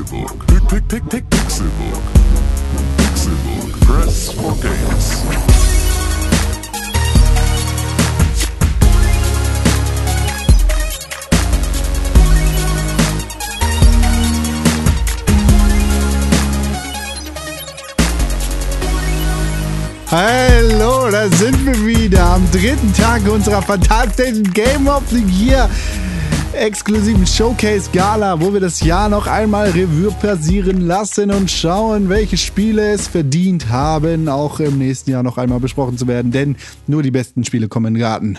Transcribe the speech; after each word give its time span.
Pixelbook. 0.00 0.46
Pick, 0.46 0.68
pick, 0.68 0.88
pick, 0.88 1.10
pick, 1.10 1.30
Pixelbook. 1.30 2.02
Pixelbook. 2.96 3.80
Press 3.82 4.32
for 4.32 4.54
games. 4.62 5.22
Hallo, 20.10 21.10
da 21.10 21.28
sind 21.28 21.64
wir 21.64 21.86
wieder 21.86 22.24
am 22.24 22.50
dritten 22.50 22.92
Tag 22.94 23.22
unserer 23.30 23.62
fantastischen 23.62 24.50
Game 24.52 24.88
of 24.88 25.02
the 25.10 25.22
Year 25.22 25.68
exklusiven 26.54 27.26
Showcase 27.26 27.90
Gala, 27.92 28.40
wo 28.40 28.52
wir 28.52 28.60
das 28.60 28.80
Jahr 28.80 29.08
noch 29.08 29.26
einmal 29.26 29.70
Revue 29.70 30.10
passieren 30.20 30.82
lassen 30.82 31.30
und 31.30 31.50
schauen, 31.50 32.08
welche 32.08 32.36
Spiele 32.36 32.92
es 32.92 33.08
verdient 33.08 33.68
haben, 33.68 34.28
auch 34.28 34.60
im 34.60 34.78
nächsten 34.78 35.10
Jahr 35.10 35.22
noch 35.22 35.38
einmal 35.38 35.60
besprochen 35.60 35.96
zu 35.96 36.06
werden, 36.06 36.30
denn 36.32 36.56
nur 36.86 37.02
die 37.02 37.10
besten 37.10 37.44
Spiele 37.44 37.68
kommen 37.68 37.86
in 37.86 37.94
den 37.94 38.00
Garten. 38.00 38.38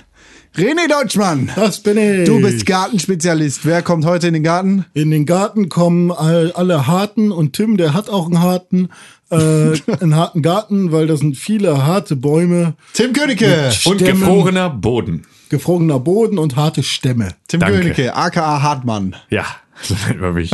René 0.55 0.87
Deutschmann, 0.89 1.49
Das 1.55 1.79
bin 1.79 1.97
ich. 1.97 2.27
du 2.27 2.41
bist 2.41 2.65
Gartenspezialist. 2.65 3.65
Wer 3.65 3.81
kommt 3.81 4.05
heute 4.05 4.27
in 4.27 4.33
den 4.33 4.43
Garten? 4.43 4.85
In 4.93 5.09
den 5.09 5.25
Garten 5.25 5.69
kommen 5.69 6.11
all, 6.11 6.51
alle 6.51 6.87
harten 6.87 7.31
und 7.31 7.53
Tim, 7.53 7.77
der 7.77 7.93
hat 7.93 8.09
auch 8.09 8.25
einen 8.25 8.41
harten, 8.41 8.89
äh, 9.29 9.37
einen 10.01 10.15
harten 10.15 10.41
Garten, 10.41 10.91
weil 10.91 11.07
da 11.07 11.15
sind 11.15 11.37
viele 11.37 11.85
harte 11.85 12.17
Bäume, 12.17 12.73
Tim 12.93 13.13
Königke. 13.13 13.71
Und 13.85 13.99
gefrorener 13.99 14.69
Boden. 14.69 15.25
gefrorener 15.47 15.99
Boden 15.99 16.37
und 16.37 16.57
harte 16.57 16.83
Stämme. 16.83 17.29
Tim 17.47 17.61
Danke. 17.61 17.77
Königke, 17.79 18.13
aka 18.15 18.61
Hartmann. 18.61 19.15
Ja, 19.29 19.45
so 19.81 19.95
nennt 20.07 20.19
man 20.19 20.33
mich. 20.33 20.51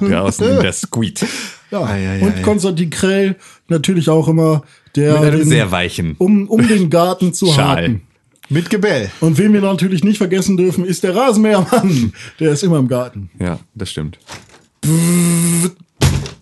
Draußen 0.00 0.60
der 0.60 0.72
Squeed. 0.74 1.24
Ja. 1.70 1.84
Ei, 1.84 2.06
ei, 2.06 2.20
und 2.22 2.36
ei. 2.36 2.42
Konstantin 2.42 2.90
Krell 2.90 3.36
natürlich 3.68 4.10
auch 4.10 4.28
immer, 4.28 4.62
der 4.94 5.14
Mit 5.14 5.22
einem 5.22 5.38
den- 5.40 5.48
sehr 5.48 5.70
weichen 5.70 6.16
um, 6.18 6.48
um 6.48 6.66
den 6.68 6.90
Garten 6.90 7.32
zu 7.32 7.46
Schal. 7.46 7.64
harten. 7.66 8.02
Mit 8.50 8.70
Gebell. 8.70 9.10
Und 9.20 9.36
wen 9.38 9.52
wir 9.52 9.60
natürlich 9.60 10.02
nicht 10.04 10.18
vergessen 10.18 10.56
dürfen, 10.56 10.84
ist 10.84 11.02
der 11.02 11.14
Rasenmähermann. 11.14 12.12
Der 12.40 12.52
ist 12.52 12.62
immer 12.64 12.78
im 12.78 12.88
Garten. 12.88 13.30
Ja, 13.38 13.58
das 13.74 13.90
stimmt. 13.90 14.18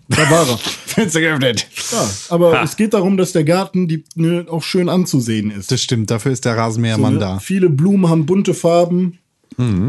Da 0.09 0.31
war 0.31 0.47
er. 0.47 0.57
Fenster 0.57 1.19
geöffnet. 1.19 1.67
Ja, 1.91 2.09
aber 2.29 2.63
es 2.63 2.75
geht 2.77 2.93
darum, 2.93 3.17
dass 3.17 3.33
der 3.33 3.43
Garten 3.43 3.87
die, 3.87 4.03
ne, 4.15 4.45
auch 4.49 4.63
schön 4.63 4.89
anzusehen 4.89 5.51
ist. 5.51 5.71
Das 5.71 5.81
stimmt, 5.81 6.09
dafür 6.09 6.31
ist 6.31 6.45
der 6.45 6.57
Rasenmähermann 6.57 7.15
Ne? 7.15 7.19
da. 7.19 7.39
Viele 7.39 7.69
Blumen 7.69 8.09
haben 8.09 8.25
bunte 8.25 8.53
Farben, 8.53 9.19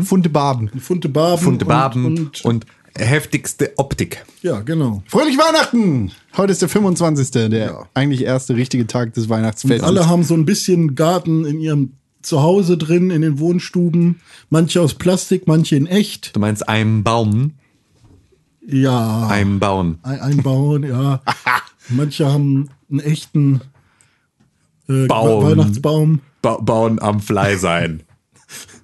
Funde 0.02 0.28
Baben. 0.28 0.70
bunte 0.88 1.08
Barben. 1.08 1.42
Funde 1.44 1.64
Barben 1.66 2.04
und, 2.04 2.18
und, 2.20 2.44
und, 2.44 2.66
heftigste 2.96 3.72
Optik. 3.76 4.24
ja, 4.42 4.60
genau. 4.60 5.02
Fröhlich 5.06 5.36
Weihnachten! 5.38 6.10
Heute 6.36 6.52
ist 6.52 6.62
der 6.62 6.68
25. 6.68 7.30
Der 7.50 7.86
eigentlich 7.94 8.22
erste 8.22 8.56
richtige 8.56 8.86
Tag 8.86 9.12
des 9.14 9.28
Weihnachtsfestes. 9.28 9.82
Alle 9.86 10.08
haben 10.08 10.24
so 10.24 10.34
ein 10.34 10.44
bisschen 10.46 10.94
Garten 10.94 11.44
in 11.44 11.60
ihrem 11.60 11.92
Zuhause 12.22 12.76
drin, 12.76 13.10
in 13.10 13.22
den 13.22 13.38
Wohnstuben. 13.38 14.20
Manche 14.50 14.80
aus 14.80 14.94
Plastik, 14.94 15.46
manche 15.46 15.76
in 15.76 15.86
echt. 15.86 16.34
Du 16.36 16.40
meinst 16.40 16.68
einem 16.68 17.04
Baum, 17.04 17.54
Ja, 18.66 19.26
einem 19.28 19.60
Bauen. 19.60 19.98
ein, 20.02 20.20
einbauen, 20.20 20.82
ja. 20.84 21.22
Manche 21.88 22.26
haben 22.26 22.68
einen 22.90 23.00
echten 23.00 23.60
äh, 24.88 25.06
Baum. 25.06 25.44
Weihnachtsbaum. 25.44 26.20
Ba 26.42 26.56
bauen 26.58 27.00
am 27.00 27.20
Fly 27.20 27.56
sein. 27.56 28.02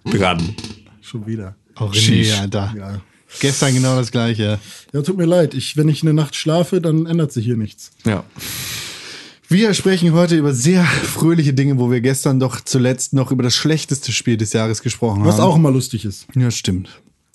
Dran. 0.04 0.54
Schon 1.02 1.26
wieder. 1.26 1.54
oh, 1.78 1.84
René. 1.84 2.40
Alter. 2.40 2.74
Ja. 2.76 3.00
Gestern 3.40 3.74
genau 3.74 3.96
das 3.96 4.10
gleiche. 4.10 4.58
ja, 4.92 5.02
tut 5.02 5.16
mir 5.16 5.24
leid. 5.26 5.54
Ich, 5.54 5.76
wenn 5.76 5.88
ich 5.88 6.02
eine 6.02 6.14
Nacht 6.14 6.34
schlafe, 6.36 6.80
dann 6.80 7.06
ändert 7.06 7.32
sich 7.32 7.44
hier 7.44 7.56
nichts. 7.56 7.90
Ja. 8.04 8.24
Wir 9.48 9.74
sprechen 9.74 10.12
heute 10.14 10.36
über 10.36 10.52
sehr 10.54 10.84
fröhliche 10.84 11.52
Dinge, 11.52 11.78
wo 11.78 11.90
wir 11.90 12.00
gestern 12.00 12.40
doch 12.40 12.60
zuletzt 12.62 13.12
noch 13.12 13.30
über 13.30 13.42
das 13.42 13.54
schlechteste 13.54 14.10
Spiel 14.12 14.36
des 14.36 14.52
Jahres 14.52 14.82
gesprochen 14.82 15.24
Was 15.24 15.36
haben. 15.38 15.44
auch 15.44 15.56
immer 15.56 15.70
lustig 15.70 16.04
ist. 16.04 16.26
Ja, 16.34 16.50
stimmt. 16.50 16.88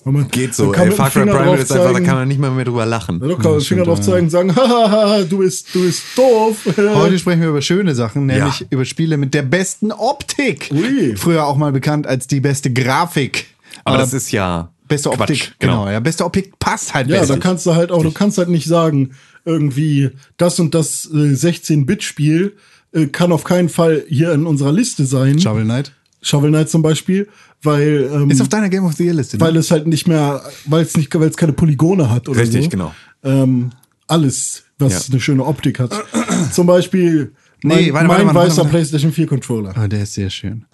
Man- 0.05 0.27
Geht 0.29 0.55
so. 0.55 0.73
Ey, 0.73 0.91
Far 0.91 1.09
Cry 1.11 1.25
drauf 1.25 1.59
ist 1.59 1.71
einfach, 1.71 1.93
da 1.93 1.99
kann 1.99 2.15
man 2.15 2.27
nicht 2.27 2.39
mal 2.39 2.49
mehr 2.51 2.65
drüber 2.65 2.85
lachen. 2.85 3.19
Ja, 3.21 3.27
doch, 3.27 3.35
kann 3.37 3.51
man 3.51 3.59
den 3.59 3.65
Finger 3.65 3.83
drauf 3.83 4.01
zeigen 4.01 4.25
und 4.25 4.29
sagen, 4.31 4.55
hahaha, 4.55 5.23
du 5.23 5.39
bist, 5.39 5.67
du 5.75 5.81
bist 5.83 6.03
doof. 6.15 6.57
Heute 6.77 7.19
sprechen 7.19 7.41
wir 7.41 7.49
über 7.49 7.61
schöne 7.61 7.93
Sachen, 7.93 8.25
nämlich 8.25 8.61
Ja. 8.61 8.65
über 8.69 8.85
Spiele 8.85 9.17
mit 9.17 9.33
der 9.33 9.43
besten 9.43 9.91
Optik. 9.91 10.71
Ui. 10.73 11.15
Früher 11.15 11.45
auch 11.45 11.57
mal 11.57 11.71
bekannt 11.71 12.07
als 12.07 12.27
die 12.27 12.39
beste 12.39 12.71
Grafik. 12.73 13.47
Aber 13.83 13.97
Äh, 13.97 13.99
das 13.99 14.13
ist 14.13 14.31
ja 14.31 14.69
beste 14.87 15.09
Quatsch, 15.11 15.19
Optik, 15.21 15.55
genau. 15.59 15.87
Ja, 15.87 15.99
beste 15.99 16.25
Optik 16.25 16.57
passt 16.59 16.93
halt 16.95 17.09
Ja, 17.09 17.23
da 17.25 17.37
kannst 17.37 17.65
du 17.67 17.75
halt 17.75 17.91
auch, 17.91 18.01
du 18.01 18.11
kannst 18.11 18.37
halt 18.39 18.49
nicht 18.49 18.65
sagen, 18.67 19.11
irgendwie 19.45 20.11
das 20.37 20.59
und 20.59 20.73
das 20.75 21.05
äh, 21.11 21.33
16-Bit-Spiel 21.33 22.55
äh, 22.91 23.05
kann 23.07 23.31
auf 23.31 23.43
keinen 23.43 23.69
Fall 23.69 24.03
hier 24.07 24.33
in 24.33 24.45
unserer 24.45 24.71
Liste 24.71 25.05
sein. 25.05 25.39
Shovel 25.39 25.63
Knight. 25.63 25.93
Shovel 26.21 26.49
Knight 26.49 26.69
zum 26.69 26.81
Beispiel, 26.81 27.29
weil, 27.61 28.09
ähm, 28.13 28.29
Ist 28.29 28.41
auf 28.41 28.49
deiner 28.49 28.69
Game 28.69 28.83
of 28.85 28.93
the 28.93 29.05
Year 29.05 29.13
Liste. 29.13 29.37
ne? 29.37 29.41
weil 29.41 29.55
es 29.55 29.71
halt 29.71 29.87
nicht 29.87 30.07
mehr, 30.07 30.41
weil 30.65 30.83
es 30.83 30.97
nicht, 30.97 31.13
weil 31.17 31.29
es 31.29 31.37
keine 31.37 31.53
Polygone 31.53 32.09
hat 32.09 32.27
oder 32.27 32.41
Richtig, 32.41 32.65
so. 32.65 32.69
genau. 32.69 32.93
Ähm, 33.23 33.69
alles, 34.07 34.63
was 34.79 35.07
Ja. 35.07 35.13
eine 35.13 35.21
schöne 35.21 35.45
Optik 35.45 35.79
hat. 35.79 35.91
zum 36.51 36.67
Beispiel 36.67 37.33
mein, 37.63 37.77
Nee, 37.85 37.93
warte, 37.93 38.07
mein 38.07 38.25
warte, 38.27 38.39
weißer 38.39 38.57
warte. 38.57 38.69
PlayStation 38.69 39.11
4 39.11 39.27
Controller. 39.27 39.77
Ah, 39.77 39.87
der 39.87 40.03
ist 40.03 40.13
sehr 40.13 40.29
schön. 40.29 40.65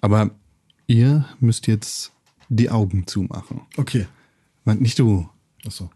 Aber 0.00 0.30
ihr 0.86 1.24
müsst 1.40 1.66
jetzt 1.68 2.12
die 2.48 2.70
Augen 2.70 3.06
zumachen. 3.06 3.62
Okay. 3.76 4.06
Nicht 4.64 4.98
du. 4.98 5.28
Achso. 5.66 5.90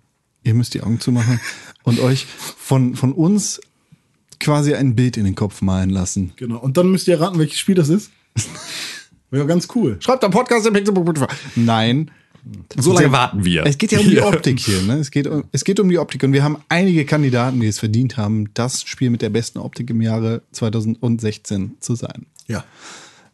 Ihr 0.47 0.55
müsst 0.55 0.75
die 0.75 0.83
Augen 0.83 1.01
zumachen 1.01 1.41
und 1.83 1.99
euch 1.99 2.25
von, 2.57 2.95
von 2.95 3.13
uns 3.13 3.61
quasi 4.39 4.75
ein 4.75 4.95
Bild 4.95 5.17
in 5.17 5.25
den 5.25 5.35
Kopf 5.35 5.61
malen 5.61 5.91
lassen. 5.91 6.35
Genau. 6.37 6.59
Und 6.59 6.77
dann 6.77 6.89
müsst 6.89 7.09
ihr 7.09 7.21
raten, 7.21 7.41
welches 7.41 7.59
Spiel 7.59 7.75
das 7.75 7.89
ist. 7.89 8.13
Wäre 9.31 9.45
ganz 9.47 9.67
cool. 9.75 9.97
Schreibt 9.99 10.23
am 10.23 10.31
Podcast 10.31 10.65
im 10.67 10.73
Pixelbook. 10.73 11.17
Nein. 11.57 12.13
So 12.77 12.93
lange 12.93 13.11
warten 13.11 13.45
wir. 13.45 13.67
Es 13.67 13.77
geht 13.77 13.91
ja 13.91 13.99
um 13.99 14.09
die 14.09 14.21
Optik 14.23 14.61
hier. 14.61 14.81
Ne? 14.83 14.99
Es, 14.99 15.11
geht 15.11 15.27
um, 15.27 15.43
es 15.51 15.65
geht 15.65 15.81
um 15.81 15.89
die 15.89 15.99
Optik. 15.99 16.23
Und 16.23 16.33
wir 16.33 16.45
haben 16.45 16.59
einige 16.69 17.05
Kandidaten, 17.05 17.59
die 17.59 17.67
es 17.67 17.81
verdient 17.81 18.17
haben, 18.17 18.51
das 18.55 18.83
Spiel 18.83 19.11
mit 19.11 19.23
der 19.23 19.31
besten 19.31 19.59
Optik 19.59 19.91
im 19.91 20.01
Jahre 20.01 20.43
2016 20.53 21.79
zu 21.81 21.97
sein. 21.97 22.27
Ja. 22.47 22.65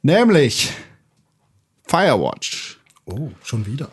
Nämlich 0.00 0.72
Firewatch. 1.84 2.78
Oh, 3.04 3.30
schon 3.44 3.66
wieder. 3.66 3.90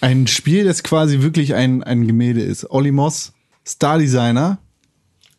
Ein 0.00 0.26
Spiel, 0.26 0.64
das 0.64 0.82
quasi 0.82 1.20
wirklich 1.20 1.54
ein, 1.54 1.82
ein 1.82 2.06
Gemälde 2.06 2.40
ist. 2.42 2.70
Olli 2.70 2.90
Moss, 2.92 3.32
Star 3.66 3.98
Designer. 3.98 4.58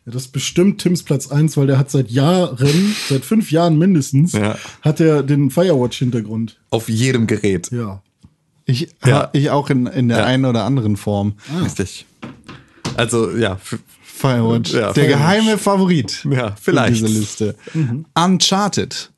Ja, 0.05 0.11
das 0.13 0.23
ist 0.23 0.31
bestimmt 0.31 0.81
Tims 0.81 1.03
Platz 1.03 1.27
1, 1.31 1.57
weil 1.57 1.67
der 1.67 1.77
hat 1.77 1.91
seit 1.91 2.09
Jahren, 2.09 2.95
seit 3.07 3.23
fünf 3.23 3.51
Jahren 3.51 3.77
mindestens, 3.77 4.33
Ja. 4.33 4.57
hat 4.81 4.99
er 4.99 5.23
den 5.23 5.49
Firewatch-Hintergrund. 5.51 6.59
Auf 6.71 6.89
jedem 6.89 7.27
Gerät. 7.27 7.71
Ja. 7.71 8.01
Ich, 8.65 8.89
Ja. 9.05 9.29
ich 9.33 9.49
auch 9.49 9.69
in, 9.69 9.85
in 9.87 10.07
der 10.09 10.19
Ja. 10.19 10.25
einen 10.25 10.45
oder 10.45 10.63
anderen 10.63 10.97
Form. 10.97 11.33
Richtig. 11.63 12.05
Also, 12.97 13.35
ja, 13.37 13.57
Firewatch. 14.03 14.73
Ja, 14.73 14.91
der 14.91 14.93
Firewatch. 14.93 15.17
geheime 15.19 15.57
Favorit. 15.57 16.25
Ja, 16.29 16.51
für 16.51 16.61
vielleicht. 16.71 16.95
Diese 16.95 17.07
Liste. 17.07 17.55
Uncharted. 18.15 19.11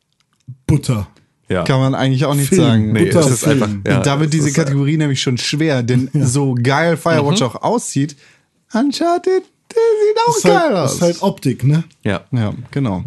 Butter. 0.67 1.07
Ja. 1.49 1.63
Kann 1.63 1.79
man 1.79 1.95
eigentlich 1.95 2.25
auch 2.25 2.35
nicht 2.35 2.49
Film. 2.49 2.61
sagen. 2.61 2.91
Nee, 2.93 3.07
es 3.07 3.15
ist 3.15 3.41
Butterfilm. 3.43 3.63
einfach. 3.63 3.91
Ja, 3.91 3.99
da 4.01 4.19
wird 4.19 4.29
es 4.29 4.31
diese 4.37 4.49
ist, 4.49 4.55
Kategorie 4.55 4.97
nämlich 4.97 5.21
schon 5.21 5.37
schwer, 5.37 5.83
denn 5.83 6.09
so 6.13 6.55
geil 6.61 6.97
Firewatch 6.97 7.41
auch 7.41 7.55
aussieht, 7.61 8.15
Uncharted, 8.73 9.43
der 9.71 9.81
sieht 10.01 10.17
auch 10.27 10.37
Ist 10.37 10.43
geil 10.43 10.55
halt, 10.57 10.75
aus. 10.75 10.93
ist 10.95 11.01
halt 11.01 11.21
Optik, 11.21 11.63
ne? 11.63 11.83
Ja. 12.03 12.25
ja, 12.31 12.53
genau. 12.71 13.03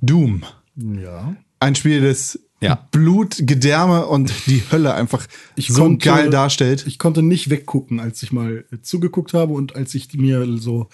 Doom. 0.00 0.42
Ja. 0.76 1.34
Ein 1.58 1.74
Spiel, 1.74 2.00
das 2.00 2.38
Ja. 2.62 2.86
Blut, 2.90 3.36
Gedärme 3.40 4.06
und 4.06 4.32
die 4.46 4.62
Hölle 4.70 4.94
einfach 4.94 5.26
so 5.58 5.82
konnte- 5.82 6.06
geil 6.08 6.30
darstellt. 6.30 6.84
Ich 6.86 6.98
konnte 6.98 7.22
nicht 7.22 7.50
weggucken, 7.50 8.00
als 8.00 8.22
ich 8.22 8.32
mal 8.32 8.64
zugeguckt 8.82 9.34
habe 9.34 9.52
und 9.52 9.76
als 9.76 9.94
ich 9.94 10.12
mir 10.14 10.46
so 10.58 10.88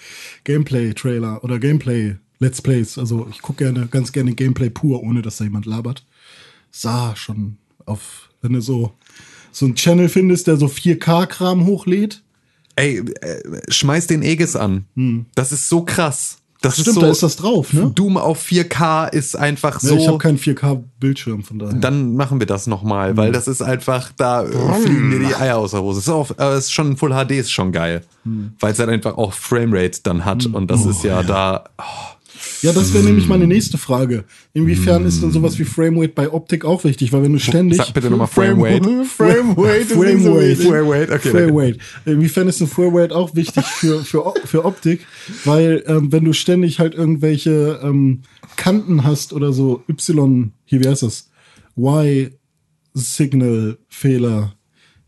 Gameplay-Trailer 0.45 1.43
oder 1.45 1.59
Gameplay-Let's 1.59 2.63
Plays, 2.63 2.99
also 2.99 3.27
ich 3.31 3.43
gucke 3.43 3.65
gerne, 3.65 3.87
ganz 3.89 4.13
gerne 4.13 4.33
Gameplay 4.35 4.71
pur, 4.71 5.03
ohne 5.03 5.23
dass 5.23 5.37
da 5.37 5.45
jemand 5.45 5.67
labert, 5.67 6.05
sah 6.81 7.15
schon 7.17 7.57
auf, 7.85 8.29
wenn 8.43 8.53
du 8.53 8.61
so, 8.61 8.93
so 9.53 9.67
einen 9.67 9.75
Channel 9.75 10.09
findest, 10.09 10.47
der 10.47 10.57
so 10.57 10.67
4K-Kram 10.67 11.67
hochlädt. 11.67 12.23
Ey, 12.77 12.99
äh, 12.99 13.43
schmeiß 13.69 14.07
den 14.07 14.23
Aegis 14.23 14.55
an. 14.55 14.85
Das 15.35 15.53
ist 15.53 15.69
so 15.69 15.83
krass. 15.83 16.39
Das 16.63 16.75
Stimmt, 16.75 16.89
ist 16.89 16.95
so, 16.95 17.01
da 17.03 17.11
ist 17.11 17.23
das 17.23 17.37
drauf, 17.37 17.73
ne? 17.75 17.93
Doom 17.95 18.17
auf 18.17 18.43
4K 18.43 19.09
ist 19.13 19.37
einfach 19.37 19.81
Ja, 19.83 19.91
so. 19.91 19.97
ich 19.99 20.09
habe 20.09 20.19
keinen 20.19 20.39
4K-Bildschirm 20.39 21.43
von 21.45 21.59
daher. 21.59 21.75
dann 21.75 22.17
machen 22.17 22.41
wir 22.41 22.47
das 22.47 22.67
nochmal, 22.67 23.17
weil 23.17 23.31
das 23.31 23.47
ist 23.47 23.63
einfach, 23.63 24.11
da 24.17 24.43
äh, 24.45 24.81
fliegen 24.81 25.11
dir 25.11 25.19
die 25.21 25.35
Eier 25.35 25.59
aus 25.59 25.73
der 25.73 25.83
Hose. 25.83 26.01
Ist 26.01 26.09
auch, 26.09 26.31
äh, 26.39 26.59
ist 26.59 26.73
schon 26.73 26.97
Full 26.97 27.11
HD 27.13 27.33
ist 27.33 27.53
schon 27.53 27.73
geil, 27.73 28.03
weil 28.59 28.73
es 28.73 28.79
halt 28.79 28.89
einfach 28.89 29.17
auch 29.17 29.33
Framerate 29.35 30.01
dann 30.03 30.25
hat 30.25 30.47
und 30.47 30.71
das 30.71 30.87
ist 30.87 31.05
ja, 31.05 31.23
da. 31.23 31.65
Oh, 31.79 32.16
Ja, 32.63 32.73
das 32.73 32.95
wäre 32.95 33.05
nämlich 33.05 33.29
meine 33.29 33.47
nächste 33.47 33.79
Frage. 33.79 34.25
Inwiefern 34.55 35.05
ist 35.05 35.23
denn 35.23 35.31
sowas 35.31 35.59
wie 35.59 35.65
Framerate 35.65 36.13
bei 36.15 36.31
Optik 36.31 36.65
auch 36.65 36.85
wichtig? 36.85 37.13
Weil 37.13 37.23
wenn 37.23 37.33
du 37.33 37.39
ständig. 37.39 37.79
Sag 37.79 37.95
bitte 37.95 38.11
nochmal 38.11 38.27
Framerate. 38.27 39.05
Framerate 39.05 39.79
ist 39.81 39.97
nicht 39.97 40.23
so 40.23 40.35
Framerate. 40.35 40.57
Framerate, 40.57 41.13
okay, 41.13 41.31
Framerate. 41.31 41.79
Inwiefern 42.05 42.49
ist 42.49 42.61
ein 42.61 42.69
Framerate 42.69 43.15
auch 43.15 43.35
wichtig 43.35 43.65
für, 43.65 44.05
für, 44.05 44.35
für 44.45 44.65
Optik? 44.65 45.07
Weil, 45.45 45.85
ähm, 45.87 46.13
wenn 46.13 46.25
du 46.25 46.33
ständig 46.33 46.81
halt 46.81 46.95
irgendwelche 46.95 47.81
ähm, 47.83 48.23
Kanten 48.57 49.05
hast 49.05 49.33
oder 49.33 49.53
so, 49.53 49.83
Y, 49.89 50.51
hier, 50.65 50.83
wie 50.83 50.89
heißt 50.89 51.03
das? 51.03 51.31
Y-Signal-Fehler. 51.77 54.55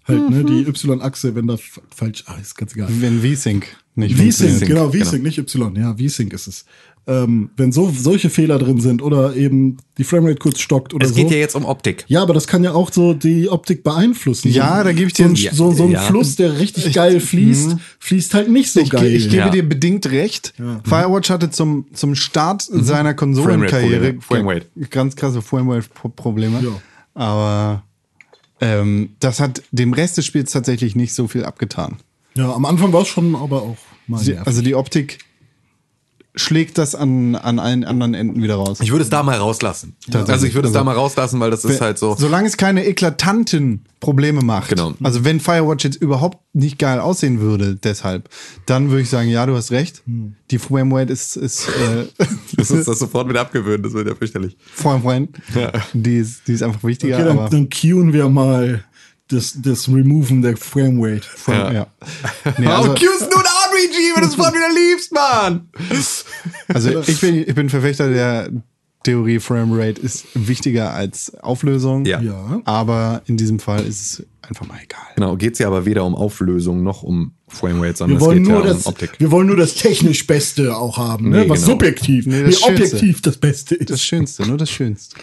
Halt, 0.04 0.30
ne? 0.30 0.44
Die 0.44 0.62
Y-Achse, 0.62 1.34
wenn 1.34 1.46
da 1.46 1.58
falsch, 1.94 2.24
ah, 2.26 2.36
ist 2.40 2.56
ganz 2.56 2.74
egal. 2.74 2.88
Wenn 2.90 3.20
V-Sync 3.20 3.66
nicht 3.94 4.16
V-Sync, 4.16 4.50
funktioniert. 4.50 4.68
genau, 4.68 4.90
V-Sync, 4.90 5.22
nicht 5.22 5.38
Y. 5.38 5.76
Ja, 5.76 5.96
V-Sync 5.96 6.32
ist 6.32 6.46
es. 6.46 6.64
Ähm, 7.10 7.48
wenn 7.56 7.72
so 7.72 7.90
solche 7.90 8.28
Fehler 8.28 8.58
drin 8.58 8.82
sind 8.82 9.00
oder 9.00 9.34
eben 9.34 9.78
die 9.96 10.04
Framerate 10.04 10.36
kurz 10.38 10.60
stockt 10.60 10.92
oder 10.92 11.06
Es 11.06 11.12
so. 11.14 11.16
geht 11.16 11.30
ja 11.30 11.38
jetzt 11.38 11.54
um 11.56 11.64
Optik. 11.64 12.04
Ja, 12.06 12.20
aber 12.20 12.34
das 12.34 12.46
kann 12.46 12.62
ja 12.62 12.72
auch 12.74 12.92
so 12.92 13.14
die 13.14 13.48
Optik 13.48 13.82
beeinflussen. 13.82 14.52
Ja, 14.52 14.76
so, 14.78 14.84
da 14.84 14.92
gebe 14.92 15.08
ich 15.08 15.16
so 15.16 15.22
dir- 15.22 15.28
ein, 15.30 15.34
Ja, 15.36 15.54
so, 15.54 15.72
so 15.72 15.84
ein 15.84 15.92
ja. 15.92 16.02
Fluss, 16.02 16.36
der 16.36 16.58
richtig 16.60 16.92
geil 16.92 17.18
fließt, 17.20 17.76
fließt 17.98 18.34
halt 18.34 18.50
nicht 18.50 18.70
so 18.70 18.80
Ich, 18.80 18.90
ge- 18.90 19.00
geil. 19.00 19.14
ich 19.14 19.24
gebe 19.30 19.36
Ja. 19.38 19.48
dir 19.48 19.66
bedingt 19.66 20.04
recht. 20.10 20.52
Firewatch 20.84 21.30
hatte 21.30 21.48
zum, 21.50 21.86
zum 21.94 22.14
Start 22.14 22.60
seiner 22.70 23.14
Konsolenkarriere. 23.14 24.16
Framerate. 24.20 24.66
ganz 24.90 25.16
krasse 25.16 25.40
Framerate-Probleme. 25.40 26.60
Ja. 26.62 26.80
Aber 27.14 27.84
ähm, 28.60 29.10
das 29.20 29.40
hat 29.40 29.62
dem 29.72 29.92
Rest 29.94 30.18
des 30.18 30.26
Spiels 30.26 30.52
tatsächlich 30.52 30.94
nicht 30.94 31.14
so 31.14 31.26
viel 31.26 31.44
abgetan. 31.46 31.96
ja, 32.34 32.52
am 32.52 32.64
Anfang 32.66 32.92
war 32.92 33.02
es 33.02 33.08
schon, 33.08 33.34
aber 33.34 33.62
auch 33.62 33.76
mal 34.06 34.18
nervig. 34.22 34.46
also 34.46 34.62
die 34.62 34.74
Optik 34.74 35.18
schlägt 36.34 36.78
das 36.78 36.94
an, 36.94 37.34
an 37.34 37.58
allen 37.58 37.84
anderen 37.84 38.14
Enden 38.14 38.42
wieder 38.42 38.54
raus. 38.54 38.78
Ich 38.80 38.92
würde 38.92 39.02
es 39.02 39.10
da 39.10 39.22
mal 39.22 39.36
rauslassen. 39.38 39.96
Also 40.12 40.46
ich 40.46 40.54
würde 40.54 40.68
es 40.68 40.72
da 40.72 40.80
Also- 40.80 40.84
mal 40.84 40.94
rauslassen, 40.94 41.40
weil 41.40 41.50
das 41.50 41.64
ist 41.64 41.80
halt 41.80 41.98
so. 41.98 42.14
Solange 42.16 42.46
es 42.46 42.56
keine 42.56 42.86
eklatanten 42.86 43.84
Probleme 44.00 44.42
macht. 44.42 44.68
Genau. 44.70 44.94
Also 45.02 45.24
wenn 45.24 45.40
Firewatch 45.40 45.84
jetzt 45.84 45.96
überhaupt 45.96 46.38
nicht 46.54 46.78
geil 46.78 47.00
aussehen 47.00 47.40
würde, 47.40 47.74
deshalb, 47.76 48.28
dann 48.66 48.90
würde 48.90 49.02
ich 49.02 49.10
sagen, 49.10 49.28
ja, 49.28 49.46
du 49.46 49.56
hast 49.56 49.72
recht. 49.72 50.02
Die 50.06 50.58
Framerate 50.58 51.12
ist, 51.12 51.36
ist 51.36 51.68
äh, 51.68 52.06
Das 52.56 52.70
ist 52.70 52.86
das 52.86 52.98
sofort 53.00 53.28
wieder 53.28 53.40
abgewöhnen, 53.40 53.82
das 53.82 53.92
wird 53.94 54.06
ja 54.08 54.14
fürchterlich. 54.14 54.56
Framerate. 54.72 55.28
Die, 55.92 56.16
ist, 56.18 56.46
die 56.46 56.52
ist 56.52 56.62
einfach 56.62 56.84
wichtiger. 56.84 57.16
okay, 57.16 57.24
dann, 57.26 57.38
aber 57.38 57.48
dann 57.50 57.68
cueen 57.68 58.12
wir 58.12 58.28
mal 58.28 58.84
das, 59.30 59.54
das 59.60 59.88
Removen 59.88 60.40
der 60.42 60.56
Framerate. 60.56 61.22
Frame, 61.22 61.74
ja. 61.74 61.86
Nee, 62.58 62.66
Oh, 62.66 62.70
also, 62.70 62.94
cue's 62.94 63.20
nun 63.34 63.42
RPG, 63.84 64.14
wenn 64.14 64.22
du 64.22 64.28
es 64.28 64.34
sofort 64.34 64.54
wieder 64.54 64.68
liebst, 64.72 65.12
Mann! 65.12 65.68
also 66.68 67.00
ich 67.00 67.20
bin, 67.20 67.36
ich 67.48 67.54
bin 67.54 67.68
Verfechter 67.68 68.08
der 68.10 68.50
Theorie, 69.04 69.38
Framerate 69.38 70.00
ist 70.00 70.26
wichtiger 70.34 70.92
als 70.92 71.32
Auflösung. 71.36 72.04
Ja. 72.04 72.20
Ja. 72.20 72.60
Aber 72.64 73.22
in 73.26 73.36
diesem 73.36 73.58
Fall 73.60 73.84
ist 73.86 74.00
es 74.20 74.26
einfach 74.42 74.66
mal 74.66 74.78
egal. 74.82 75.00
Genau, 75.14 75.36
geht's 75.36 75.58
ja 75.60 75.68
aber 75.68 75.86
weder 75.86 76.04
um 76.04 76.14
Auflösung 76.14 76.82
noch 76.82 77.02
um 77.04 77.32
Framerate, 77.46 77.96
sondern 77.98 78.20
Wir 78.20 78.26
es 78.28 78.34
geht 78.34 78.42
nur 78.42 78.60
ja 78.60 78.66
das, 78.66 78.86
um 78.86 78.92
Optik. 78.92 79.10
wir 79.18 79.30
wollen 79.30 79.46
nur 79.46 79.56
das 79.56 79.74
technisch 79.74 80.26
Beste 80.26 80.76
auch 80.76 80.98
haben, 80.98 81.30
ne? 81.30 81.42
Nee, 81.44 81.48
was 81.48 81.60
genau. 81.60 81.72
subjektiv, 81.72 82.26
Nee, 82.26 82.42
das 82.42 82.60
Schönste. 82.60 82.72
objektiv 82.86 83.22
das 83.22 83.36
Beste 83.36 83.74
ist. 83.76 83.90
Das 83.90 84.02
Schönste, 84.02 84.46
nur 84.46 84.56
das 84.58 84.70
Schönste. 84.70 85.16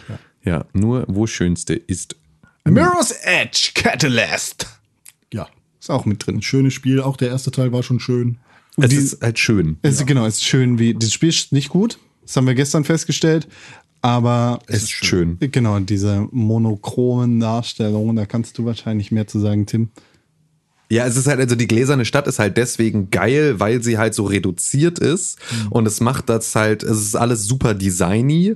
Ja, 0.44 0.66
nur 0.74 1.04
wo 1.08 1.28
Schönste 1.28 1.74
ist. 1.76 2.16
Mirror's 2.64 3.12
Edge 3.24 3.72
Catalyst. 3.76 4.68
ja, 5.34 5.48
Ist 5.80 5.92
auch 5.92 6.06
mit 6.06 6.26
drin. 6.26 6.38
ein 6.38 6.42
schönes 6.42 6.74
Spiel. 6.74 7.02
Auch 7.02 7.18
der 7.18 7.28
erste 7.30 7.52
Teil 7.52 7.72
war 7.74 7.84
schon 7.84 8.00
schön. 8.00 8.38
Es 8.78 8.90
die- 8.90 8.96
ist 8.98 9.22
halt 9.22 9.40
schön. 9.40 9.78
Es 9.82 9.96
ist, 10.00 10.08
Genau, 10.08 10.26
es 10.26 10.36
ist 10.36 10.44
schön 10.46 10.80
wie. 10.80 10.94
Das 10.94 11.14
Spiel 11.14 11.30
ist 11.30 11.52
nicht 11.52 11.70
gut. 11.70 11.98
Das 12.26 12.36
haben 12.36 12.48
wir 12.48 12.56
gestern 12.56 12.84
festgestellt. 12.84 13.48
Aber 14.02 14.60
Es 14.68 14.84
ist 14.84 14.92
schön. 14.92 15.38
Genau, 15.40 15.80
diese 15.80 16.28
monochromen 16.32 17.40
Darstellungen, 17.40 18.16
da 18.16 18.26
kannst 18.26 18.58
du 18.58 18.66
wahrscheinlich 18.66 19.12
mehr 19.12 19.26
zu 19.28 19.40
sagen, 19.40 19.66
Tim. 19.66 19.90
Ja, 20.92 21.08
es 21.08 21.18
ist 21.18 21.26
halt, 21.26 21.40
also 21.40 21.56
die 21.56 21.68
gläserne 21.68 22.06
Stadt 22.06 22.28
ist 22.28 22.38
halt 22.38 22.58
deswegen 22.58 23.10
geil, 23.10 23.60
weil 23.60 23.82
sie 23.82 23.98
halt 23.98 24.14
so 24.14 24.26
reduziert 24.26 25.00
ist. 25.00 25.40
Und 25.72 25.88
es 25.88 26.00
macht 26.02 26.30
das 26.30 26.54
halt, 26.54 26.84
es 26.84 27.00
ist 27.02 27.16
alles 27.16 27.46
super 27.46 27.74
designy, 27.74 28.56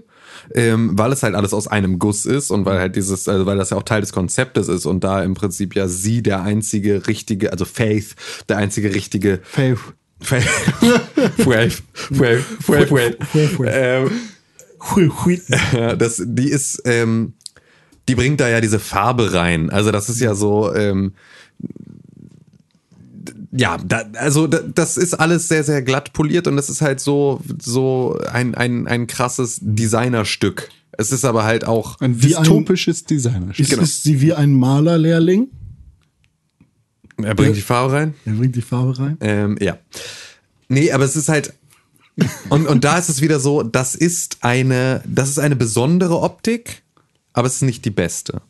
ähm, 0.53 0.91
weil 0.95 1.11
es 1.11 1.23
halt 1.23 1.33
alles 1.33 1.55
aus 1.55 1.67
einem 1.67 1.97
Guss 1.97 2.27
ist 2.27 2.51
und 2.51 2.65
weil 2.65 2.77
halt 2.77 2.95
dieses, 2.95 3.27
also 3.27 3.47
weil 3.47 3.57
das 3.57 3.71
ja 3.71 3.77
auch 3.77 3.83
Teil 3.83 4.01
des 4.01 4.13
Konzeptes 4.13 4.67
ist 4.67 4.85
und 4.85 5.03
da 5.03 5.23
im 5.23 5.33
Prinzip 5.33 5.75
ja 5.75 5.87
sie 5.87 6.21
der 6.21 6.43
einzige 6.43 7.07
richtige, 7.07 7.51
also 7.51 7.65
Faith, 7.65 8.15
der 8.47 8.57
einzige 8.57 8.93
richtige 8.93 9.39
Faith. 9.43 9.79
Ähm, 13.67 14.09
das, 15.97 16.21
die 16.25 16.49
ist, 16.49 16.81
ähm, 16.85 17.33
die 18.07 18.15
bringt 18.15 18.39
da 18.39 18.49
ja 18.49 18.61
diese 18.61 18.79
Farbe 18.79 19.33
rein. 19.33 19.69
Also 19.69 19.91
das 19.91 20.09
ist 20.09 20.19
ja 20.19 20.35
so, 20.35 20.73
ähm, 20.73 21.13
ja, 23.51 23.77
da, 23.77 24.03
also 24.15 24.47
da, 24.47 24.59
das 24.59 24.97
ist 24.97 25.15
alles 25.15 25.47
sehr, 25.47 25.63
sehr 25.63 25.81
glatt 25.81 26.13
poliert 26.13 26.47
und 26.47 26.55
das 26.55 26.69
ist 26.69 26.81
halt 26.81 26.99
so, 26.99 27.41
so 27.61 28.19
ein, 28.31 28.55
ein, 28.55 28.87
ein 28.87 29.07
krasses 29.07 29.59
Designerstück. 29.61 30.69
Es 30.91 31.11
ist 31.11 31.25
aber 31.25 31.45
halt 31.45 31.65
auch, 31.65 31.99
Ein 32.01 32.19
dystopisches 32.19 33.05
Designer. 33.05 33.51
Ist, 33.57 33.69
Genau. 33.69 33.83
ist 33.83 34.03
sie 34.03 34.21
wie 34.21 34.33
ein 34.33 34.53
Malerlehrling? 34.53 35.47
Er 37.23 37.35
bringt 37.35 37.55
die 37.55 37.61
Farbe 37.61 37.93
rein. 37.93 38.13
Er 38.25 38.33
bringt 38.33 38.55
die 38.55 38.61
Farbe 38.61 38.97
rein. 38.97 39.17
Ähm, 39.21 39.57
ja. 39.59 39.77
Nee, 40.67 40.91
aber 40.91 41.03
es 41.05 41.15
ist 41.15 41.29
halt. 41.29 41.53
Und, 42.49 42.67
und 42.67 42.83
da 42.83 42.97
ist 42.97 43.09
es 43.09 43.21
wieder 43.21 43.39
so, 43.39 43.63
das 43.63 43.95
ist 43.95 44.39
eine, 44.41 45.01
das 45.05 45.29
ist 45.29 45.39
eine 45.39 45.55
besondere 45.55 46.19
Optik, 46.19 46.83
aber 47.33 47.47
es 47.47 47.55
ist 47.55 47.61
nicht 47.61 47.85
die 47.85 47.91
beste. 47.91 48.41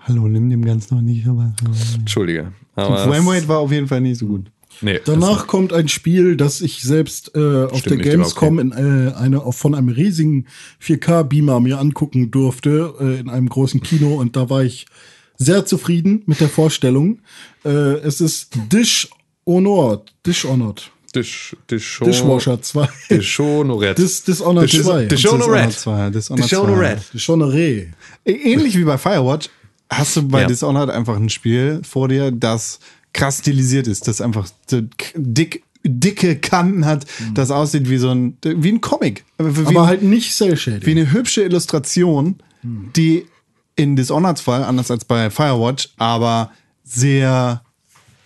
Hallo, 0.00 0.28
nimm 0.28 0.48
dem 0.48 0.64
Ganzen 0.64 0.94
noch 0.94 1.02
nicht, 1.02 1.26
aber. 1.26 1.54
Entschuldige. 1.94 2.52
Aber 2.74 2.96
Framerate 2.98 3.48
war 3.48 3.58
auf 3.58 3.72
jeden 3.72 3.88
Fall 3.88 4.00
nicht 4.00 4.18
so 4.18 4.26
gut. 4.26 4.50
nee, 4.80 5.00
Danach 5.04 5.46
kommt 5.46 5.72
ein 5.72 5.88
Spiel, 5.88 6.36
das 6.36 6.60
ich 6.60 6.80
selbst 6.82 7.32
äh, 7.34 7.64
auf 7.64 7.82
der 7.82 7.96
Gamescom 7.96 8.58
in 8.58 8.72
äh, 8.72 9.12
eine, 9.14 9.40
von 9.52 9.74
einem 9.74 9.88
riesigen 9.88 10.46
4K-Beamer 10.82 11.60
mir 11.60 11.78
angucken 11.78 12.30
durfte, 12.30 12.94
äh, 13.00 13.20
in 13.20 13.28
einem 13.28 13.48
großen 13.48 13.82
Kino. 13.82 14.14
Und 14.14 14.36
da 14.36 14.48
war 14.48 14.62
ich 14.62 14.86
sehr 15.38 15.64
zufrieden 15.64 16.22
mit 16.26 16.40
der 16.40 16.48
Vorstellung. 16.48 17.20
Äh, 17.64 17.68
es 18.00 18.20
ist 18.20 18.50
Dishonored. 18.72 20.12
Dishonored. 20.26 20.90
Dish, 21.14 21.56
Dish, 21.70 22.00
Dishwasher 22.04 22.60
2. 22.60 22.86
Dishonored. 23.10 23.96
Dis, 23.96 24.22
Dishonored 24.24 24.70
Dish- 24.70 24.82
2. 24.82 25.06
Dishonored. 25.06 25.70
Dishonored 25.70 25.72
2. 25.72 26.10
Dishonored 26.10 26.44
2. 26.44 26.50
Dishonored. 26.50 27.14
Dishonored. 27.14 27.88
Ähnlich 28.26 28.76
wie 28.76 28.84
bei 28.84 28.98
Firewatch 28.98 29.48
hast 29.90 30.16
du 30.16 30.28
bei 30.28 30.42
Ja. 30.42 30.46
Dishonored 30.46 30.90
einfach 30.90 31.16
ein 31.16 31.30
Spiel 31.30 31.80
vor 31.88 32.08
dir, 32.08 32.30
das 32.30 32.78
krass 33.14 33.38
stilisiert 33.38 33.86
ist, 33.86 34.06
das 34.06 34.20
einfach 34.20 34.50
dick, 35.16 35.62
dicke 35.82 36.36
Kanten 36.36 36.84
hat, 36.84 37.06
das 37.32 37.50
aussieht 37.50 37.88
wie 37.88 37.96
so 37.96 38.10
ein, 38.10 38.36
wie 38.44 38.68
ein 38.70 38.82
Comic. 38.82 39.24
Wie, 39.38 39.64
Aber 39.66 39.86
halt 39.86 40.02
nicht 40.02 40.34
Cell 40.36 40.58
Shading. 40.58 40.84
wie 40.86 40.90
eine 40.90 41.10
hübsche 41.10 41.42
Illustration, 41.42 42.36
die 42.62 43.24
in 43.78 43.96
Dishonoreds 43.96 44.40
Fall, 44.42 44.62
anders 44.64 44.90
als 44.90 45.04
bei 45.06 45.30
Firewatch, 45.30 45.88
aber 45.96 46.50
sehr 46.84 47.62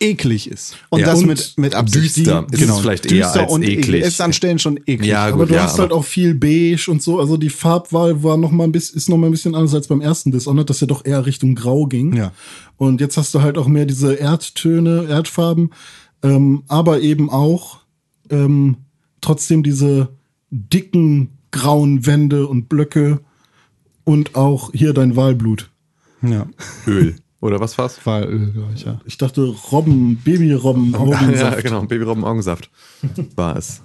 eklig 0.00 0.50
ist. 0.50 0.74
Und 0.88 1.00
Ja. 1.00 1.06
das 1.06 1.20
Und 1.20 1.26
mit, 1.28 1.54
mit 1.58 1.74
Absicht. 1.76 2.16
düster 2.16 2.44
ist 2.50 2.60
es 2.68 2.78
vielleicht 2.80 3.06
eher 3.06 3.24
düster 3.26 3.40
als 3.42 3.52
und 3.52 3.62
eklig. 3.62 4.02
Ist 4.02 4.20
an 4.20 4.32
Stellen 4.32 4.58
schon 4.58 4.78
eklig. 4.78 5.04
Ja, 5.10 5.26
aber 5.26 5.36
gut, 5.36 5.50
du 5.50 5.54
ja, 5.54 5.62
hast 5.62 5.78
halt 5.78 5.92
aber- 5.92 6.00
auch 6.00 6.04
viel 6.04 6.34
beige 6.34 6.88
und 6.90 7.00
so. 7.00 7.20
Also 7.20 7.36
die 7.36 7.50
Farbwahl 7.50 8.24
war 8.24 8.36
noch 8.36 8.50
mal 8.50 8.64
ein 8.64 8.72
bisschen, 8.72 8.96
ist 8.96 9.08
noch 9.08 9.16
mal 9.16 9.26
ein 9.28 9.30
bisschen 9.30 9.54
anders 9.54 9.74
als 9.74 9.86
beim 9.86 10.00
ersten 10.00 10.32
Dishonored, 10.32 10.68
dass 10.68 10.80
ja 10.80 10.88
doch 10.88 11.04
eher 11.04 11.24
Richtung 11.24 11.54
Grau 11.54 11.86
ging. 11.86 12.16
Ja. 12.16 12.32
Und 12.78 13.00
jetzt 13.00 13.16
hast 13.16 13.32
du 13.34 13.42
halt 13.42 13.56
auch 13.58 13.68
mehr 13.68 13.86
diese 13.86 14.14
Erdtöne, 14.14 15.06
Erdfarben, 15.08 15.70
ähm, 16.24 16.64
aber 16.66 17.00
eben 17.00 17.30
auch 17.30 17.78
ähm, 18.30 18.78
trotzdem 19.20 19.62
diese 19.62 20.08
dicken 20.50 21.28
grauen 21.52 22.06
Wände 22.06 22.48
und 22.48 22.68
Blöcke 22.68 23.20
und 24.04 24.34
auch 24.34 24.70
hier 24.72 24.92
dein 24.92 25.16
Wahlblut. 25.16 25.70
Ja. 26.22 26.46
Öl. 26.86 27.16
Oder 27.40 27.58
was 27.58 27.76
war's? 27.76 27.98
Walöl, 28.04 28.52
glaube 28.52 28.72
ich, 28.74 28.84
ja. 28.84 29.00
Ich 29.04 29.18
dachte 29.18 29.42
Robben, 29.42 30.16
Babyrobben, 30.24 30.92
ja, 30.92 30.98
Augensaft. 30.98 31.62
genau, 31.64 31.82
Babyrobben 31.82 32.24
Augensaft 32.24 32.70
war 33.34 33.56
es. 33.56 33.82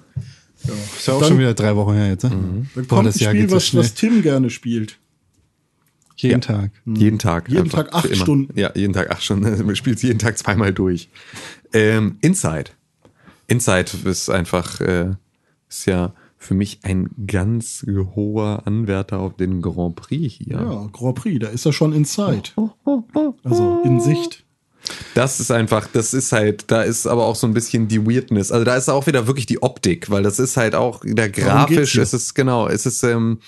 Ist 0.63 1.07
ja 1.07 1.13
auch 1.13 1.19
Dann- 1.21 1.29
schon 1.29 1.39
wieder 1.39 1.53
drei 1.55 1.75
Wochen 1.75 1.93
her 1.93 2.09
jetzt. 2.09 2.23
Ne? 2.23 2.29
Dann 2.29 2.67
Boah, 2.85 2.97
kommt 2.97 3.15
ein 3.15 3.19
Jahr 3.19 3.31
Spiel, 3.33 3.49
was, 3.51 3.75
was 3.75 3.93
Tim 3.95 4.21
gerne 4.21 4.49
spielt. 4.49 4.99
Jeden 6.17 6.41
Tag. 6.41 6.71
Jeden 6.85 7.19
Tag. 7.19 7.47
Jeden 7.49 7.69
Tag 7.69 7.93
acht. 7.93 8.15
Stunden. 8.15 8.59
Ja, 8.59 8.71
jeden 8.75 8.93
Tag 8.93 9.11
acht 9.11 9.23
Stunden. 9.23 9.43
Man 9.65 9.75
spielt 9.75 10.01
jeden 10.01 10.17
Tag 10.19 10.37
zweimal 10.37 10.73
durch. 10.73 11.09
Ähm, 11.73 12.17
Inside. 12.21 12.71
Inside 13.47 13.91
ist 14.05 14.29
einfach, 14.29 14.81
äh, 14.81 15.11
ist 15.69 15.85
ja 15.85 16.13
für 16.37 16.53
mich 16.53 16.79
ein 16.83 17.09
ganz 17.25 17.85
hoher 18.15 18.63
Anwärter 18.65 19.19
auf 19.19 19.35
den 19.35 19.61
Grand 19.61 19.95
Prix 19.95 20.35
hier. 20.35 20.57
Ja, 20.57 20.89
Grand 20.91 21.15
Prix, 21.15 21.39
da 21.39 21.47
ist 21.47 21.65
er 21.65 21.73
schon 21.73 21.93
inside. 21.93 22.51
Also 23.43 23.81
in 23.83 23.99
Sicht. 23.99 24.43
Das 25.15 25.39
ist 25.39 25.51
einfach, 25.51 25.87
das 25.91 26.13
ist 26.13 26.31
halt, 26.31 26.71
da 26.71 26.81
ist 26.83 27.07
aber 27.07 27.25
auch 27.25 27.35
so 27.35 27.47
ein 27.47 27.53
bisschen 27.53 27.87
die 27.87 28.05
Weirdness. 28.05 28.51
Also 28.51 28.63
da 28.63 28.75
ist 28.75 28.87
auch 28.89 29.07
wieder 29.07 29.27
wirklich 29.27 29.45
die 29.45 29.61
Optik, 29.61 30.09
weil 30.09 30.23
das 30.23 30.39
ist 30.39 30.55
halt 30.57 30.75
auch 30.75 31.03
wieder 31.03 31.27
grafisch, 31.27 31.93
hier. 31.93 32.03
es 32.03 32.13
ist 32.13 32.35
genau, 32.35 32.67
es 32.67 32.85
ist, 32.85 33.03
ähm, 33.03 33.39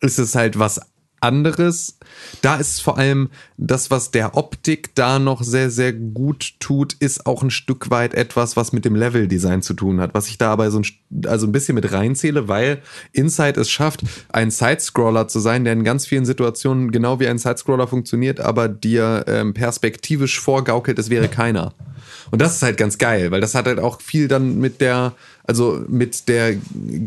es 0.00 0.18
ist 0.18 0.34
halt 0.34 0.58
was 0.58 0.80
anderes. 1.22 1.98
Da 2.40 2.56
ist 2.56 2.82
vor 2.82 2.98
allem 2.98 3.30
das, 3.56 3.90
was 3.90 4.10
der 4.10 4.36
Optik 4.36 4.94
da 4.94 5.18
noch 5.18 5.42
sehr, 5.42 5.70
sehr 5.70 5.92
gut 5.92 6.54
tut, 6.60 6.94
ist 6.94 7.26
auch 7.26 7.42
ein 7.42 7.50
Stück 7.50 7.90
weit 7.90 8.14
etwas, 8.14 8.56
was 8.56 8.72
mit 8.72 8.84
dem 8.84 8.96
Leveldesign 8.96 9.62
zu 9.62 9.74
tun 9.74 10.00
hat, 10.00 10.14
was 10.14 10.28
ich 10.28 10.38
da 10.38 10.52
aber 10.52 10.70
so 10.70 10.80
ein, 10.80 11.26
also 11.26 11.46
ein 11.46 11.52
bisschen 11.52 11.74
mit 11.74 11.92
reinzähle, 11.92 12.48
weil 12.48 12.82
Inside 13.12 13.60
es 13.60 13.70
schafft, 13.70 14.02
ein 14.32 14.50
Sidescroller 14.50 15.28
zu 15.28 15.40
sein, 15.40 15.64
der 15.64 15.72
in 15.72 15.84
ganz 15.84 16.06
vielen 16.06 16.24
Situationen 16.24 16.90
genau 16.90 17.20
wie 17.20 17.28
ein 17.28 17.38
Sidescroller 17.38 17.86
funktioniert, 17.86 18.40
aber 18.40 18.68
dir 18.68 19.24
ähm, 19.28 19.54
perspektivisch 19.54 20.40
vorgaukelt, 20.40 20.98
es 20.98 21.10
wäre 21.10 21.28
keiner. 21.28 21.74
Und 22.30 22.40
das 22.40 22.54
ist 22.56 22.62
halt 22.62 22.76
ganz 22.76 22.98
geil, 22.98 23.30
weil 23.30 23.40
das 23.40 23.54
hat 23.54 23.66
halt 23.66 23.78
auch 23.78 24.00
viel 24.00 24.28
dann 24.28 24.58
mit 24.58 24.80
der, 24.80 25.14
also 25.44 25.84
mit 25.88 26.28
der 26.28 26.56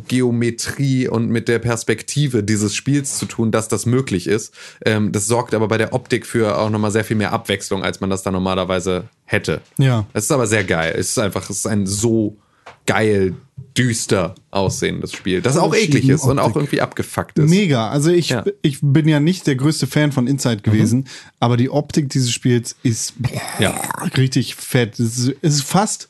Geometrie 0.08 1.08
und 1.08 1.30
mit 1.30 1.48
der 1.48 1.60
Perspektive 1.60 2.44
dieses 2.44 2.75
Spiels 2.75 3.18
zu 3.18 3.25
tun, 3.25 3.51
dass 3.51 3.68
das 3.68 3.86
möglich 3.86 4.27
ist. 4.27 4.54
Ähm, 4.86 5.12
das 5.12 5.27
sorgt 5.27 5.54
aber 5.54 5.68
bei 5.68 5.77
der 5.77 5.94
Optik 5.94 6.25
für 6.25 6.58
auch 6.58 6.70
nochmal 6.70 6.92
sehr 6.92 7.06
viel 7.06 7.18
mehr 7.18 7.32
Abwechslung, 7.34 7.84
als 7.84 8.01
man 8.01 8.10
das 8.10 8.24
dann 8.24 8.34
normalerweise 8.34 9.06
hätte. 9.25 9.62
Ja. 9.77 10.06
Es 10.13 10.25
ist 10.25 10.32
aber 10.32 10.48
sehr 10.48 10.63
geil. 10.63 10.94
Es 10.98 11.10
ist 11.12 11.20
einfach, 11.20 11.50
es 11.50 11.58
ist 11.60 11.68
ein 11.68 11.86
so 11.88 12.38
geil, 12.86 13.34
düster 13.77 14.36
aussehendes 14.51 15.12
Spiel, 15.13 15.42
das 15.42 15.58
auch 15.58 15.74
eklig 15.75 16.08
ist 16.08 16.24
und 16.24 16.39
auch 16.39 16.48
Optik. 16.48 16.62
irgendwie 16.62 16.82
abgefuckt 16.82 17.39
ist. 17.39 17.50
Mega. 17.50 17.89
Also 17.89 18.10
ich, 18.12 18.30
Ja. 18.30 18.44
ich 18.62 18.80
bin 18.82 19.08
ja 19.08 19.20
nicht 19.20 19.48
der 19.48 19.56
größte 19.56 19.88
Fan 19.88 20.12
von 20.12 20.27
Inside 20.27 20.58
gewesen, 20.62 21.08
aber 21.39 21.58
die 21.58 21.70
Optik 21.70 22.10
dieses 22.10 22.32
Spiels 22.32 22.75
ist 22.84 23.13
Ja. 23.60 23.75
richtig 24.18 24.56
fett. 24.56 25.00
Es 25.00 25.18
ist, 25.18 25.36
es 25.42 25.56
ist 25.56 25.63
fast, 25.63 26.10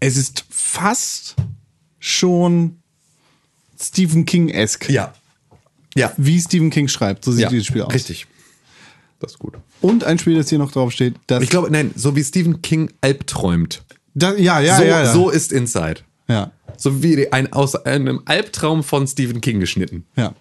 es 0.00 0.16
ist 0.16 0.44
fast 0.48 1.36
schon 1.98 2.78
Stephen 3.78 4.24
King-esque. 4.24 4.90
Ja. 4.90 5.14
Ja. 5.94 6.12
Wie 6.16 6.40
Stephen 6.40 6.70
King 6.70 6.88
schreibt, 6.88 7.24
so 7.24 7.32
sieht 7.32 7.42
ja. 7.42 7.48
dieses 7.48 7.66
Spiel 7.66 7.82
aus. 7.82 7.92
Richtig. 7.92 8.26
Das 9.18 9.32
ist 9.32 9.38
gut. 9.38 9.54
Und 9.80 10.04
ein 10.04 10.18
Spiel, 10.18 10.36
das 10.36 10.48
hier 10.48 10.58
noch 10.58 10.72
drauf 10.72 10.92
steht, 10.92 11.14
das. 11.26 11.42
Ich 11.42 11.50
glaube, 11.50 11.70
nein, 11.70 11.92
so 11.94 12.16
wie 12.16 12.24
Stephen 12.24 12.62
King 12.62 12.90
albträumt. 13.00 13.82
da, 14.14 14.34
ja, 14.34 14.60
ja, 14.60 14.76
so, 14.76 14.82
ja, 14.82 15.02
ja. 15.02 15.12
so 15.12 15.30
ist 15.30 15.52
Inside. 15.52 16.00
ja, 16.28 16.52
So 16.76 17.02
wie 17.02 17.30
ein, 17.32 17.52
aus 17.52 17.74
einem 17.76 18.22
Albtraum 18.24 18.82
von 18.82 19.06
Stephen 19.06 19.40
King 19.40 19.60
geschnitten. 19.60 20.06
ja. 20.16 20.34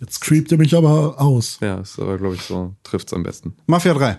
Jetzt 0.00 0.20
creept 0.22 0.50
er 0.50 0.56
mich 0.56 0.74
aber 0.74 1.20
aus. 1.20 1.58
Ja, 1.60 1.80
ist 1.80 1.98
aber, 1.98 2.16
glaube 2.16 2.34
ich, 2.34 2.40
so, 2.40 2.74
trifft's 2.84 3.12
am 3.12 3.22
besten. 3.22 3.54
Mafia 3.66 3.92
3. 3.92 4.18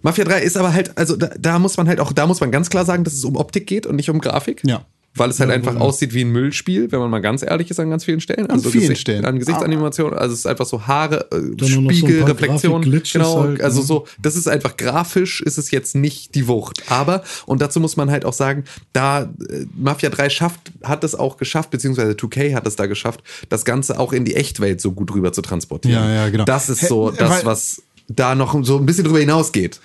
Mafia 0.00 0.24
3 0.24 0.40
ist 0.40 0.56
aber 0.56 0.72
halt, 0.72 0.96
also 0.96 1.16
da, 1.16 1.28
da 1.38 1.58
muss 1.58 1.76
man 1.76 1.86
halt 1.86 2.00
auch, 2.00 2.12
da 2.12 2.26
muss 2.26 2.40
man 2.40 2.50
ganz 2.50 2.70
klar 2.70 2.86
sagen, 2.86 3.04
dass 3.04 3.12
es 3.12 3.24
um 3.24 3.36
Optik 3.36 3.66
geht 3.66 3.86
und 3.86 3.96
nicht 3.96 4.08
um 4.08 4.18
Grafik. 4.18 4.62
Ja. 4.64 4.86
Weil 5.16 5.30
es 5.30 5.40
halt 5.40 5.50
einfach 5.50 5.74
aussieht 5.74 6.14
wie 6.14 6.20
ein 6.20 6.30
Müllspiel, 6.30 6.92
wenn 6.92 7.00
man 7.00 7.10
mal 7.10 7.18
ganz 7.18 7.42
ehrlich 7.42 7.68
ist 7.68 7.80
an 7.80 7.90
ganz 7.90 8.04
vielen 8.04 8.20
Stellen. 8.20 8.48
Also 8.48 8.70
vielen 8.70 8.82
Gesicht, 8.82 9.00
Stellen. 9.00 9.24
An 9.24 9.40
Gesichtsanimation, 9.40 10.14
also 10.14 10.32
es 10.32 10.40
ist 10.40 10.46
einfach 10.46 10.66
so 10.66 10.86
Haare, 10.86 11.26
äh, 11.32 11.40
so 11.58 11.66
Spiegel, 11.66 12.20
paar 12.20 12.28
Reflexion. 12.28 12.80
Genau, 12.80 13.42
halt, 13.42 13.60
also 13.60 13.80
ne? 13.80 13.86
so, 13.86 14.06
das 14.22 14.36
ist 14.36 14.46
einfach 14.46 14.76
grafisch, 14.76 15.40
ist 15.40 15.58
es 15.58 15.72
jetzt 15.72 15.96
nicht 15.96 16.36
die 16.36 16.46
Wucht. 16.46 16.84
Aber, 16.86 17.24
und 17.46 17.60
dazu 17.60 17.80
muss 17.80 17.96
man 17.96 18.08
halt 18.08 18.24
auch 18.24 18.32
sagen, 18.32 18.62
da 18.92 19.22
äh, 19.22 19.66
Mafia 19.76 20.10
3 20.10 20.30
schafft, 20.30 20.60
hat 20.84 21.02
es 21.02 21.16
auch 21.16 21.38
geschafft, 21.38 21.70
beziehungsweise 21.70 22.12
2K 22.12 22.54
hat 22.54 22.68
es 22.68 22.76
da 22.76 22.86
geschafft, 22.86 23.24
das 23.48 23.64
Ganze 23.64 23.98
auch 23.98 24.12
in 24.12 24.24
die 24.24 24.36
Echtwelt 24.36 24.80
so 24.80 24.92
gut 24.92 25.12
rüber 25.12 25.32
zu 25.32 25.42
transportieren. 25.42 26.04
Ja, 26.04 26.14
ja, 26.14 26.28
genau. 26.28 26.44
Das 26.44 26.68
ist 26.68 26.86
so 26.86 27.10
das, 27.10 27.30
weil- 27.30 27.44
was 27.44 27.82
da 28.12 28.34
noch 28.34 28.62
so 28.64 28.76
ein 28.78 28.86
bisschen 28.86 29.04
drüber 29.04 29.20
hinausgeht. 29.20 29.80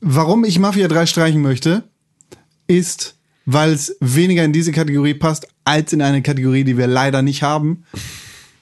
Warum 0.00 0.44
ich 0.44 0.58
Mafia 0.58 0.88
3 0.88 1.06
streichen 1.06 1.42
möchte, 1.42 1.84
ist, 2.66 3.16
weil 3.44 3.72
es 3.72 3.96
weniger 4.00 4.42
in 4.44 4.52
diese 4.52 4.72
Kategorie 4.72 5.14
passt, 5.14 5.46
als 5.64 5.92
in 5.92 6.00
eine 6.02 6.22
Kategorie, 6.22 6.64
die 6.64 6.78
wir 6.78 6.86
leider 6.86 7.20
nicht 7.22 7.42
haben. 7.42 7.84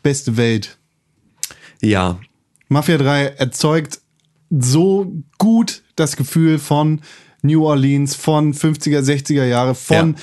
Beste 0.02 0.36
Welt. 0.36 0.78
Ja, 1.80 2.18
Mafia 2.68 2.98
3 2.98 3.24
erzeugt 3.26 4.00
so 4.50 5.12
gut 5.38 5.82
das 5.96 6.16
Gefühl 6.16 6.58
von 6.58 7.00
New 7.42 7.64
Orleans, 7.66 8.14
von 8.16 8.52
50er, 8.52 9.00
60er 9.00 9.44
Jahre, 9.44 9.74
von 9.74 10.16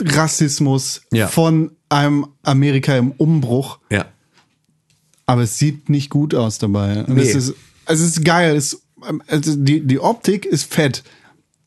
Rassismus, 0.00 1.02
Ja. 1.12 1.26
von 1.28 1.72
einem 1.88 2.26
Amerika 2.42 2.96
im 2.96 3.12
Umbruch. 3.12 3.78
ja. 3.90 4.06
aber 5.26 5.42
es 5.42 5.58
sieht 5.58 5.88
nicht 5.88 6.10
gut 6.10 6.34
aus 6.34 6.58
dabei. 6.58 7.04
Und 7.04 7.14
Nee. 7.14 7.22
Es, 7.22 7.34
ist, 7.34 7.54
es 7.86 8.00
ist 8.00 8.24
geil. 8.24 8.56
Es, 8.56 8.82
also 9.26 9.56
die, 9.56 9.80
die 9.80 9.98
Optik 9.98 10.44
ist 10.46 10.72
fett, 10.72 11.02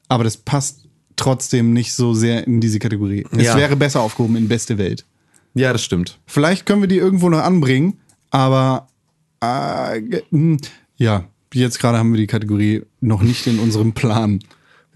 aber 0.07 0.24
das 0.24 0.38
passt 0.38 0.81
trotzdem 1.15 1.74
nicht 1.74 1.93
so 1.93 2.13
sehr 2.13 2.45
in 2.45 2.62
diese 2.62 2.79
Kategorie. 2.79 3.25
Es 3.31 3.43
Ja. 3.45 3.57
wäre 3.57 3.75
besser 3.75 4.01
aufgehoben 4.01 4.36
in 4.36 4.48
beste 4.48 4.77
Welt. 4.77 5.05
Ja, 5.53 5.72
das 5.72 5.84
stimmt. 5.84 6.19
Vielleicht 6.25 6.65
können 6.65 6.81
wir 6.81 6.88
die 6.89 6.98
irgendwo 6.98 7.29
noch 7.29 7.39
anbringen, 7.39 8.00
aber 8.29 8.88
äh, 9.41 10.01
hm, 10.31 10.57
ja, 10.98 11.25
jetzt 11.53 11.79
gerade 11.79 11.98
haben 11.98 12.12
wir 12.12 12.19
die 12.19 12.27
Kategorie 12.27 12.84
noch 13.00 13.22
nicht 13.22 13.48
in 13.48 13.60
unserem 13.60 13.93
Plan. 13.93 14.39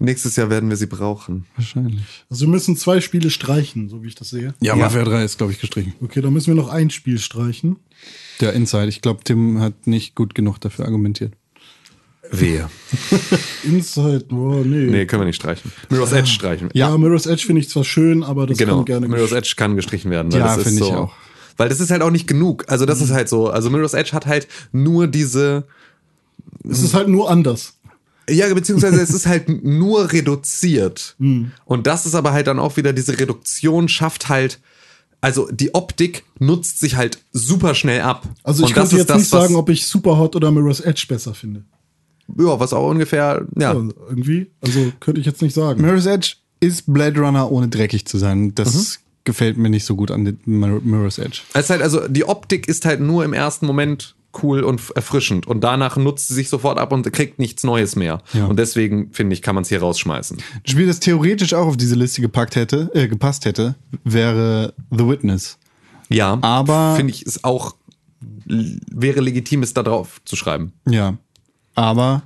Nächstes 0.02 0.36
Jahr 0.36 0.48
werden 0.48 0.70
wir 0.70 0.76
sie 0.76 0.86
brauchen. 0.86 1.44
Wahrscheinlich. 1.56 2.00
Also 2.30 2.46
wir 2.46 2.50
müssen 2.50 2.74
zwei 2.74 3.02
Spiele 3.02 3.28
streichen, 3.28 3.90
so 3.90 4.02
wie 4.02 4.08
ich 4.08 4.14
das 4.14 4.30
sehe. 4.30 4.54
Ja, 4.60 4.74
Mafia 4.74 5.04
3 5.04 5.24
ist, 5.24 5.36
glaube 5.36 5.52
ich, 5.52 5.60
gestrichen. 5.60 5.92
Okay, 6.00 6.22
dann 6.22 6.32
müssen 6.32 6.46
wir 6.48 6.54
noch 6.54 6.70
ein 6.70 6.88
Spiel 6.88 7.18
streichen. 7.18 7.76
Der 8.40 8.54
Inside. 8.54 8.88
Ich 8.88 9.02
glaube, 9.02 9.22
Tim 9.22 9.60
hat 9.60 9.86
nicht 9.86 10.14
gut 10.14 10.34
genug 10.34 10.58
dafür 10.58 10.86
argumentiert. 10.86 11.34
Wehe. 12.30 12.70
Inside, 13.64 14.26
oh, 14.30 14.62
nee. 14.64 14.86
Nee, 14.86 15.04
können 15.04 15.20
wir 15.20 15.26
nicht 15.26 15.36
streichen. 15.36 15.70
Mirror's 15.90 16.12
Edge 16.12 16.30
streichen. 16.30 16.70
Ja, 16.72 16.96
Mirror's 16.96 17.26
Edge 17.26 17.44
finde 17.44 17.60
ich 17.60 17.68
zwar 17.68 17.84
schön, 17.84 18.22
aber 18.22 18.46
das 18.46 18.56
genau. 18.56 18.76
kann 18.76 18.84
gerne 18.86 19.08
Mirror's 19.08 19.32
Edge 19.32 19.52
kann 19.56 19.76
gestrichen 19.76 20.10
werden. 20.10 20.32
Weil 20.32 20.40
Ja, 20.40 20.56
finde 20.56 20.70
ich 20.70 20.78
so, 20.78 20.92
auch. 20.92 21.12
Weil 21.56 21.68
das 21.68 21.80
ist 21.80 21.90
halt 21.90 22.00
auch 22.00 22.10
nicht 22.10 22.26
genug. 22.26 22.64
Also 22.68 22.86
das 22.86 23.02
ist 23.02 23.10
halt 23.10 23.28
so. 23.28 23.50
Also 23.50 23.68
Mirror's 23.68 23.92
Edge 23.94 24.12
hat 24.12 24.24
halt 24.24 24.48
nur 24.72 25.08
diese. 25.08 25.66
Es 26.66 26.82
ist 26.82 26.94
halt 26.94 27.08
nur 27.08 27.30
anders. 27.30 27.74
Ja, 28.30 28.52
beziehungsweise 28.54 29.00
es 29.00 29.10
ist 29.10 29.26
halt 29.26 29.48
nur 29.64 30.12
reduziert. 30.12 31.16
Und 31.64 31.86
das 31.86 32.06
ist 32.06 32.14
aber 32.14 32.32
halt 32.32 32.46
dann 32.46 32.58
auch 32.58 32.76
wieder 32.76 32.92
diese 32.92 33.18
Reduktion 33.18 33.88
schafft 33.88 34.28
halt. 34.28 34.60
Also 35.22 35.48
die 35.52 35.74
Optik 35.74 36.24
nutzt 36.38 36.80
sich 36.80 36.96
halt 36.96 37.18
super 37.32 37.74
schnell 37.74 38.00
ab. 38.00 38.26
Also 38.42 38.62
ich 38.62 38.70
Und 38.70 38.74
könnte 38.74 38.96
jetzt 38.96 39.10
das, 39.10 39.18
nicht 39.18 39.28
sagen, 39.28 39.54
ob 39.56 39.68
ich 39.68 39.86
Superhot 39.86 40.34
oder 40.34 40.50
Mirror's 40.50 40.80
Edge 40.80 41.04
besser 41.08 41.34
finde. 41.34 41.64
ja, 42.38 42.58
was 42.58 42.72
auch 42.72 42.88
ungefähr, 42.88 43.46
ja. 43.56 43.74
Ja, 43.74 43.88
irgendwie. 44.08 44.50
Also 44.62 44.92
könnte 45.00 45.20
ich 45.20 45.26
jetzt 45.26 45.42
nicht 45.42 45.54
sagen. 45.54 45.82
Mirror's 45.82 46.06
Edge 46.06 46.36
ist 46.60 46.84
Blade 46.92 47.20
Runner 47.20 47.50
ohne 47.50 47.68
dreckig 47.68 48.06
zu 48.06 48.16
sein. 48.16 48.54
Das 48.54 48.74
Mhm. 48.74 48.84
gefällt 49.24 49.58
mir 49.58 49.68
nicht 49.68 49.84
so 49.84 49.94
gut 49.94 50.10
an 50.10 50.38
Mirror's 50.46 51.18
Edge. 51.18 51.42
Es 51.52 51.64
ist 51.64 51.70
halt, 51.70 51.82
also 51.82 52.08
die 52.08 52.24
Optik 52.24 52.66
ist 52.66 52.86
halt 52.86 53.00
nur 53.00 53.22
im 53.24 53.34
ersten 53.34 53.66
Moment 53.66 54.14
cool 54.42 54.62
und 54.62 54.80
erfrischend 54.94 55.46
und 55.46 55.62
danach 55.62 55.96
nutzt 55.96 56.28
sie 56.28 56.34
sich 56.34 56.48
sofort 56.48 56.78
ab 56.78 56.92
und 56.92 57.10
kriegt 57.12 57.38
nichts 57.38 57.64
Neues 57.64 57.96
mehr. 57.96 58.22
Ja. 58.32 58.46
Und 58.46 58.58
deswegen 58.58 59.12
finde 59.12 59.34
ich, 59.34 59.42
kann 59.42 59.54
man 59.54 59.62
es 59.62 59.68
hier 59.68 59.80
rausschmeißen. 59.80 60.36
Ein 60.38 60.70
Spiel, 60.70 60.86
das 60.86 61.00
theoretisch 61.00 61.52
auch 61.54 61.66
auf 61.66 61.76
diese 61.76 61.94
Liste 61.96 62.20
gepackt 62.20 62.54
hätte, 62.56 62.90
äh, 62.94 63.08
gepasst 63.08 63.44
hätte, 63.44 63.74
wäre 64.04 64.72
The 64.90 65.06
Witness. 65.06 65.58
Ja, 66.08 66.38
Aber- 66.42 66.94
finde 66.96 67.12
ich 67.12 67.22
es 67.26 67.42
auch 67.44 67.74
wäre 68.46 69.20
legitim, 69.20 69.62
es 69.62 69.72
da 69.74 69.82
drauf 69.82 70.20
zu 70.24 70.36
schreiben. 70.36 70.72
Ja. 70.88 71.16
Aber 71.74 72.22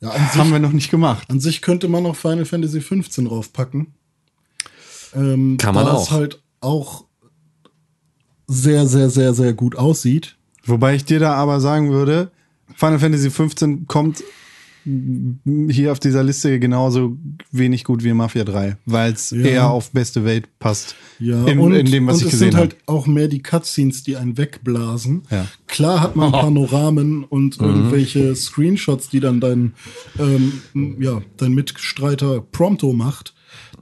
Ja, 0.00 0.10
an, 0.10 0.26
sich, 0.28 0.36
haben 0.40 0.50
wir 0.52 0.58
noch 0.60 0.72
nicht 0.72 0.90
gemacht. 0.90 1.28
an 1.30 1.40
sich 1.40 1.60
könnte 1.60 1.88
man 1.88 2.04
noch 2.04 2.16
Final 2.16 2.44
Fantasy 2.44 2.80
15 2.80 3.26
draufpacken. 3.26 3.88
Ähm, 5.14 5.56
Kann 5.58 5.74
man 5.74 5.86
da 5.86 5.92
auch. 5.92 6.02
es 6.04 6.10
halt 6.10 6.40
auch 6.60 7.04
sehr, 8.46 8.86
sehr, 8.86 9.10
sehr, 9.10 9.34
sehr 9.34 9.52
gut 9.52 9.76
aussieht. 9.76 10.36
Wobei 10.64 10.94
ich 10.94 11.04
dir 11.04 11.18
da 11.20 11.34
aber 11.34 11.60
sagen 11.60 11.90
würde, 11.90 12.30
Final 12.76 12.98
Fantasy 12.98 13.30
15 13.30 13.86
kommt 13.86 14.22
hier 15.68 15.92
auf 15.92 15.98
dieser 15.98 16.22
Liste 16.22 16.58
genauso 16.58 17.16
wenig 17.52 17.84
gut 17.84 18.04
wie 18.04 18.12
Mafia 18.14 18.44
3, 18.44 18.76
weil 18.86 19.12
es 19.12 19.30
Ja. 19.30 19.38
eher 19.44 19.70
auf 19.70 19.90
beste 19.90 20.24
Welt 20.24 20.48
passt. 20.58 20.94
Ja, 21.18 21.44
in, 21.46 21.58
und, 21.58 21.74
in 21.74 21.90
dem, 21.90 22.06
was 22.06 22.14
und 22.16 22.20
ich 22.20 22.26
es 22.26 22.30
gesehen 22.32 22.52
sind 22.52 22.60
habe. 22.60 22.68
halt 22.70 22.76
auch 22.86 23.06
mehr 23.06 23.28
die 23.28 23.42
Cutscenes, 23.42 24.02
die 24.02 24.16
einen 24.16 24.38
wegblasen. 24.38 25.22
Ja. 25.30 25.46
Klar 25.66 26.00
hat 26.00 26.16
man 26.16 26.32
Panoramen 26.32 27.24
und 27.24 27.60
irgendwelche 27.60 28.34
Screenshots, 28.34 29.10
die 29.10 29.20
dann 29.20 29.40
dein, 29.40 29.74
ähm, 30.18 30.62
ja, 31.00 31.20
dein 31.36 31.52
Mitstreiter 31.52 32.40
Prompto 32.40 32.92
macht, 32.94 33.34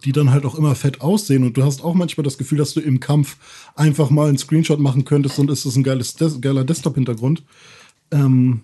die 0.04 0.12
dann 0.12 0.30
halt 0.30 0.44
auch 0.44 0.54
immer 0.56 0.74
fett 0.74 1.00
aussehen. 1.00 1.44
Und 1.44 1.56
du 1.56 1.64
hast 1.64 1.82
auch 1.82 1.94
manchmal 1.94 2.24
das 2.24 2.38
Gefühl, 2.38 2.58
dass 2.58 2.74
du 2.74 2.80
im 2.80 3.00
Kampf 3.00 3.36
einfach 3.74 4.10
mal 4.10 4.28
einen 4.28 4.38
Screenshot 4.38 4.78
machen 4.78 5.04
könntest 5.04 5.38
und 5.38 5.50
es 5.50 5.64
ist 5.64 5.76
ein 5.76 5.82
geiles 5.82 6.14
Des 6.14 6.40
geiler 6.40 6.64
Desktop-Hintergrund. 6.64 7.42
Ähm, 8.10 8.60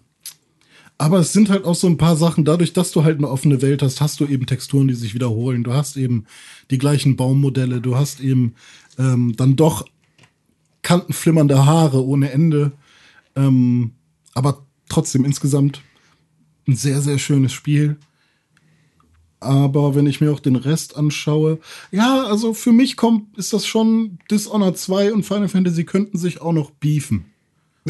aber 0.98 1.18
es 1.18 1.32
sind 1.32 1.48
halt 1.48 1.64
auch 1.64 1.74
so 1.74 1.88
ein 1.88 1.96
paar 1.96 2.16
Sachen, 2.16 2.44
dadurch, 2.44 2.72
dass 2.72 2.92
du 2.92 3.02
halt 3.02 3.18
eine 3.18 3.28
offene 3.28 3.60
Welt 3.60 3.82
hast, 3.82 4.00
hast 4.00 4.20
du 4.20 4.26
eben 4.26 4.46
Texturen, 4.46 4.86
die 4.86 4.94
sich 4.94 5.14
wiederholen. 5.14 5.64
Du 5.64 5.72
hast 5.72 5.96
eben 5.96 6.26
die 6.70 6.78
gleichen 6.78 7.16
Baummodelle, 7.16 7.80
du 7.80 7.96
hast 7.96 8.20
eben 8.20 8.54
ähm, 8.98 9.34
dann 9.36 9.56
doch 9.56 9.84
kantenflimmernde 10.82 11.64
Haare 11.64 12.04
ohne 12.06 12.30
Ende. 12.30 12.72
Ähm, 13.34 13.92
aber 14.34 14.64
trotzdem 14.88 15.24
insgesamt 15.24 15.82
ein 16.68 16.76
sehr, 16.76 17.00
sehr 17.00 17.18
schönes 17.18 17.52
Spiel. 17.52 17.96
Aber 19.42 19.94
wenn 19.94 20.06
ich 20.06 20.20
mir 20.20 20.32
auch 20.32 20.40
den 20.40 20.56
Rest 20.56 20.96
anschaue, 20.96 21.58
ja, 21.90 22.24
also 22.24 22.54
für 22.54 22.72
mich 22.72 22.96
kommt, 22.96 23.36
ist 23.36 23.52
das 23.52 23.66
schon 23.66 24.18
Dishonored 24.30 24.78
2 24.78 25.12
und 25.12 25.24
Final 25.24 25.48
Fantasy 25.48 25.84
könnten 25.84 26.16
sich 26.16 26.40
auch 26.40 26.52
noch 26.52 26.70
beefen. 26.70 27.26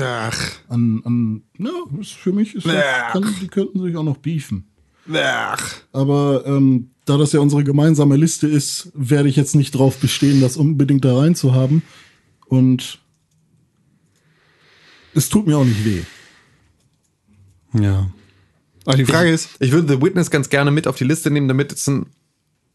Ach. 0.01 0.53
An, 0.69 1.03
an, 1.05 1.43
ja, 1.59 1.71
ist, 2.01 2.13
für 2.13 2.33
mich 2.33 2.55
ist 2.55 2.67
das, 2.67 3.13
kann, 3.13 3.35
die 3.43 3.49
könnten 3.49 3.83
sich 3.83 3.97
auch 3.97 4.03
noch 4.03 4.17
beefen. 4.17 4.67
Ach. 5.13 5.75
Aber 5.93 6.45
ähm, 6.47 6.91
da 7.05 7.19
das 7.19 7.33
ja 7.33 7.41
unsere 7.41 7.65
gemeinsame 7.65 8.17
Liste 8.17 8.47
ist, 8.47 8.91
werde 8.95 9.29
ich 9.29 9.37
jetzt 9.37 9.55
nicht 9.55 9.73
drauf 9.73 9.99
bestehen, 9.99 10.41
das 10.41 10.57
unbedingt 10.57 11.05
da 11.05 11.19
rein 11.19 11.35
zu 11.35 11.55
haben. 11.55 11.83
Und 12.47 13.01
es 15.15 15.29
tut 15.29 15.47
mir 15.47 15.59
auch 15.59 15.65
nicht 15.65 15.85
weh. 15.85 16.03
Ja. 17.79 18.11
Aber 18.85 18.97
die 18.97 19.05
Frage 19.05 19.31
ist, 19.31 19.51
Ich 19.61 19.73
würde 19.73 19.95
The 19.95 20.03
Witness 20.03 20.31
ganz 20.31 20.49
gerne 20.49 20.71
mit 20.71 20.87
auf 20.87 20.97
die 20.97 21.05
Liste 21.05 21.31
nehmen, 21.31 21.49
damit 21.49 21.73
es 21.73 21.87
ein, 21.87 22.07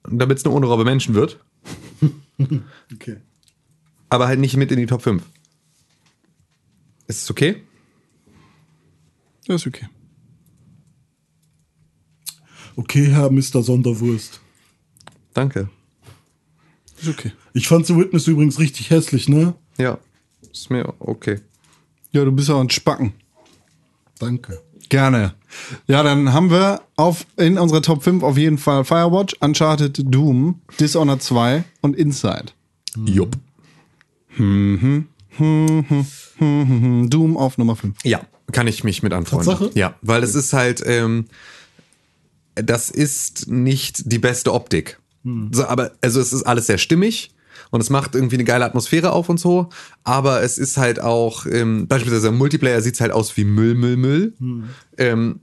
damit 0.07 0.37
es 0.37 0.45
eine 0.45 0.53
ohne 0.53 0.65
Robbe 0.67 0.85
Menschen 0.85 1.15
wird. 1.15 1.39
Okay. 2.93 3.17
Aber 4.09 4.27
halt 4.27 4.39
nicht 4.39 4.55
mit 4.55 4.71
in 4.71 4.77
die 4.77 4.85
Top 4.85 5.01
5. 5.01 5.23
Ist 7.07 7.23
es 7.23 7.31
okay? 7.31 7.63
das 9.47 9.61
ist 9.61 9.67
okay. 9.67 9.87
Okay, 12.75 13.07
Herr 13.07 13.31
Mr. 13.31 13.63
Sonderwurst. 13.63 14.39
Danke. 15.33 15.69
Ist 17.01 17.09
okay. 17.09 17.31
Ich 17.53 17.67
fand 17.67 17.87
The 17.87 17.95
Witness 17.95 18.27
übrigens 18.27 18.59
richtig 18.59 18.91
hässlich, 18.91 19.27
ne? 19.27 19.55
Ja. 19.77 19.97
Ist 20.51 20.69
mir 20.69 20.93
okay. 20.99 21.41
Ja, 22.11 22.23
du 22.23 22.31
bist 22.31 22.49
auch 22.49 22.61
ein 22.61 22.69
Spacken. 22.69 23.13
Danke. 24.19 24.61
Gerne. 24.89 25.33
Ja, 25.87 26.03
dann 26.03 26.33
haben 26.33 26.49
wir 26.49 26.81
auf, 26.95 27.25
in 27.35 27.57
unserer 27.57 27.81
Top 27.81 28.03
5 28.03 28.23
auf 28.23 28.37
jeden 28.37 28.57
Fall 28.57 28.83
Firewatch, 28.85 29.35
Uncharted, 29.39 30.01
Doom, 30.05 30.61
Dishonored 30.79 31.21
2 31.21 31.63
und 31.81 31.95
Inside. 31.95 32.47
Jupp. 33.05 33.37
Hm, 34.35 35.07
Doom 37.09 37.37
auf 37.37 37.57
Nummer 37.57 37.75
5. 37.75 37.97
Ja, 38.03 38.21
kann 38.51 38.67
ich 38.67 38.83
mich 38.83 39.03
mit 39.03 39.13
anfreunden. 39.13 39.47
Tatsache? 39.47 39.71
Ja, 39.73 39.95
weil 40.01 40.23
es 40.23 40.35
ist 40.35 40.53
halt, 40.53 40.83
ähm, 40.85 41.25
das 42.55 42.89
ist 42.89 43.47
nicht 43.49 44.11
die 44.11 44.19
beste 44.19 44.53
Optik. 44.53 44.99
So, 45.51 45.65
aber, 45.65 45.91
also 46.01 46.21
es 46.21 46.31
ist 46.31 46.43
alles 46.43 46.67
sehr 46.67 46.77
stimmig 46.77 47.31
und 47.71 47.81
es 47.81 47.89
macht 47.89 48.15
irgendwie 48.15 48.35
eine 48.35 48.43
geile 48.43 48.65
Atmosphäre 48.65 49.11
auf 49.11 49.29
und 49.29 49.39
so, 49.39 49.69
aber 50.03 50.41
es 50.43 50.57
ist 50.57 50.77
halt 50.77 50.99
auch, 50.99 51.45
ähm, 51.45 51.87
beispielsweise 51.87 52.29
im 52.29 52.37
Multiplayer 52.37 52.81
sieht 52.81 52.95
es 52.95 53.01
halt 53.01 53.11
aus 53.11 53.35
wie 53.37 53.43
Müll, 53.43 53.75
Müll, 53.75 53.97
Müll. 53.97 54.33
Ähm, 54.97 55.39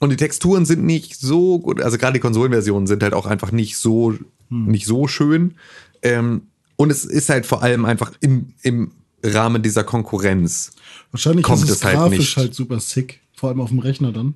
und 0.00 0.10
die 0.10 0.16
Texturen 0.16 0.64
sind 0.64 0.84
nicht 0.84 1.16
so 1.18 1.58
gut, 1.60 1.80
also 1.80 1.96
gerade 1.98 2.14
die 2.14 2.20
Konsolenversionen 2.20 2.86
sind 2.86 3.02
halt 3.02 3.14
auch 3.14 3.26
einfach 3.26 3.52
nicht 3.52 3.76
so, 3.76 4.14
nicht 4.50 4.86
so 4.86 5.06
schön. 5.06 5.54
Ähm, 6.02 6.42
und 6.76 6.90
es 6.90 7.04
ist 7.04 7.28
halt 7.28 7.46
vor 7.46 7.62
allem 7.62 7.84
einfach 7.84 8.12
im, 8.20 8.54
im 8.62 8.90
Rahmen 9.22 9.62
dieser 9.62 9.84
Konkurrenz. 9.84 10.72
Wahrscheinlich 11.12 11.44
Kommt 11.44 11.62
ist 11.62 11.70
es 11.70 11.76
es 11.76 11.84
halt 11.84 11.96
grafisch 11.96 12.18
nicht. 12.18 12.36
halt 12.36 12.54
super 12.54 12.80
sick. 12.80 13.20
Vor 13.34 13.50
allem 13.50 13.60
auf 13.60 13.70
dem 13.70 13.78
Rechner 13.78 14.12
dann. 14.12 14.34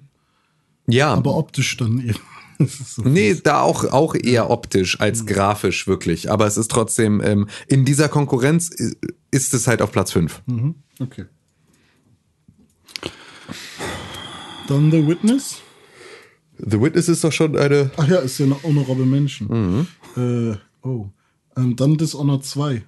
Ja, 0.86 1.12
Aber 1.14 1.36
optisch 1.36 1.76
dann 1.76 1.98
eben. 1.98 2.20
So 2.58 3.02
Nee, 3.04 3.34
da 3.42 3.60
auch, 3.60 3.84
auch 3.84 4.14
eher 4.14 4.50
optisch 4.50 5.00
als 5.00 5.26
grafisch 5.26 5.86
wirklich. 5.86 6.30
Aber 6.30 6.46
es 6.46 6.56
ist 6.56 6.70
trotzdem, 6.70 7.20
ähm, 7.22 7.48
in 7.68 7.84
dieser 7.84 8.08
Konkurrenz 8.08 8.70
i- 8.78 8.96
ist 9.30 9.52
es 9.54 9.66
halt 9.66 9.82
auf 9.82 9.92
Platz 9.92 10.12
5. 10.12 10.42
Okay. 11.00 11.24
Dann 14.68 14.90
The 14.90 15.06
Witness. 15.06 15.56
The 16.58 16.80
Witness 16.80 17.08
ist 17.08 17.22
doch 17.22 17.32
schon 17.32 17.56
eine. 17.56 17.90
Ach 17.96 18.08
ja, 18.08 18.18
ist 18.18 18.38
ja 18.38 18.46
eine 18.46 18.62
honorable 18.62 19.04
Menschen. 19.06 19.86
Äh, 20.16 20.56
oh. 20.86 21.06
Ähm, 21.56 21.76
dann 21.76 21.96
Dishonored 21.96 22.44
2. 22.44 22.82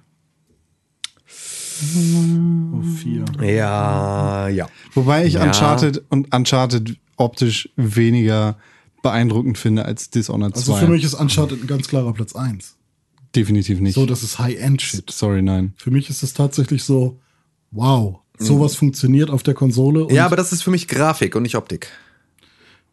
Oh, 1.81 2.81
4. 2.81 3.25
Ja, 3.41 4.47
ja. 4.49 4.67
Wobei 4.93 5.25
ich 5.25 5.33
Ja. 5.35 5.43
Uncharted 5.43 6.03
und 6.09 6.33
Uncharted 6.35 6.97
optisch 7.15 7.69
weniger 7.77 8.57
beeindruckend 9.01 9.57
finde 9.57 9.85
als 9.85 10.09
Dishonored 10.09 10.55
2. 10.55 10.59
Also 10.73 10.85
für 10.85 10.91
mich 10.91 11.03
ist 11.03 11.13
Uncharted 11.13 11.61
ein 11.63 11.67
ganz 11.67 11.87
klarer 11.87 12.13
Platz 12.13 12.35
1. 12.35 12.75
definitiv 13.35 13.79
nicht. 13.79 13.95
So, 13.95 14.05
das 14.05 14.23
ist 14.23 14.39
High-End-Shit. 14.39 15.11
Sorry, 15.11 15.41
nein. 15.41 15.73
Für 15.77 15.91
mich 15.91 16.09
ist 16.09 16.23
es 16.23 16.33
tatsächlich 16.33 16.83
so, 16.83 17.19
wow, 17.71 18.19
sowas 18.39 18.75
funktioniert 18.75 19.29
auf 19.29 19.43
der 19.43 19.53
Konsole. 19.53 20.05
Und, 20.05 20.13
Ja, 20.13 20.25
aber 20.25 20.35
das 20.35 20.51
ist 20.51 20.63
für 20.63 20.71
mich 20.71 20.87
Grafik 20.87 21.35
und 21.35 21.43
nicht 21.43 21.55
Optik. 21.55 21.89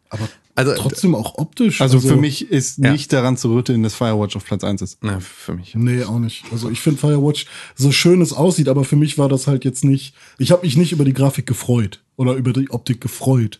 aber 0.09 0.27
Also, 0.55 0.73
trotzdem 0.75 1.13
auch 1.15 1.37
optisch. 1.37 1.81
Also, 1.81 1.99
für 1.99 2.15
mich 2.17 2.49
ist 2.49 2.77
Ja. 2.79 2.91
nicht 2.91 3.11
daran 3.13 3.35
zu 3.37 3.53
rütteln, 3.53 3.83
dass 3.83 3.93
Firewatch 3.95 4.35
auf 4.35 4.45
Platz 4.45 4.63
1 4.63 4.81
ist. 4.81 4.97
Na, 5.01 5.19
für 5.19 5.53
mich. 5.55 5.75
Nee, 5.75 6.03
auch 6.03 6.19
nicht. 6.19 6.45
Also 6.51 6.69
ich 6.69 6.79
finde 6.79 6.99
Firewatch, 6.99 7.45
so 7.75 7.91
schön 7.91 8.21
es 8.21 8.33
aussieht, 8.33 8.67
aber 8.69 8.83
für 8.83 8.95
mich 8.95 9.17
war 9.17 9.29
das 9.29 9.47
halt 9.47 9.65
jetzt 9.65 9.83
nicht. 9.83 10.13
Ich 10.37 10.51
habe 10.51 10.65
mich 10.65 10.75
nicht 10.77 10.91
über 10.91 11.05
die 11.05 11.13
Grafik 11.13 11.45
gefreut 11.45 12.03
oder 12.15 12.33
über 12.35 12.53
die 12.53 12.69
Optik 12.71 13.01
gefreut. 13.01 13.59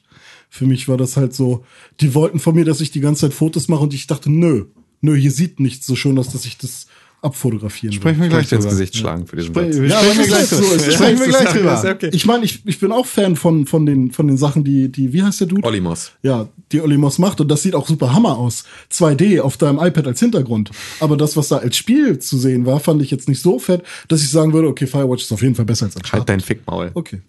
Für 0.50 0.66
mich 0.66 0.88
war 0.88 0.98
das 0.98 1.18
halt 1.18 1.34
so, 1.34 1.66
die 2.00 2.14
wollten 2.14 2.40
von 2.40 2.56
mir, 2.56 2.66
dass 2.66 2.82
ich 2.82 2.92
die 2.92 3.02
ganze 3.02 3.22
Zeit 3.22 3.34
Fotos 3.34 3.68
mache 3.68 3.84
und 3.84 3.94
ich 3.94 4.08
dachte, 4.08 4.32
nö, 4.32 4.66
nö, 5.02 5.16
hier 5.16 5.32
sieht 5.32 5.60
nichts 5.60 5.86
so 5.86 5.96
schön 5.96 6.18
aus, 6.18 6.30
dass 6.32 6.46
ich 6.46 6.58
das 6.58 6.88
abfotografieren 7.22 7.94
will. 7.94 8.00
Sprechen 8.00 8.22
wir 8.22 8.30
gleich 8.30 8.48
Gleich 8.48 8.60
ins. 8.60 8.70
Gesicht 8.70 8.96
schlagen 8.96 9.26
für 9.26 9.36
diesen 9.36 9.54
Spre 9.54 9.74
Satz. 9.74 9.90
Ja, 9.90 10.00
sprechen 10.00 10.20
wir 10.20 10.28
gleich 10.28 10.40
halt 10.40 10.52
drüber. 10.52 10.80
so, 10.80 10.92
Sprechen 10.92 11.20
wir 11.20 11.28
gleich 11.28 11.50
drüber. 11.50 11.84
okay. 11.92 12.10
Ich 12.14 12.26
meine, 12.26 12.46
ich, 12.46 12.62
ich 12.66 12.80
bin 12.80 12.92
auch 12.92 13.06
Fan 13.06 13.36
von, 13.36 13.66
von, 13.66 13.86
den, 13.86 14.12
von 14.12 14.28
den 14.28 14.38
Sachen, 14.38 14.64
die, 14.64 14.92
die, 14.92 15.14
wie 15.14 15.24
heißt 15.24 15.40
der 15.42 15.48
Dude? 15.48 15.68
Olimos. 15.68 16.12
Ja, 16.22 16.48
die 16.72 16.82
Olimos 16.82 17.18
macht 17.18 17.42
und 17.42 17.48
das 17.50 17.64
sieht 17.64 17.74
auch 17.74 17.88
super 17.88 18.14
Hammer 18.14 18.38
aus. 18.38 18.66
2D 18.92 19.42
auf 19.42 19.58
deinem 19.58 19.80
iPad 19.80 20.08
als 20.08 20.20
Hintergrund. 20.20 20.70
Aber 21.00 21.18
das, 21.18 21.36
was 21.36 21.48
da 21.48 21.58
als 21.58 21.76
Spiel 21.76 22.20
zu 22.20 22.38
sehen 22.38 22.66
war, 22.66 22.80
fand 22.80 23.02
ich 23.02 23.10
jetzt 23.10 23.28
nicht 23.28 23.42
so 23.42 23.58
fett, 23.58 23.82
dass 24.08 24.22
ich 24.22 24.30
sagen 24.30 24.54
würde, 24.54 24.68
okay, 24.68 24.86
Firewatch 24.86 25.24
ist 25.24 25.32
auf 25.32 25.42
jeden 25.42 25.56
Fall 25.56 25.66
besser 25.66 25.86
als 25.86 25.96
Uncharted. 25.96 26.20
Halt 26.20 26.30
dein 26.30 26.40
Fickmaul. 26.40 26.92
Okay. 26.94 27.22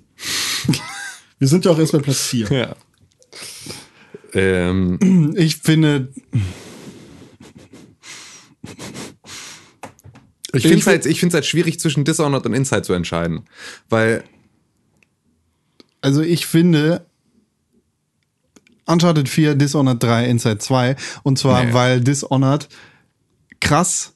Wir 1.38 1.48
sind 1.48 1.64
ja 1.64 1.70
auch 1.70 1.78
erst 1.78 1.92
bei 1.92 1.98
Platz 2.00 2.26
4. 2.26 2.48
Ja. 2.50 2.76
Ähm, 4.34 5.34
Ich 5.36 5.56
finde, 5.56 6.08
ich 10.52 10.62
finde 10.62 10.78
es 10.78 10.86
halt, 10.86 11.06
ich 11.06 11.20
find's 11.20 11.34
halt 11.34 11.46
schwierig, 11.46 11.78
zwischen 11.80 12.04
Dishonored 12.04 12.44
und 12.46 12.54
Inside 12.54 12.82
zu 12.82 12.92
entscheiden. 12.92 13.44
Weil, 13.88 14.24
also 16.00 16.22
ich 16.22 16.46
finde 16.46 17.06
Uncharted 18.86 19.28
4, 19.28 19.54
Dishonored 19.54 20.02
3, 20.02 20.26
Inside 20.28 20.58
2. 20.58 20.96
Und 21.22 21.38
zwar, 21.38 21.64
Nee. 21.64 21.72
weil 21.74 22.00
Dishonored 22.00 22.68
krass. 23.60 24.14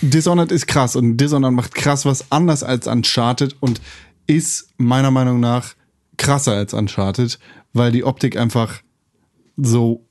Dishonored 0.00 0.52
ist 0.52 0.66
krass 0.66 0.96
und 0.96 1.16
Dishonored 1.16 1.52
macht 1.52 1.74
krass 1.74 2.04
was 2.06 2.30
anders 2.30 2.62
als 2.62 2.86
Uncharted 2.86 3.56
und 3.60 3.80
ist 4.26 4.68
meiner 4.78 5.10
Meinung 5.10 5.40
nach 5.40 5.74
krasser 6.16 6.52
als 6.52 6.72
Uncharted, 6.72 7.38
weil 7.72 7.92
die 7.92 8.04
Optik 8.04 8.36
einfach 8.36 8.82
so 9.56 10.04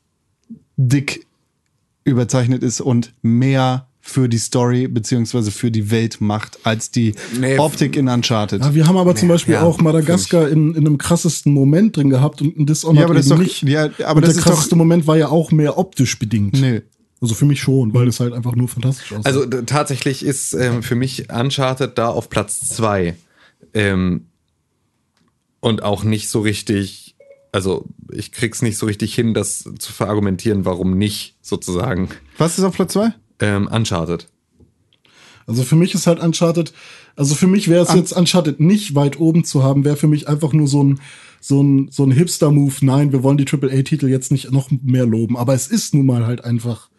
dick 0.77 1.25
überzeichnet 2.03 2.63
ist 2.63 2.81
und 2.81 3.13
mehr 3.21 3.87
für 4.03 4.27
die 4.27 4.39
Story 4.39 4.87
beziehungsweise 4.87 5.51
für 5.51 5.69
die 5.69 5.91
Welt 5.91 6.21
macht 6.21 6.57
als 6.65 6.89
die 6.89 7.13
Nee, 7.39 7.59
Optik 7.59 7.95
in 7.95 8.07
Uncharted. 8.07 8.61
Ja, 8.61 8.73
wir 8.73 8.87
haben 8.87 8.97
aber 8.97 9.15
zum 9.15 9.27
Beispiel 9.27 9.53
ja, 9.53 9.61
auch 9.61 9.79
Madagaskar 9.79 10.49
in, 10.49 10.71
in 10.73 10.87
einem 10.87 10.97
krassesten 10.97 11.53
Moment 11.53 11.95
drin 11.97 12.09
gehabt 12.09 12.41
und 12.41 12.57
ein 12.57 12.65
Dishonored 12.65 12.99
Ja, 12.99 13.05
aber 13.05 13.13
das 13.13 13.25
ist 13.25 13.31
doch- 13.31 13.37
nicht. 13.37 13.61
ja, 13.61 13.89
aber 14.03 14.15
und 14.15 14.21
das 14.23 14.29
der 14.33 14.39
ist 14.39 14.45
doch- 14.47 14.53
krasseste 14.53 14.75
Moment 14.75 15.05
war 15.05 15.17
ja 15.17 15.27
auch 15.29 15.51
mehr 15.51 15.77
optisch 15.77 16.17
bedingt. 16.17 16.59
Nee. 16.59 16.81
Also 17.21 17.35
für 17.35 17.45
mich 17.45 17.61
schon, 17.61 17.93
weil 17.93 18.07
es 18.07 18.19
halt 18.19 18.33
einfach 18.33 18.55
nur 18.55 18.67
fantastisch 18.67 19.11
aussieht. 19.13 19.27
also 19.27 19.45
tatsächlich 19.45 20.25
ist 20.25 20.53
ähm, 20.55 20.81
für 20.81 20.95
mich 20.95 21.29
Uncharted 21.31 21.95
da 21.99 22.09
auf 22.09 22.29
Platz 22.31 22.67
2. 22.69 23.15
Ähm, 23.75 24.25
und 25.59 25.83
auch 25.83 26.03
nicht 26.03 26.29
so 26.29 26.39
richtig, 26.41 27.10
also 27.51 27.85
ich 28.11 28.31
krieg's 28.31 28.61
nicht 28.61 28.77
so 28.77 28.85
richtig 28.85 29.13
hin, 29.13 29.33
das 29.33 29.69
zu 29.77 29.91
verargumentieren, 29.91 30.65
warum 30.65 30.97
nicht, 30.97 31.35
sozusagen. 31.41 32.09
Was 32.37 32.57
ist 32.57 32.63
auf 32.63 32.75
Platz 32.75 32.93
2? 32.93 33.13
Ähm, 33.39 33.67
Uncharted. 33.67 34.27
Also 35.47 35.63
für 35.63 35.75
mich 35.75 35.93
ist 35.93 36.07
halt 36.07 36.19
Uncharted, 36.19 36.71
also 37.15 37.35
für 37.35 37.47
mich 37.47 37.67
wäre 37.67 37.83
es 37.83 37.93
jetzt 37.93 38.13
Uncharted 38.13 38.59
nicht 38.59 38.95
weit 38.95 39.19
oben 39.19 39.43
zu 39.43 39.63
haben, 39.63 39.83
wäre 39.83 39.97
für 39.97 40.07
mich 40.07 40.27
einfach 40.27 40.53
nur 40.53 40.67
so 40.67 40.83
ein, 40.83 40.99
so 41.41 41.61
ein, 41.61 41.89
so 41.91 42.03
ein 42.03 42.11
Hipster-Move. 42.11 42.75
Nein, 42.81 43.11
wir 43.11 43.23
wollen 43.23 43.37
die 43.37 43.47
AAA-Titel 43.47 44.07
jetzt 44.07 44.31
nicht 44.31 44.51
noch 44.51 44.69
mehr 44.71 45.05
loben, 45.05 45.35
aber 45.37 45.53
es 45.53 45.67
ist 45.67 45.93
nun 45.93 46.05
mal 46.05 46.25
halt 46.25 46.45
einfach. 46.45 46.89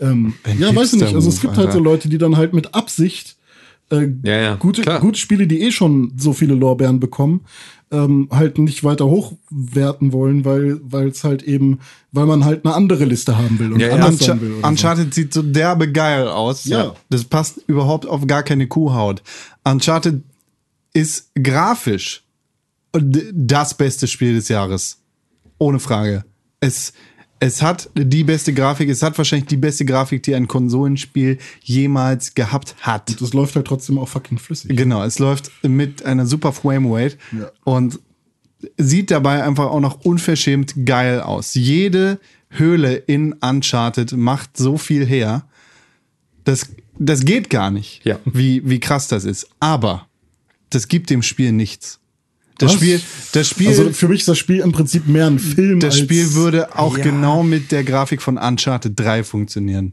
ähm, 0.00 0.34
ja, 0.58 0.74
weiß 0.74 0.92
ich 0.92 1.00
nicht. 1.00 1.14
Also 1.14 1.28
es 1.28 1.40
gibt 1.40 1.56
halt 1.56 1.72
so 1.72 1.78
Alter. 1.78 1.80
Leute, 1.80 2.08
die 2.08 2.18
dann 2.18 2.36
halt 2.36 2.52
mit 2.52 2.74
Absicht 2.74 3.36
äh, 3.90 4.08
Ja, 4.22 4.40
ja, 4.40 4.54
gute, 4.56 4.82
klar. 4.82 5.00
gute 5.00 5.18
Spiele, 5.18 5.46
die 5.46 5.62
eh 5.62 5.70
schon 5.72 6.12
so 6.16 6.32
viele 6.32 6.54
Lorbeeren 6.54 7.00
bekommen, 7.00 7.42
ähm, 7.90 8.28
halt 8.30 8.58
nicht 8.58 8.82
weiter 8.84 9.06
hochwerten 9.06 10.12
wollen, 10.12 10.44
weil 10.44 10.80
weil 10.82 11.08
es 11.08 11.22
halt 11.24 11.42
eben, 11.42 11.78
weil 12.12 12.26
man 12.26 12.44
halt 12.44 12.64
eine 12.64 12.74
andere 12.74 13.04
Liste 13.04 13.36
haben 13.38 13.58
will 13.58 13.72
und 13.72 13.80
Ja, 13.80 13.88
ja. 13.88 13.94
anders 13.94 14.18
sein 14.18 14.40
will. 14.40 14.52
oder 14.52 14.62
so. 14.62 14.66
Uncharted 14.68 15.14
sieht 15.14 15.32
so 15.34 15.42
derbe 15.42 15.92
geil 15.92 16.26
aus. 16.26 16.64
Ja. 16.64 16.94
Das 17.10 17.24
passt 17.24 17.60
überhaupt 17.66 18.06
auf 18.06 18.26
gar 18.26 18.42
keine 18.42 18.66
Kuhhaut. 18.66 19.22
Uncharted 19.64 20.22
ist 20.92 21.30
grafisch 21.40 22.22
das 22.92 23.74
beste 23.76 24.06
Spiel 24.06 24.34
des 24.34 24.48
Jahres. 24.48 24.98
ohne 25.58 25.78
Frage. 25.78 26.24
Es, 26.60 26.92
es 27.44 27.60
hat 27.60 27.90
die 27.94 28.24
beste 28.24 28.54
Grafik, 28.54 28.88
es 28.88 29.02
hat 29.02 29.18
wahrscheinlich 29.18 29.46
die 29.48 29.58
beste 29.58 29.84
Grafik, 29.84 30.22
die 30.22 30.34
ein 30.34 30.48
Konsolenspiel 30.48 31.36
jemals 31.62 32.32
gehabt 32.34 32.74
hat. 32.80 33.20
Das 33.20 33.34
läuft 33.34 33.54
halt 33.54 33.66
trotzdem 33.66 33.98
auch 33.98 34.08
fucking 34.08 34.38
flüssig. 34.38 34.74
Genau, 34.74 35.04
es 35.04 35.18
läuft 35.18 35.50
mit 35.62 36.06
einer 36.06 36.24
super 36.24 36.52
Framerate 36.52 37.18
Ja. 37.38 37.50
und 37.64 38.00
sieht 38.78 39.10
dabei 39.10 39.44
einfach 39.44 39.66
auch 39.66 39.80
noch 39.80 40.00
unverschämt 40.06 40.86
geil 40.86 41.20
aus. 41.20 41.52
Jede 41.54 42.18
Höhle 42.48 42.94
in 42.94 43.34
Uncharted 43.34 44.12
macht 44.12 44.56
so 44.56 44.78
viel 44.78 45.04
her. 45.04 45.44
Das, 46.44 46.70
das 46.98 47.26
geht 47.26 47.50
gar 47.50 47.70
nicht, 47.70 48.00
Ja. 48.06 48.18
wie, 48.24 48.62
wie 48.64 48.80
krass 48.80 49.06
das 49.08 49.24
ist. 49.26 49.48
Aber 49.60 50.06
das 50.70 50.88
gibt 50.88 51.10
dem 51.10 51.22
Spiel 51.22 51.52
nichts. 51.52 52.00
Das 52.58 52.70
Was? 52.70 52.76
Spiel, 52.76 53.00
das 53.32 53.48
Spiel, 53.48 53.68
Also 53.68 53.90
für 53.90 54.08
mich 54.08 54.20
ist 54.20 54.28
das 54.28 54.38
Spiel 54.38 54.60
im 54.60 54.72
Prinzip 54.72 55.06
mehr 55.08 55.26
ein 55.26 55.38
Film. 55.38 55.80
das 55.80 55.94
als, 55.94 56.02
Spiel 56.04 56.34
würde 56.34 56.76
auch 56.78 56.96
Ja. 56.96 57.02
genau 57.04 57.42
mit 57.42 57.72
der 57.72 57.82
Grafik 57.84 58.22
von 58.22 58.38
Uncharted 58.38 58.92
3 58.98 59.24
funktionieren. 59.24 59.92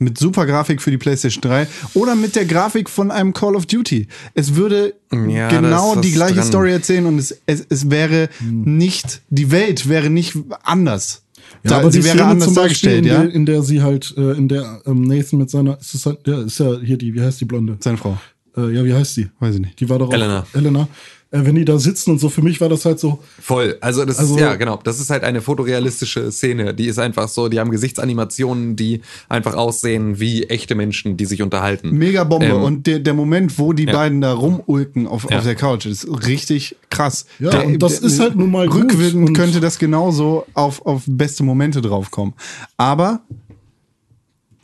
Mit 0.00 0.16
super 0.16 0.46
Grafik 0.46 0.80
für 0.80 0.92
die 0.92 0.96
PlayStation 0.98 1.40
3 1.42 1.66
oder 1.94 2.14
mit 2.14 2.36
der 2.36 2.44
Grafik 2.44 2.88
von 2.88 3.10
einem 3.10 3.32
Call 3.32 3.56
of 3.56 3.66
Duty. 3.66 4.06
Es 4.34 4.54
würde 4.54 4.94
Ja, 5.28 5.48
genau 5.48 5.96
die 5.96 6.12
gleiche 6.12 6.36
dran. 6.36 6.46
Story 6.46 6.70
erzählen 6.70 7.04
und 7.06 7.18
es, 7.18 7.36
es, 7.46 7.66
es 7.68 7.90
wäre 7.90 8.28
nicht, 8.48 9.22
die 9.30 9.50
Welt 9.50 9.88
wäre 9.88 10.08
nicht 10.08 10.34
anders. 10.62 11.22
Ja, 11.64 11.70
Da- 11.70 11.76
aber 11.78 11.90
sie 11.90 11.98
die 11.98 12.04
wäre 12.04 12.16
Szene 12.18 12.30
anders 12.30 12.44
zum 12.46 12.54
Beispiel, 12.54 12.90
dargestellt, 12.90 13.06
in, 13.06 13.10
ja. 13.12 13.22
der, 13.24 13.34
in 13.34 13.46
der 13.46 13.62
sie 13.64 13.82
halt, 13.82 14.14
äh, 14.16 14.36
in 14.36 14.46
der 14.46 14.82
ähm, 14.86 15.02
Nathan 15.02 15.40
mit 15.40 15.50
seiner, 15.50 15.80
ist 15.80 15.94
das 15.94 16.06
halt, 16.06 16.18
ja, 16.28 16.42
ist 16.42 16.60
ja 16.60 16.78
hier 16.78 16.96
die, 16.96 17.12
wie 17.14 17.20
heißt 17.22 17.40
die 17.40 17.44
Blonde? 17.46 17.76
Seine 17.80 17.96
Frau. 17.96 18.16
Äh, 18.56 18.72
ja, 18.72 18.84
wie 18.84 18.94
heißt 18.94 19.16
die? 19.16 19.28
Weiß 19.40 19.56
ich 19.56 19.60
nicht. 19.60 19.80
Die 19.80 19.88
war 19.88 19.98
doch 19.98 20.08
auch 20.08 20.46
Elena. 20.54 20.88
Äh, 21.30 21.40
wenn 21.44 21.56
die 21.56 21.66
da 21.66 21.78
sitzen 21.78 22.12
und 22.12 22.18
so, 22.20 22.30
für 22.30 22.40
mich 22.40 22.58
war 22.62 22.70
das 22.70 22.86
halt 22.86 22.98
so, 22.98 23.18
Voll. 23.38 23.76
Also 23.82 24.06
das 24.06 24.18
Also- 24.18 24.36
ist 24.36 24.40
ja 24.40 24.54
genau. 24.54 24.78
Das 24.82 24.98
ist 24.98 25.10
halt 25.10 25.24
eine 25.24 25.42
fotorealistische 25.42 26.32
Szene. 26.32 26.72
Die 26.72 26.86
ist 26.86 26.98
einfach 26.98 27.28
so. 27.28 27.48
Die 27.50 27.60
haben 27.60 27.70
Gesichtsanimationen, 27.70 28.76
die 28.76 29.02
einfach 29.28 29.54
aussehen 29.54 30.20
wie 30.20 30.44
echte 30.44 30.74
Menschen, 30.74 31.18
die 31.18 31.26
sich 31.26 31.42
unterhalten. 31.42 31.90
Mega 31.90 32.24
Bombe. 32.24 32.46
Ähm, 32.46 32.62
und 32.62 32.86
der, 32.86 33.00
der 33.00 33.12
Moment, 33.12 33.58
wo 33.58 33.74
die 33.74 33.84
ja. 33.84 33.92
beiden 33.92 34.22
da 34.22 34.32
rumulken 34.32 35.06
auf, 35.06 35.26
Ja. 35.30 35.36
auf 35.38 35.44
der 35.44 35.54
Couch, 35.54 35.84
ist 35.84 36.08
richtig 36.26 36.76
krass. 36.88 37.26
Ja, 37.38 37.50
Der- 37.50 37.66
und 37.66 37.78
das 37.82 38.00
der- 38.00 38.08
ist 38.08 38.20
halt 38.20 38.34
nun 38.34 38.50
mal 38.50 38.66
Rückwirkend 38.66 39.36
könnte 39.36 39.60
das 39.60 39.78
genauso 39.78 40.46
auf, 40.54 40.86
auf 40.86 41.02
beste 41.06 41.42
Momente 41.42 41.82
draufkommen. 41.82 42.32
Aber 42.78 43.20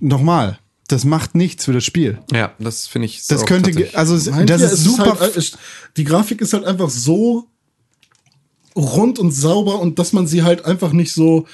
nochmal, 0.00 0.58
das 0.88 1.04
macht 1.04 1.34
nichts 1.34 1.64
für 1.64 1.72
das 1.72 1.84
Spiel. 1.84 2.18
ja, 2.32 2.52
das 2.58 2.86
finde 2.86 3.06
ich. 3.06 3.26
Das 3.26 3.42
auch 3.42 3.46
könnte, 3.46 3.88
also 3.94 4.30
meint 4.30 4.50
das 4.50 4.60
ihr, 4.62 4.70
ist 4.70 4.84
super. 4.84 5.18
halt, 5.18 5.36
äh, 5.36 5.42
die 5.96 6.04
Grafik 6.04 6.40
ist 6.40 6.52
halt 6.52 6.64
einfach 6.64 6.90
so 6.90 7.46
rund 8.76 9.18
und 9.18 9.30
sauber 9.32 9.80
und 9.80 9.98
dass 9.98 10.12
man 10.12 10.26
sie 10.26 10.42
halt 10.42 10.64
einfach 10.64 10.92
nicht 10.92 11.12
so, 11.12 11.46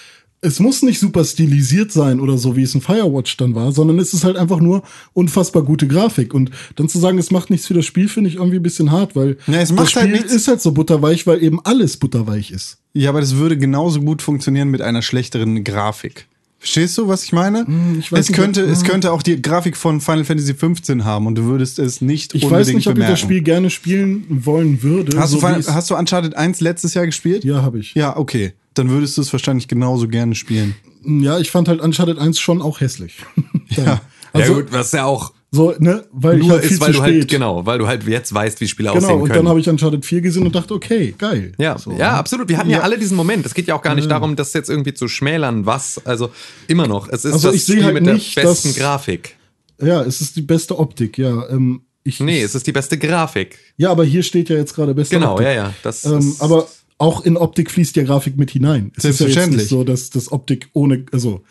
es 0.43 0.59
muss 0.59 0.83
nicht 0.83 0.99
super 0.99 1.23
stilisiert 1.25 1.93
sein 1.93 2.19
oder 2.19 2.39
so, 2.39 2.57
wie 2.57 2.63
es 2.63 2.75
in 2.75 2.81
Firewatch 2.81 3.37
dann 3.37 3.55
war, 3.55 3.73
sondern 3.73 3.99
es 3.99 4.15
ist 4.15 4.25
halt 4.25 4.37
einfach 4.39 4.59
nur 4.59 4.83
unfassbar 5.13 5.63
gute 5.63 5.87
Grafik. 5.87 6.33
Und 6.33 6.51
dann 6.77 6.89
zu 6.89 6.99
sagen, 6.99 7.19
es 7.19 7.31
macht 7.31 7.51
nichts 7.51 7.67
für 7.67 7.75
das 7.75 7.85
Spiel, 7.85 8.09
finde 8.09 8.31
ich 8.31 8.37
irgendwie 8.37 8.57
ein 8.57 8.63
bisschen 8.63 8.91
hart, 8.91 9.15
weil 9.15 9.37
Ja, 9.47 9.61
es 9.61 9.69
das 9.69 9.73
macht 9.73 9.91
Spiel 9.91 10.03
halt 10.03 10.13
nichts. 10.13 10.33
ist 10.33 10.49
halt 10.49 10.63
so 10.63 10.73
butterweich, 10.73 11.27
weil 11.27 11.43
eben 11.43 11.61
alles 11.65 11.99
butterweich 11.99 12.51
ist. 12.53 12.79
ja, 12.95 13.11
aber 13.11 13.21
das 13.21 13.37
würde 13.37 13.59
genauso 13.59 14.01
gut 14.01 14.23
funktionieren 14.23 14.69
mit 14.69 14.81
einer 14.81 15.03
schlechteren 15.03 15.63
Grafik. 15.63 16.27
Verstehst 16.61 16.97
du, 16.99 17.09
was 17.09 17.25
ich 17.25 17.33
meine? 17.33 17.67
ich 17.99 18.13
weiß 18.13 18.21
es 18.21 18.29
nicht, 18.29 18.37
könnte, 18.39 18.65
ob- 18.65 18.71
es 18.71 18.85
könnte 18.85 19.13
auch 19.13 19.23
die 19.23 19.41
Grafik 19.41 19.77
von 19.79 20.01
Final 20.03 20.25
Fantasy 20.25 20.53
15 20.55 21.05
haben 21.05 21.27
und 21.27 21.35
du 21.37 21.45
würdest 21.45 21.79
es 21.79 22.01
nicht 22.03 22.35
Ich 22.35 22.45
unbedingt 22.45 22.69
weiß 22.69 22.75
nicht, 22.75 22.87
ob 22.87 22.95
bemerken. 22.95 23.15
ich 23.15 23.21
das 23.21 23.27
Spiel 23.27 23.41
gerne 23.41 23.71
spielen 23.71 24.25
wollen 24.29 24.83
würde. 24.83 25.19
Hast, 25.19 25.31
so 25.31 25.41
du, 25.41 25.47
Final- 25.47 25.65
hast 25.75 25.91
du 25.91 25.97
Uncharted 25.97 26.37
1 26.37 26.61
letztes 26.61 26.93
Jahr 26.95 27.07
gespielt? 27.07 27.45
ja, 27.45 27.63
habe 27.63 27.79
ich. 27.79 27.95
Ja, 27.95 28.15
okay. 28.17 28.53
Dann 28.75 28.91
würdest 28.91 29.17
du 29.17 29.23
es 29.23 29.33
wahrscheinlich 29.33 29.69
genauso 29.69 30.07
gerne 30.07 30.35
spielen. 30.35 30.75
Ja, 31.05 31.39
ich 31.39 31.51
fand 31.51 31.67
halt 31.67 31.81
Uncharted 31.81 32.19
1 32.19 32.39
schon 32.39 32.61
auch 32.63 32.81
hässlich. 32.81 33.17
Ja. 33.77 33.85
ja 33.85 34.01
Also, 34.35 34.55
gut, 34.55 34.67
was 34.73 34.93
ja 34.93 35.05
auch 35.07 35.33
so, 35.53 35.75
ne, 35.79 36.05
weil 36.13 36.39
nur 36.39 36.51
halt 36.51 36.63
viel 36.65 36.73
ist, 36.73 36.81
weil 36.81 36.93
zu 36.93 36.99
du 36.99 37.03
halt 37.03 37.29
genau, 37.29 37.67
weil 37.67 37.79
du 37.79 37.87
halt 37.89 38.07
jetzt 38.07 38.33
weißt, 38.33 38.61
wie 38.61 38.69
Spiele 38.69 38.91
Genau, 38.91 38.99
aussehen 39.03 39.17
und 39.21 39.23
können. 39.29 39.35
dann 39.41 39.49
habe 39.49 39.59
ich 39.59 39.69
Uncharted 39.69 40.05
4 40.07 40.21
gesehen 40.21 40.45
und 40.47 40.55
dachte, 40.55 40.73
okay, 40.75 41.13
geil. 41.19 41.53
Ja, 41.59 41.77
So, 41.77 41.91
ja, 41.91 41.97
ne? 41.97 42.09
absolut. 42.13 42.49
Wir 42.49 42.57
hatten 42.57 42.71
ja. 42.71 42.81
alle 42.83 42.97
diesen 42.99 43.17
Moment. 43.17 43.45
Es 43.47 43.55
geht 43.55 43.67
ja 43.67 43.75
auch 43.75 43.83
gar 43.83 43.95
nicht 43.97 44.09
darum, 44.11 44.37
das 44.37 44.53
jetzt 44.53 44.71
irgendwie 44.71 44.95
zu 44.95 45.09
schmälern, 45.09 45.67
was. 45.67 46.01
Also 46.07 46.31
immer 46.69 46.87
noch. 46.87 47.09
Es 47.09 47.25
ist 47.25 47.33
Also 47.33 47.49
das 47.49 47.57
ich 47.57 47.65
sehe 47.65 47.77
Spiel 47.77 47.85
halt 47.87 47.95
mit 47.95 48.05
nicht, 48.05 48.37
der 48.37 48.43
besten 48.43 48.69
dass- 48.69 48.77
Grafik. 48.79 49.37
Ja, 49.83 50.03
es 50.03 50.21
ist 50.21 50.37
die 50.37 50.43
beste 50.43 50.79
Optik, 50.79 51.19
ja. 51.19 51.49
Ähm, 51.49 51.81
ich, 52.05 52.21
Nee, 52.21 52.43
es 52.43 52.55
ist 52.55 52.67
die 52.67 52.73
beste 52.73 52.97
Grafik. 52.97 53.59
ja, 53.77 53.91
aber 53.91 54.05
hier 54.05 54.23
steht 54.23 54.51
ja 54.51 54.57
jetzt 54.57 54.75
gerade 54.75 54.95
beste 54.95 55.17
Genau, 55.17 55.33
Optik. 55.33 55.47
ja, 55.47 55.53
ja. 55.53 55.75
Das 55.83 56.05
Ähm, 56.05 56.19
ist, 56.19 56.41
aber 56.43 56.69
auch 56.99 57.25
in 57.25 57.37
Optik 57.37 57.71
fließt 57.71 57.97
ja 57.97 58.05
Grafik 58.05 58.37
mit 58.37 58.51
hinein. 58.53 58.93
Es 58.97 59.03
Selbstverständlich. 59.03 59.37
Ist 59.37 59.37
ja 59.37 59.43
jetzt 59.51 59.61
nicht 59.63 59.69
so, 59.69 59.85
dass 59.85 60.11
das 60.11 60.31
Optik 60.31 60.69
ohne, 60.75 61.07
also. 61.13 61.43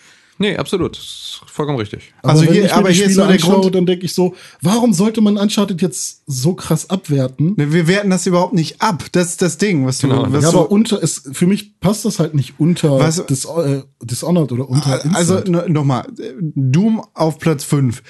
Nee, 0.41 0.55
absolut. 0.55 0.95
Das 0.97 1.03
ist 1.03 1.41
vollkommen 1.45 1.77
richtig. 1.77 2.13
Aber 2.21 2.31
Also 2.31 2.45
wenn 2.45 2.53
hier- 2.53 2.63
ich 2.65 2.71
mir 2.71 2.77
aber 2.77 2.89
hier 2.89 3.05
ist 3.07 3.17
nur 3.17 3.25
der 3.27 3.35
anschaue, 3.35 3.59
Grund- 3.61 3.75
dann 3.75 3.85
denke 3.85 4.05
ich 4.05 4.13
so, 4.13 4.35
warum 4.61 4.93
sollte 4.93 5.19
man 5.19 5.37
Uncharted 5.37 5.81
jetzt 5.81 6.21
so 6.27 6.53
krass 6.53 6.89
abwerten? 6.89 7.55
Ne, 7.57 7.73
Wir 7.73 7.87
werten 7.87 8.09
das 8.09 8.25
überhaupt 8.25 8.53
nicht 8.53 8.81
ab. 8.81 9.03
Das 9.11 9.27
ist 9.31 9.41
das 9.41 9.57
Ding, 9.57 9.85
was 9.85 9.97
du, 9.99 10.07
Genau. 10.07 10.25
was 10.31 10.43
ja, 10.45 10.51
du 10.51 10.57
aber 10.59 10.71
unter, 10.71 11.03
es, 11.03 11.23
für 11.33 11.45
mich 11.45 11.79
passt 11.81 12.05
das 12.05 12.19
halt 12.19 12.33
nicht 12.35 12.53
unter 12.57 12.97
Was- 12.99 13.25
Dis, 13.25 13.43
äh, 13.45 13.81
Dishonored 14.01 14.51
oder 14.53 14.69
unter 14.69 15.03
Also 15.13 15.41
nochmal, 15.67 16.07
Doom 16.39 17.01
auf 17.13 17.37
Platz 17.39 17.63
5. 17.65 18.01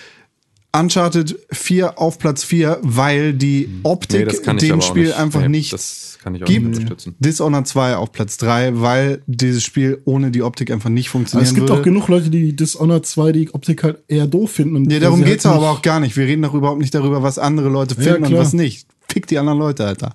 Uncharted 0.72 1.40
4 1.52 1.98
auf 2.00 2.20
Platz 2.20 2.44
4, 2.44 2.78
weil 2.84 3.34
die 3.34 3.70
Optik 3.84 4.20
Nee, 4.20 4.26
das 4.26 4.44
kann 4.44 4.58
ich 4.58 4.68
dem 4.68 4.82
Spiel 4.82 5.06
nicht. 5.08 5.18
einfach 5.18 5.42
Nee, 5.42 5.48
nicht 5.50 5.74
das 5.74 6.20
kann 6.22 6.36
ich 6.36 6.44
auch 6.44 6.48
gibt. 6.48 6.68
nicht 6.68 6.78
unterstützen. 6.82 7.16
Dishonored 7.20 7.66
2 7.68 7.96
auf 7.96 8.12
Platz 8.12 8.38
3, 8.38 8.80
weil 8.80 9.24
dieses 9.26 9.64
Spiel 9.64 10.00
ohne 10.06 10.30
die 10.30 10.44
Optik 10.44 10.70
einfach 10.70 10.90
nicht 10.90 11.10
funktionieren 11.10 11.48
es 11.48 11.56
gibt 11.56 11.70
würde. 11.70 11.80
auch 11.82 11.84
genug 11.84 12.08
Leute, 12.08 12.30
die 12.30 12.56
Dishonored 12.56 13.06
2 13.06 13.32
die 13.32 13.54
Optik 13.54 13.82
halt 13.84 14.04
eher 14.08 14.28
doof 14.28 14.52
finden. 14.52 14.76
Und 14.76 14.92
Ja, 14.92 15.00
darum 15.00 15.20
sie 15.22 15.26
geht's 15.26 15.46
halt 15.46 15.56
aber 15.58 15.72
auch 15.72 15.82
gar 15.82 16.00
nicht. 16.00 16.16
Wir 16.16 16.26
reden 16.28 16.44
doch 16.44 16.54
überhaupt 16.54 16.80
nicht 16.82 16.94
darüber, 16.94 17.24
was 17.24 17.40
andere 17.40 17.70
Leute 17.70 17.96
Ja, 17.96 18.02
finden 18.04 18.24
und 18.26 18.30
klar. 18.30 18.42
was 18.42 18.54
nicht. 18.54 18.88
Fick 19.08 19.26
die 19.26 19.40
anderen 19.40 19.58
Leute, 19.58 19.86
Alter. 19.86 20.14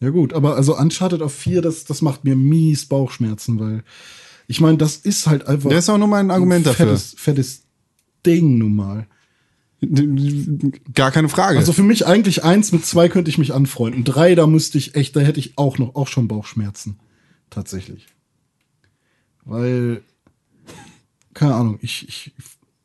Ja 0.00 0.10
gut, 0.10 0.34
aber 0.34 0.56
also 0.56 0.76
Uncharted 0.76 1.22
auf 1.22 1.32
4, 1.32 1.62
das, 1.62 1.84
das 1.84 2.02
macht 2.02 2.24
mir 2.24 2.36
mies 2.36 2.84
Bauchschmerzen, 2.86 3.58
weil 3.60 3.82
ich 4.48 4.60
meine, 4.60 4.76
das 4.76 4.96
ist 4.96 5.26
halt 5.26 5.46
einfach 5.46 5.70
Das 5.70 5.84
ist 5.84 5.88
auch 5.88 5.96
nur 5.96 6.08
mein 6.08 6.30
Argument 6.30 6.66
ein 6.66 6.70
dafür. 6.70 6.86
fettes, 6.88 7.14
fettes 7.16 7.62
Ding 8.26 8.58
nun 8.58 8.74
mal. 8.76 9.06
Gar 10.94 11.10
keine 11.10 11.28
Frage. 11.28 11.58
Also 11.58 11.72
für 11.72 11.82
mich 11.82 12.06
eigentlich 12.06 12.44
eins, 12.44 12.72
mit 12.72 12.86
zwei 12.86 13.08
könnte 13.08 13.30
ich 13.30 13.38
mich 13.38 13.52
anfreunden. 13.52 14.04
Drei, 14.04 14.34
da 14.34 14.46
müsste 14.46 14.78
ich 14.78 14.94
echt, 14.94 15.16
da 15.16 15.20
hätte 15.20 15.40
ich 15.40 15.58
auch 15.58 15.78
noch, 15.78 15.94
auch 15.94 16.08
schon 16.08 16.28
Bauchschmerzen. 16.28 16.98
Tatsächlich. 17.50 18.06
Weil, 19.44 20.02
keine 21.34 21.54
Ahnung, 21.54 21.78
ich, 21.82 22.08
ich 22.08 22.32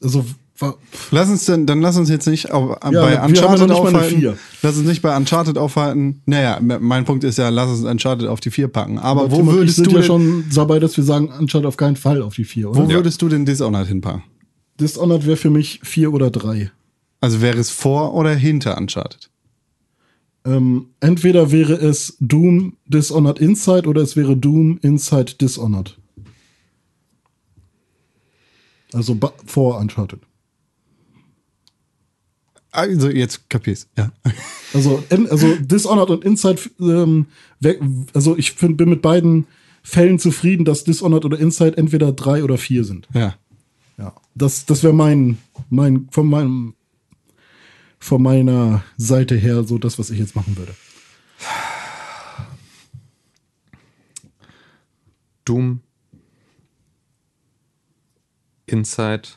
also, 0.02 0.26
war, 0.58 0.76
Lass 1.12 1.30
uns 1.30 1.46
denn, 1.46 1.68
dann 1.68 1.82
lass 1.82 1.98
uns 1.98 2.10
jetzt 2.10 2.26
nicht 2.26 2.52
auf, 2.52 2.70
wir 2.70 3.00
bei 3.00 3.14
ja 3.14 3.26
Uncharted 3.26 3.70
aufhalten. 3.70 4.20
Vier. 4.20 4.38
Lass 4.64 4.78
uns 4.78 4.88
nicht 4.88 5.04
bei 5.04 5.16
Uncharted 5.16 5.58
aufhalten. 5.60 6.24
Naja, 6.26 6.60
mein 6.60 7.06
Punkt 7.06 7.24
ist 7.24 7.38
ja, 7.38 7.50
lass 7.50 7.70
uns 7.70 7.84
Uncharted 7.84 8.28
auf 8.28 8.40
die 8.40 8.50
4 8.50 8.70
packen. 8.70 8.98
Aber, 8.98 9.30
wo 9.30 9.38
Tim 9.38 9.48
würdest 9.48 9.78
du 9.78 9.92
ja 9.92 9.98
denn, 9.98 10.04
schon 10.04 10.46
dabei, 10.54 10.80
dass 10.80 10.98
wir 10.98 11.04
sagen, 11.04 11.30
Uncharted 11.30 11.68
auf 11.68 11.78
keinen 11.78 11.96
Fall 11.96 12.24
auf 12.24 12.34
die 12.34 12.44
vier, 12.44 12.72
oder? 12.72 12.80
wo 12.80 12.90
würdest 12.90 13.22
du 13.22 13.30
denn 13.30 13.46
Dishonored 13.46 13.88
hinpacken? 13.88 14.24
Dishonored 14.80 15.28
wäre 15.28 15.38
für 15.38 15.52
mich 15.52 15.80
vier 15.84 16.12
oder 16.12 16.32
drei. 16.32 16.72
Also 17.20 17.42
wäre 17.42 17.58
es 17.58 17.70
vor 17.70 18.14
oder 18.14 18.34
hinter 18.36 18.78
Uncharted? 18.78 19.30
Ähm, 20.46 20.90
entweder 21.00 21.52
wäre 21.52 21.74
es 21.74 22.16
Doom 22.20 22.78
Dishonored 22.86 23.40
Inside 23.40 23.88
oder 23.88 24.02
es 24.02 24.16
wäre 24.16 24.38
Doom 24.38 24.80
Inside 24.82 25.34
Dishonored. 25.36 25.98
Also 28.94 29.18
vor 29.46 29.78
Uncharted. 29.80 30.20
Also 32.72 33.10
jetzt 33.10 33.50
kapier's, 33.50 33.88
ja. 33.98 34.12
Also, 34.74 35.04
also 35.10 35.56
Dishonored 35.56 36.10
und 36.12 36.24
Inside, 36.24 36.62
ähm, 36.80 37.26
also 38.14 38.38
ich 38.38 38.52
find, 38.52 38.78
bin 38.78 38.90
mit 38.90 39.02
beiden 39.02 39.48
Fällen 39.82 40.20
zufrieden, 40.20 40.66
dass 40.66 40.84
Dishonored 40.84 41.26
oder 41.26 41.40
Inside 41.40 41.78
entweder 41.78 42.12
drei 42.12 42.44
oder 42.44 42.58
vier 42.58 42.84
sind. 42.84 43.08
Ja. 43.14 43.36
Ja. 43.98 44.14
Das, 44.36 44.66
das 44.66 44.84
wäre 44.84 44.94
mein, 44.94 45.40
mein, 45.70 46.08
von 46.12 46.28
meinem, 46.28 46.76
von 48.00 48.22
meiner 48.22 48.84
Seite 48.98 49.36
her 49.36 49.64
so 49.64 49.78
das, 49.78 50.00
was 50.00 50.10
ich 50.10 50.20
jetzt 50.20 50.36
machen 50.36 50.58
würde. 50.58 50.76
Doom, 55.46 55.82
Inside, 58.66 59.30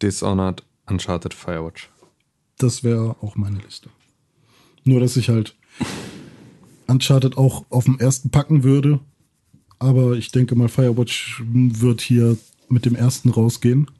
Dishonored, 0.00 0.64
Uncharted, 0.86 1.34
Firewatch. 1.34 1.90
Das 2.58 2.84
wäre 2.84 3.16
auch 3.20 3.36
meine 3.36 3.58
Liste. 3.58 3.90
Nur, 4.84 5.00
dass 5.00 5.16
ich 5.16 5.28
halt 5.28 5.56
Uncharted 6.86 7.36
auch 7.36 7.64
auf 7.70 7.84
dem 7.84 7.98
ersten 7.98 8.30
packen 8.30 8.62
würde. 8.62 9.00
Aber 9.78 10.12
ich 10.12 10.30
denke 10.30 10.54
mal, 10.54 10.68
Firewatch 10.68 11.42
wird 11.44 12.00
hier 12.00 12.36
mit 12.68 12.84
dem 12.84 12.94
ersten 12.94 13.30
rausgehen. 13.30 13.90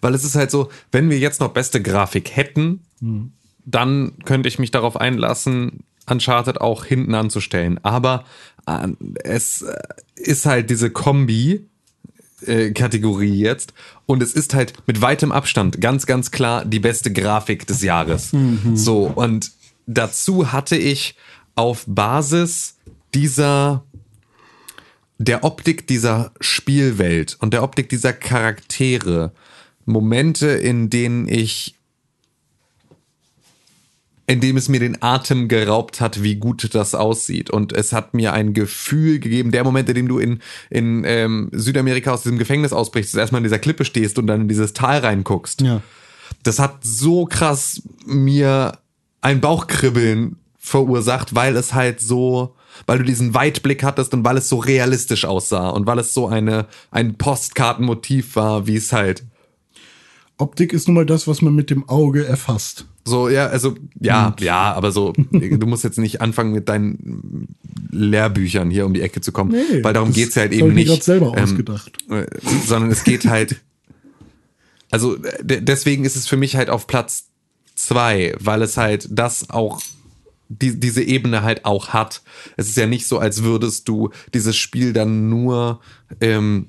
Weil 0.00 0.14
es 0.14 0.24
ist 0.24 0.34
halt 0.34 0.50
so, 0.50 0.68
wenn 0.92 1.10
wir 1.10 1.18
jetzt 1.18 1.40
noch 1.40 1.48
beste 1.48 1.82
Grafik 1.82 2.36
hätten, 2.36 2.82
dann 3.64 4.12
könnte 4.24 4.48
ich 4.48 4.58
mich 4.58 4.70
darauf 4.70 4.96
einlassen, 4.96 5.84
Uncharted 6.06 6.60
auch 6.60 6.84
hinten 6.84 7.14
anzustellen. 7.14 7.78
Aber 7.82 8.24
an, 8.66 8.96
es 9.22 9.62
äh, 9.62 9.76
ist 10.16 10.46
halt 10.46 10.70
diese 10.70 10.90
Kombi, 10.90 11.66
äh, 12.46 12.72
Kategorie 12.72 13.38
jetzt. 13.38 13.74
Und 14.06 14.22
es 14.22 14.32
ist 14.32 14.54
halt 14.54 14.74
mit 14.86 15.00
weitem 15.02 15.32
Abstand 15.32 15.80
ganz, 15.80 16.06
ganz 16.06 16.30
klar 16.30 16.64
die 16.64 16.80
beste 16.80 17.12
Grafik 17.12 17.66
des 17.66 17.82
Jahres. 17.82 18.32
So, 18.76 19.04
und 19.04 19.52
dazu 19.86 20.52
hatte 20.52 20.76
ich 20.76 21.16
auf 21.54 21.84
Basis 21.86 22.76
dieser 23.14 23.84
der 25.18 25.44
Optik 25.44 25.86
dieser 25.86 26.32
Spielwelt 26.40 27.36
und 27.40 27.52
der 27.52 27.62
Optik 27.62 27.90
dieser 27.90 28.14
Charaktere 28.14 29.32
Momente, 29.90 30.48
in 30.48 30.90
denen 30.90 31.28
ich 31.28 31.74
in 34.30 34.40
dem 34.40 34.56
es 34.56 34.68
mir 34.68 34.78
den 34.78 35.02
Atem 35.02 35.48
geraubt 35.48 36.00
hat, 36.00 36.22
wie 36.22 36.36
gut 36.36 36.72
das 36.72 36.94
aussieht. 36.94 37.50
Und 37.50 37.72
es 37.72 37.92
hat 37.92 38.14
mir 38.14 38.32
ein 38.32 38.54
Gefühl 38.54 39.18
gegeben, 39.18 39.50
der 39.50 39.64
Moment, 39.64 39.88
in 39.88 39.96
dem 39.96 40.06
du 40.06 40.20
in, 40.20 40.40
in 40.70 41.02
ähm, 41.04 41.48
Südamerika 41.50 42.12
aus 42.12 42.22
diesem 42.22 42.38
Gefängnis 42.38 42.72
ausbrichst, 42.72 43.16
erstmal 43.16 43.40
in 43.40 43.44
dieser 43.44 43.58
Klippe 43.58 43.84
stehst 43.84 44.20
und 44.20 44.28
dann 44.28 44.42
in 44.42 44.48
dieses 44.48 44.72
Tal 44.72 45.00
reinguckst. 45.00 45.62
Ja. 45.62 45.82
Das 46.44 46.60
hat 46.60 46.76
so 46.82 47.24
krass 47.26 47.82
mir 48.06 48.78
ein 49.20 49.40
Bauchkribbeln 49.40 50.36
verursacht, 50.60 51.34
weil 51.34 51.56
es 51.56 51.74
halt 51.74 52.00
so, 52.00 52.54
weil 52.86 52.98
du 52.98 53.04
diesen 53.04 53.34
Weitblick 53.34 53.82
hattest 53.82 54.14
und 54.14 54.24
weil 54.24 54.36
es 54.36 54.48
so 54.48 54.58
realistisch 54.58 55.24
aussah 55.24 55.70
und 55.70 55.86
weil 55.86 55.98
es 55.98 56.14
so 56.14 56.28
eine, 56.28 56.66
ein 56.92 57.16
Postkartenmotiv 57.16 58.36
war, 58.36 58.68
wie 58.68 58.76
es 58.76 58.92
halt 58.92 59.24
Optik 60.40 60.72
ist 60.72 60.88
nun 60.88 60.94
mal 60.94 61.06
das, 61.06 61.26
was 61.26 61.42
man 61.42 61.54
mit 61.54 61.70
dem 61.70 61.88
Auge 61.88 62.24
erfasst. 62.26 62.86
So, 63.04 63.28
ja, 63.28 63.46
also, 63.46 63.74
ja, 63.98 64.34
ja, 64.40 64.72
aber 64.74 64.92
so, 64.92 65.12
du 65.32 65.66
musst 65.66 65.84
jetzt 65.84 65.98
nicht 65.98 66.20
anfangen 66.20 66.52
mit 66.52 66.68
deinen 66.68 67.48
Lehrbüchern 67.90 68.70
hier 68.70 68.86
um 68.86 68.94
die 68.94 69.00
Ecke 69.00 69.20
zu 69.20 69.32
kommen, 69.32 69.52
Nee, 69.52 69.82
weil 69.82 69.92
darum 69.94 70.12
geht's 70.12 70.34
ja 70.34 70.42
halt 70.42 70.52
eben 70.52 70.68
ich 70.68 70.74
mir 70.74 70.80
nicht. 70.80 70.88
grad 70.88 71.02
selber 71.02 71.34
ähm, 71.36 71.44
ausgedacht. 71.44 71.92
äh, 72.10 72.26
sondern 72.66 72.90
es 72.90 73.02
geht 73.04 73.24
halt, 73.26 73.60
also 74.90 75.16
de- 75.42 75.60
deswegen 75.60 76.04
ist 76.04 76.16
es 76.16 76.26
für 76.26 76.36
mich 76.36 76.56
halt 76.56 76.68
auf 76.70 76.86
Platz 76.86 77.26
zwei, 77.74 78.34
weil 78.38 78.62
es 78.62 78.76
halt 78.76 79.08
das 79.10 79.50
auch, 79.50 79.80
die, 80.48 80.78
diese 80.78 81.02
Ebene 81.02 81.42
halt 81.42 81.64
auch 81.64 81.88
hat. 81.90 82.22
Es 82.56 82.68
ist 82.68 82.76
ja 82.76 82.86
nicht 82.86 83.06
so, 83.06 83.18
als 83.18 83.42
würdest 83.42 83.88
du 83.88 84.10
dieses 84.34 84.56
Spiel 84.56 84.92
dann 84.92 85.28
nur, 85.30 85.80
ähm, 86.20 86.66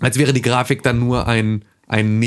als 0.00 0.18
wäre 0.18 0.32
die 0.32 0.42
Grafik 0.42 0.82
dann 0.82 0.98
nur 0.98 1.28
ein, 1.28 1.64
ein 1.86 2.18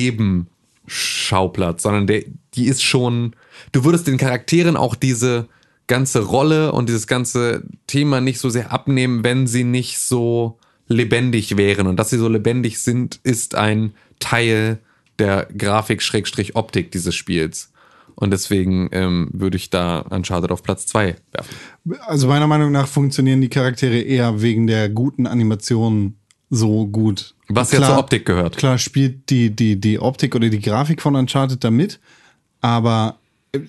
Nebenschauplatz, 0.86 1.84
sondern 1.84 2.08
der, 2.08 2.24
die 2.54 2.66
ist 2.66 2.84
schon, 2.84 3.36
du 3.72 3.84
würdest 3.84 4.08
den 4.08 4.18
Charakteren 4.18 4.78
auch 4.78 4.96
diese 4.96 5.48
ganze 5.88 6.24
Rolle 6.24 6.72
und 6.72 6.90
dieses 6.90 7.08
ganze 7.08 7.64
Thema 7.88 8.22
nicht 8.22 8.40
so 8.40 8.50
sehr 8.50 8.72
abnehmen, 8.72 9.24
wenn 9.24 9.48
sie 9.48 9.64
nicht 9.64 10.00
so 10.00 10.58
lebendig 10.88 11.58
wären. 11.58 11.88
Und 11.88 11.98
dass 11.98 12.10
sie 12.10 12.18
so 12.18 12.28
lebendig 12.28 12.80
sind, 12.80 13.20
ist 13.24 13.56
ein 13.56 13.94
Teil 14.20 14.80
der 15.20 15.48
Grafik-Optik 15.58 16.92
dieses 16.92 17.16
Spiels. 17.16 17.72
Und 18.16 18.32
deswegen 18.32 18.90
ähm, 18.94 19.30
würde 19.34 19.58
ich 19.58 19.70
da 19.70 20.00
Uncharted 20.00 20.52
auf 20.52 20.64
Platz 20.64 20.86
zwei 20.86 21.16
werfen. 21.34 21.56
Also 22.08 22.28
meiner 22.28 22.48
Meinung 22.48 22.72
nach 22.72 22.88
funktionieren 22.88 23.42
die 23.42 23.50
Charaktere 23.50 24.00
eher 24.00 24.42
wegen 24.42 24.68
der 24.68 24.90
guten 24.90 25.28
Animation 25.28 26.16
so 26.50 26.86
gut. 26.88 27.34
Was 27.48 27.72
ja 27.72 27.82
zur 27.82 27.98
Optik 27.98 28.26
gehört. 28.26 28.58
Klar 28.58 28.78
spielt 28.78 29.30
die, 29.30 29.50
die, 29.50 29.80
die 29.80 30.00
Optik 30.00 30.36
oder 30.36 30.50
die 30.50 30.60
Grafik 30.60 31.02
von 31.02 31.16
Uncharted 31.16 31.64
da 31.64 31.72
mit, 31.72 32.00
aber 32.62 33.18
äh, 33.52 33.60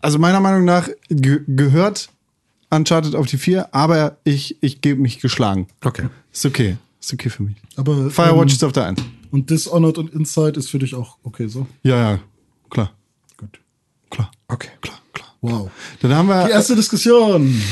also 0.00 0.18
meiner 0.18 0.40
Meinung 0.40 0.64
nach 0.64 0.88
ge 1.08 1.40
gehört 1.46 2.08
Uncharted 2.70 3.14
auf 3.14 3.26
die 3.26 3.38
4, 3.38 3.74
aber 3.74 4.18
ich, 4.24 4.56
ich 4.60 4.80
gebe 4.80 5.00
mich 5.00 5.20
geschlagen. 5.20 5.68
Okay. 5.84 6.08
Ist 6.32 6.46
okay. 6.46 6.76
Ist 7.00 7.12
okay 7.12 7.30
für 7.30 7.44
mich. 7.44 7.56
Aber 7.76 8.10
Firewatch 8.10 8.52
ähm, 8.52 8.56
ist 8.56 8.64
auf 8.64 8.72
der 8.72 8.86
1. 8.86 9.02
und 9.30 9.50
Dishonored 9.50 9.98
und 9.98 10.12
Inside 10.12 10.58
ist 10.58 10.70
für 10.70 10.78
dich 10.78 10.94
auch 10.94 11.16
okay 11.22 11.46
so. 11.46 11.66
Ja, 11.82 12.12
ja, 12.12 12.20
klar. 12.70 12.92
Gut. 13.36 13.60
Klar. 14.10 14.30
Okay. 14.48 14.70
Klar, 14.80 14.98
klar. 15.12 15.34
Wow. 15.40 15.70
Dann 16.00 16.14
haben 16.14 16.28
wir 16.28 16.46
Die 16.46 16.52
erste 16.52 16.74
Diskussion. 16.74 17.62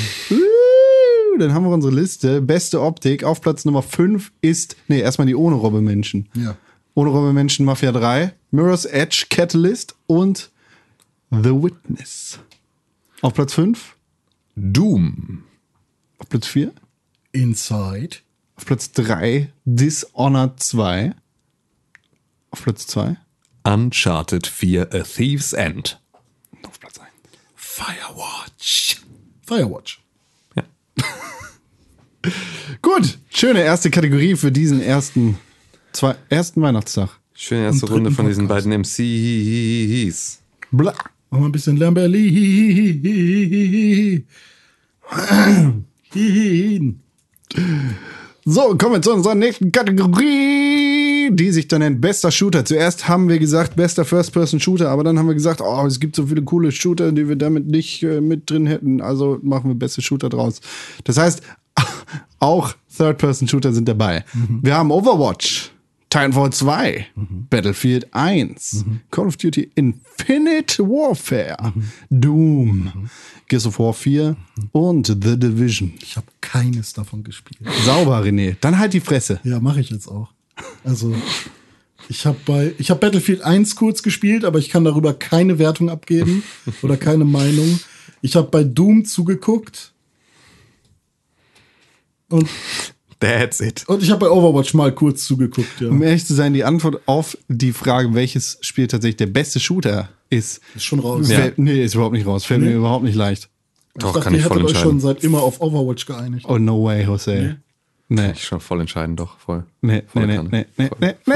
Dann 1.38 1.52
haben 1.54 1.64
wir 1.64 1.70
unsere 1.70 1.92
Liste. 1.94 2.40
Beste 2.40 2.80
Optik. 2.80 3.24
Auf 3.24 3.40
Platz 3.40 3.64
Nummer 3.64 3.82
5 3.82 4.32
ist, 4.40 4.76
nee, 4.88 5.00
erstmal 5.00 5.26
die 5.26 5.34
ohne 5.34 5.56
Robbe-Menschen. 5.56 6.28
Ja. 6.34 6.56
Ohne 6.94 7.10
Robbe-Menschen 7.10 7.64
Mafia 7.66 7.90
3, 7.92 8.32
Mirror's 8.52 8.84
Edge, 8.84 9.26
Catalyst 9.30 9.96
und 10.06 10.50
The 11.30 11.50
Witness. 11.50 12.38
Auf 13.20 13.34
Platz 13.34 13.54
5, 13.54 13.96
Doom. 14.54 15.42
auf 16.18 16.28
Platz 16.28 16.46
4, 16.46 16.72
Inside. 17.32 18.18
auf 18.56 18.64
Platz 18.66 18.92
3 18.92 19.50
Dishonored 19.64 20.60
2. 20.60 21.14
Auf 22.50 22.62
Platz 22.62 22.86
2, 22.86 23.16
Uncharted 23.64 24.46
4 24.46 24.94
A 24.94 25.02
Thief's 25.02 25.52
End. 25.52 26.00
auf 26.64 26.78
Platz 26.78 26.98
1. 27.00 27.08
Firewatch. 27.56 29.00
Firewatch. 29.46 30.00
Gut, 32.82 33.18
schöne 33.30 33.62
erste 33.62 33.90
Kategorie 33.90 34.36
für 34.36 34.50
diesen 34.50 34.80
ersten, 34.80 35.38
zwei, 35.92 36.16
ersten 36.28 36.62
Weihnachtstag. 36.62 37.10
Schöne 37.34 37.64
erste 37.64 37.86
Und 37.86 37.92
Runde 37.92 38.10
von 38.10 38.26
diesen 38.26 38.48
beiden 38.48 38.72
MCs. 38.72 40.40
Bla. 40.70 40.94
Machen 41.30 41.42
wir 41.42 41.48
ein 41.48 41.52
bisschen 41.52 41.76
Lamberlin. 41.76 42.24
So, 48.44 48.76
kommen 48.76 48.94
wir 48.94 49.02
zu 49.02 49.12
unserer 49.14 49.34
nächsten 49.34 49.72
Kategorie, 49.72 51.03
die 51.30 51.50
sich 51.50 51.68
dann 51.68 51.80
nennt 51.80 52.00
Bester 52.00 52.30
Shooter. 52.30 52.64
Zuerst 52.64 53.08
haben 53.08 53.28
wir 53.28 53.38
gesagt, 53.38 53.76
bester 53.76 54.04
First-Person-Shooter, 54.04 54.90
aber 54.90 55.04
dann 55.04 55.18
haben 55.18 55.26
wir 55.26 55.34
gesagt, 55.34 55.60
oh, 55.60 55.86
es 55.86 56.00
gibt 56.00 56.16
so 56.16 56.26
viele 56.26 56.42
coole 56.42 56.72
Shooter, 56.72 57.12
die 57.12 57.28
wir 57.28 57.36
damit 57.36 57.66
nicht 57.66 58.02
äh, 58.02 58.20
mit 58.20 58.50
drin 58.50 58.66
hätten. 58.66 59.00
Also 59.00 59.38
machen 59.42 59.70
wir 59.70 59.74
beste 59.74 60.02
Shooter 60.02 60.28
draus. 60.28 60.60
Das 61.04 61.18
heißt, 61.18 61.42
auch 62.38 62.74
Third-Person-Shooter 62.96 63.72
sind 63.72 63.88
dabei. 63.88 64.24
Wir 64.62 64.76
haben 64.76 64.90
Overwatch, 64.90 65.72
Titanfall 66.10 66.52
2, 66.52 67.06
Battlefield 67.50 68.14
1, 68.14 68.84
Call 69.10 69.26
of 69.26 69.36
Duty 69.36 69.72
Infinite 69.74 70.80
Warfare, 70.82 71.72
Doom, 72.08 73.08
Gears 73.48 73.66
of 73.66 73.80
War 73.80 73.92
4 73.92 74.36
und 74.70 75.06
The 75.06 75.38
Division. 75.38 75.94
Ich 76.00 76.16
habe 76.16 76.26
keines 76.40 76.92
davon 76.92 77.24
gespielt. 77.24 77.60
Sauber, 77.84 78.22
René. 78.22 78.56
Dann 78.60 78.78
halt 78.78 78.92
die 78.92 79.00
Fresse. 79.00 79.40
Ja, 79.42 79.58
mache 79.58 79.80
ich 79.80 79.90
jetzt 79.90 80.06
auch. 80.06 80.33
Also, 80.84 81.14
ich 82.08 82.26
habe 82.26 82.36
bei, 82.46 82.74
ich 82.78 82.90
habe 82.90 83.00
Battlefield 83.00 83.42
1 83.42 83.76
kurz 83.76 84.02
gespielt, 84.02 84.44
aber 84.44 84.58
ich 84.58 84.68
kann 84.68 84.84
darüber 84.84 85.14
keine 85.14 85.58
Wertung 85.58 85.88
abgeben 85.90 86.42
oder 86.82 86.96
keine 86.96 87.24
Meinung. 87.24 87.80
Ich 88.22 88.36
habe 88.36 88.48
bei 88.48 88.64
Doom 88.64 89.04
zugeguckt 89.04 89.92
und, 92.28 92.48
That's 93.20 93.60
it. 93.60 93.84
und 93.88 94.02
ich 94.02 94.10
habe 94.10 94.26
bei 94.26 94.30
Overwatch 94.30 94.74
mal 94.74 94.92
kurz 94.92 95.24
zugeguckt, 95.24 95.80
ja. 95.80 95.88
Um 95.88 96.02
ehrlich 96.02 96.26
zu 96.26 96.34
sein, 96.34 96.52
die 96.52 96.64
Antwort 96.64 97.00
auf 97.06 97.36
die 97.48 97.72
Frage, 97.72 98.14
welches 98.14 98.58
Spiel 98.60 98.86
tatsächlich 98.86 99.16
der 99.16 99.26
beste 99.26 99.60
Shooter 99.60 100.08
ist, 100.30 100.60
Ist 100.74 100.84
schon 100.84 100.98
raus. 101.00 101.28
Ja. 101.30 101.50
nee, 101.56 101.84
ist 101.84 101.94
überhaupt 101.94 102.14
nicht 102.14 102.26
raus. 102.26 102.44
Fällt 102.44 102.62
mir 102.62 102.72
überhaupt 102.74 103.04
nicht 103.04 103.14
leicht. 103.14 103.48
Doch, 103.96 104.08
ich 104.08 104.12
dachte, 104.14 104.24
kann 104.24 104.34
ich 104.34 104.40
ihr 104.40 104.46
voll 104.46 104.56
hättet 104.56 104.64
euch 104.64 104.70
entscheiden. 104.72 104.90
schon 104.90 105.00
seit 105.00 105.22
immer 105.22 105.42
auf 105.42 105.60
Overwatch 105.60 106.06
geeinigt. 106.06 106.46
Oh, 106.48 106.58
no 106.58 106.82
way, 106.84 107.04
Jose. 107.04 107.34
Nee. 107.34 107.54
Ich 108.08 108.44
schon 108.44 108.60
voll 108.60 108.80
entscheiden, 108.80 109.16
doch, 109.16 109.38
voll. 109.38 109.64
Nee, 109.80 109.94
nee, 109.96 110.02
Voll 110.06 110.26
nee, 110.26 110.36
kann. 110.36 110.48
nee, 110.50 110.66
nee, 110.76 110.88
Voll. 110.88 110.98
nee, 111.00 111.14
nee. 111.26 111.34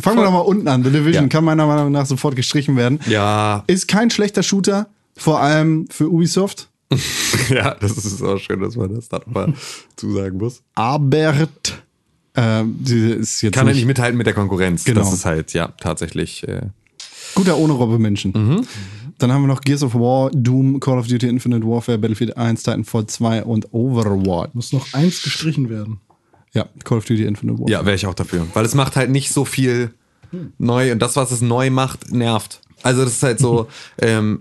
Fangen 0.00 0.18
wir 0.18 0.24
doch 0.24 0.32
mal 0.32 0.38
unten 0.40 0.68
an. 0.68 0.84
The 0.84 0.90
Division 0.90 1.24
Ja. 1.24 1.28
kann 1.28 1.44
meiner 1.44 1.66
Meinung 1.66 1.90
nach 1.92 2.06
sofort 2.06 2.36
gestrichen 2.36 2.76
werden. 2.76 3.00
Ja, 3.06 3.64
Ist 3.66 3.88
kein 3.88 4.10
schlechter 4.10 4.42
Shooter, 4.42 4.86
vor 5.16 5.40
allem 5.40 5.86
für 5.90 6.08
Ubisoft. 6.10 6.68
ja, 7.48 7.74
das 7.74 7.96
ist 7.96 8.22
auch 8.22 8.38
schön, 8.38 8.60
dass 8.60 8.76
man 8.76 8.94
das 8.94 9.08
da 9.08 9.20
mal 9.26 9.54
zusagen 9.96 10.38
muss. 10.38 10.62
Aber 10.74 11.34
ähm, 12.36 12.78
ist 12.84 13.42
jetzt 13.42 13.54
Kann 13.54 13.66
er 13.66 13.70
nicht 13.70 13.76
nicht 13.76 13.86
mithalten 13.86 14.18
mit 14.18 14.26
der 14.26 14.34
Konkurrenz. 14.34 14.84
Genau. 14.84 15.00
Das 15.00 15.12
ist 15.12 15.24
halt, 15.24 15.52
ja, 15.54 15.68
tatsächlich. 15.80 16.46
Äh, 16.46 16.62
guter 17.34 17.56
ohne 17.56 17.72
Robbe 17.72 17.98
Menschen. 17.98 18.66
Dann 19.18 19.32
haben 19.32 19.42
wir 19.42 19.48
noch 19.48 19.60
Gears 19.60 19.82
of 19.82 19.94
War, 19.94 20.30
Doom, 20.32 20.80
Call 20.80 20.98
of 20.98 21.06
Duty 21.06 21.28
Infinite 21.28 21.66
Warfare, 21.66 21.98
Battlefield 21.98 22.36
1, 22.36 22.62
Titanfall 22.62 23.06
2 23.06 23.44
und 23.44 23.72
Overwatch. 23.72 24.54
Muss 24.54 24.72
noch 24.72 24.92
eins 24.92 25.22
gestrichen 25.22 25.68
werden. 25.70 26.00
Ja, 26.52 26.66
Call 26.84 26.98
of 26.98 27.04
Duty 27.04 27.24
Infinite 27.24 27.58
Warfare. 27.58 27.70
ja, 27.70 27.84
wäre 27.86 27.96
ich 27.96 28.06
auch 28.06 28.14
dafür. 28.14 28.46
Weil 28.54 28.64
es 28.64 28.74
macht 28.74 28.96
halt 28.96 29.10
nicht 29.10 29.32
so 29.32 29.44
viel 29.44 29.94
neu 30.58 30.92
und 30.92 31.00
das, 31.00 31.16
was 31.16 31.30
es 31.30 31.40
neu 31.40 31.70
macht, 31.70 32.12
nervt. 32.12 32.60
Also 32.82 33.04
das 33.04 33.14
ist 33.14 33.22
halt 33.22 33.38
so, 33.38 33.68
ähm, 34.00 34.40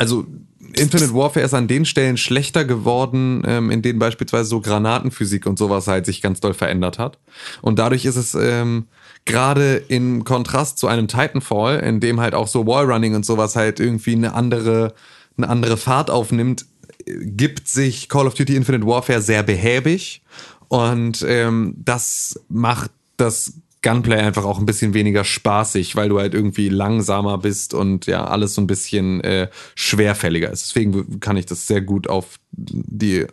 also 0.00 0.24
Infinite 0.72 1.12
Warfare 1.12 1.44
ist 1.44 1.52
an 1.52 1.68
den 1.68 1.84
Stellen 1.84 2.16
schlechter 2.16 2.64
geworden, 2.64 3.42
ähm, 3.44 3.70
in 3.70 3.82
denen 3.82 3.98
beispielsweise 3.98 4.48
so 4.48 4.60
Granatenphysik 4.62 5.44
und 5.44 5.58
sowas 5.58 5.88
halt 5.88 6.06
sich 6.06 6.22
ganz 6.22 6.40
doll 6.40 6.54
verändert 6.54 6.98
hat. 6.98 7.18
Und 7.60 7.78
dadurch 7.78 8.06
ist 8.06 8.16
es 8.16 8.34
ähm, 8.34 8.86
gerade 9.26 9.76
im 9.88 10.24
Kontrast 10.24 10.78
zu 10.78 10.86
einem 10.86 11.06
Titanfall, 11.06 11.80
in 11.80 12.00
dem 12.00 12.18
halt 12.18 12.34
auch 12.34 12.48
so 12.48 12.66
Wallrunning 12.66 13.14
und 13.14 13.26
sowas 13.26 13.56
halt 13.56 13.78
irgendwie 13.78 14.14
eine 14.14 14.32
andere, 14.32 14.94
eine 15.36 15.50
andere 15.50 15.76
Fahrt 15.76 16.10
aufnimmt, 16.10 16.64
gibt 17.04 17.68
sich 17.68 18.08
Call 18.08 18.26
of 18.26 18.34
Duty 18.34 18.56
Infinite 18.56 18.86
Warfare 18.86 19.20
sehr 19.20 19.42
behäbig 19.42 20.22
und 20.68 21.22
ähm, 21.28 21.74
das 21.76 22.40
macht 22.48 22.90
das 23.18 23.59
Gunplay 23.82 24.18
einfach 24.20 24.44
auch 24.44 24.58
ein 24.58 24.66
bisschen 24.66 24.92
weniger 24.94 25.24
spaßig, 25.24 25.96
weil 25.96 26.08
du 26.10 26.18
halt 26.18 26.34
irgendwie 26.34 26.68
langsamer 26.68 27.38
bist 27.38 27.72
und 27.72 28.06
ja 28.06 28.24
alles 28.24 28.54
so 28.54 28.60
ein 28.60 28.66
bisschen 28.66 29.20
äh, 29.22 29.48
schwerfälliger 29.74 30.50
ist. 30.50 30.66
Deswegen 30.66 31.18
kann 31.20 31.36
ich 31.38 31.46
das 31.46 31.66
sehr 31.66 31.80
gut 31.80 32.08
auf 32.08 32.38
die 32.52 33.26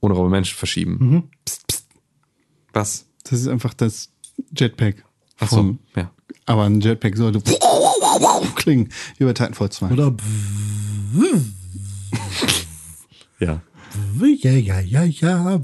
unraube 0.00 0.30
Menschen 0.30 0.56
verschieben. 0.56 1.28
Psst, 1.44 1.66
psst. 1.68 1.86
Was? 2.72 3.06
Das 3.24 3.40
ist 3.40 3.48
einfach 3.48 3.74
das 3.74 4.10
Jetpack. 4.56 5.04
Ach 5.38 5.48
so, 5.50 5.56
Vom- 5.56 5.78
ja. 5.96 6.10
Aber 6.46 6.64
ein 6.64 6.80
Jetpack 6.80 7.16
sollte 7.16 7.40
klingen 8.56 8.88
wie 9.18 9.24
bei 9.24 9.32
Titanfall 9.34 9.70
2. 9.70 9.90
Oder 9.90 10.14
Ja. 13.38 13.60
ja, 14.20 14.52
ja, 14.52 14.80
ja, 14.80 15.04
ja. 15.04 15.60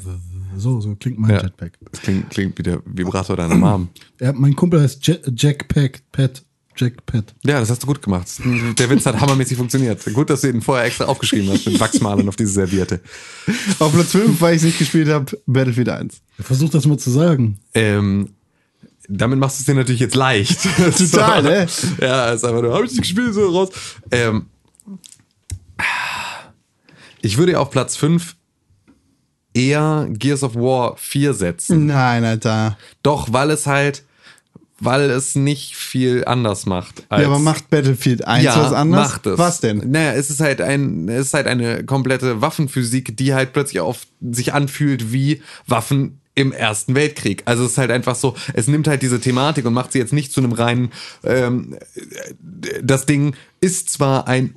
So, 0.57 0.81
so 0.81 0.95
klingt 0.97 1.19
mein 1.19 1.31
ja. 1.31 1.43
Jetpack. 1.43 1.73
Das 1.91 2.01
klingt, 2.01 2.31
klingt 2.31 2.59
wie 2.59 2.63
der 2.63 2.83
Vibrator 2.85 3.37
deiner 3.37 3.55
Mom. 3.55 3.89
Ja, 4.21 4.33
mein 4.33 4.57
Kumpel 4.57 4.81
heißt 4.81 5.07
Jet, 5.07 5.31
Jackpack, 5.37 6.03
Pat, 6.11 6.43
Jackpad. 6.77 7.35
Ja, 7.45 7.61
das 7.61 7.71
hast 7.71 7.83
du 7.83 7.87
gut 7.87 8.03
gemacht. 8.03 8.29
Der 8.79 8.91
Witz 8.91 9.07
hat 9.07 9.21
hammermäßig 9.21 9.57
funktioniert. 9.57 10.05
Gut, 10.13 10.29
dass 10.29 10.41
du 10.41 10.49
ihn 10.49 10.61
vorher 10.61 10.87
extra 10.87 11.05
aufgeschrieben 11.05 11.51
hast 11.51 11.67
mit 11.67 11.79
Wachsmalern 11.81 12.29
auf 12.29 12.35
diese 12.35 12.53
Serviette. 12.53 13.01
Auf 13.79 13.93
Platz 13.93 14.11
5, 14.11 14.41
weil 14.41 14.55
ich 14.55 14.63
es 14.63 14.67
nicht 14.67 14.79
gespielt 14.79 15.09
habe, 15.09 15.39
Battlefield 15.47 15.89
1. 15.89 16.21
Versuch 16.41 16.71
das 16.71 16.87
mal 16.87 16.99
zu 16.99 17.11
sagen. 17.11 17.59
Ähm, 17.75 18.31
damit 19.09 19.39
machst 19.39 19.59
du 19.59 19.63
es 19.63 19.67
dir 19.67 19.75
natürlich 19.75 20.01
jetzt 20.01 20.15
leicht. 20.15 20.61
Total, 20.99 21.43
ne? 21.43 21.67
Ja, 22.01 22.33
ist 22.33 22.45
einfach 22.45 22.63
nur, 22.63 22.75
hab 22.75 22.85
ich 22.85 22.91
nicht 22.91 23.03
gespielt, 23.03 23.35
so 23.35 23.49
raus. 23.51 23.71
Ähm, 24.11 24.47
ich 27.23 27.39
würde 27.39 27.59
auf 27.59 27.71
Platz 27.71 27.97
5 27.97 28.37
eher 29.59 30.07
Gears 30.11 30.42
of 30.44 30.55
War 30.55 30.97
4 30.97 31.35
setzen. 31.35 31.87
Nein, 31.87 32.25
Alter. 32.25 32.79
Doch, 33.03 33.33
weil 33.33 33.51
es 33.51 33.66
halt, 33.66 34.05
weil 34.79 35.11
es 35.11 35.35
nicht 35.35 35.75
viel 35.75 36.25
anders 36.25 36.64
macht. 36.64 37.03
Ja, 37.11 37.27
aber 37.27 37.40
macht 37.40 37.68
Battlefield 37.68 38.27
1 38.27 38.47
was 38.47 38.73
anderes? 38.73 39.09
Macht 39.09 39.27
es. 39.27 39.38
Was 39.38 39.61
denn? 39.61 39.90
Naja, 39.90 40.12
es 40.12 40.31
ist 40.31 40.40
halt 40.40 40.61
ein, 40.61 41.09
es 41.09 41.27
ist 41.27 41.35
halt 41.35 41.49
eine 41.49 41.85
komplette 41.85 42.40
Waffenphysik, 42.40 43.16
die 43.16 43.35
halt 43.35 43.53
plötzlich 43.53 43.81
auf 43.81 44.07
sich 44.21 44.55
anfühlt 44.55 45.12
wie 45.12 45.42
Waffen 45.66 46.21
im 46.37 46.53
Ersten 46.53 46.94
Weltkrieg. 46.94 47.42
Also 47.47 47.64
es 47.64 47.73
ist 47.73 47.79
halt 47.79 47.90
einfach 47.90 48.14
so, 48.14 48.37
es 48.55 48.68
nimmt 48.68 48.87
halt 48.87 49.03
diese 49.03 49.21
Thematik 49.21 49.66
und 49.66 49.73
macht 49.73 49.90
sie 49.90 49.99
jetzt 49.99 50.12
nicht 50.12 50.33
zu 50.33 50.40
einem 50.40 50.53
reinen, 50.53 50.92
ähm, 51.25 51.77
das 52.81 53.07
Ding 53.07 53.35
ist 53.61 53.90
zwar 53.90 54.29
ein 54.29 54.55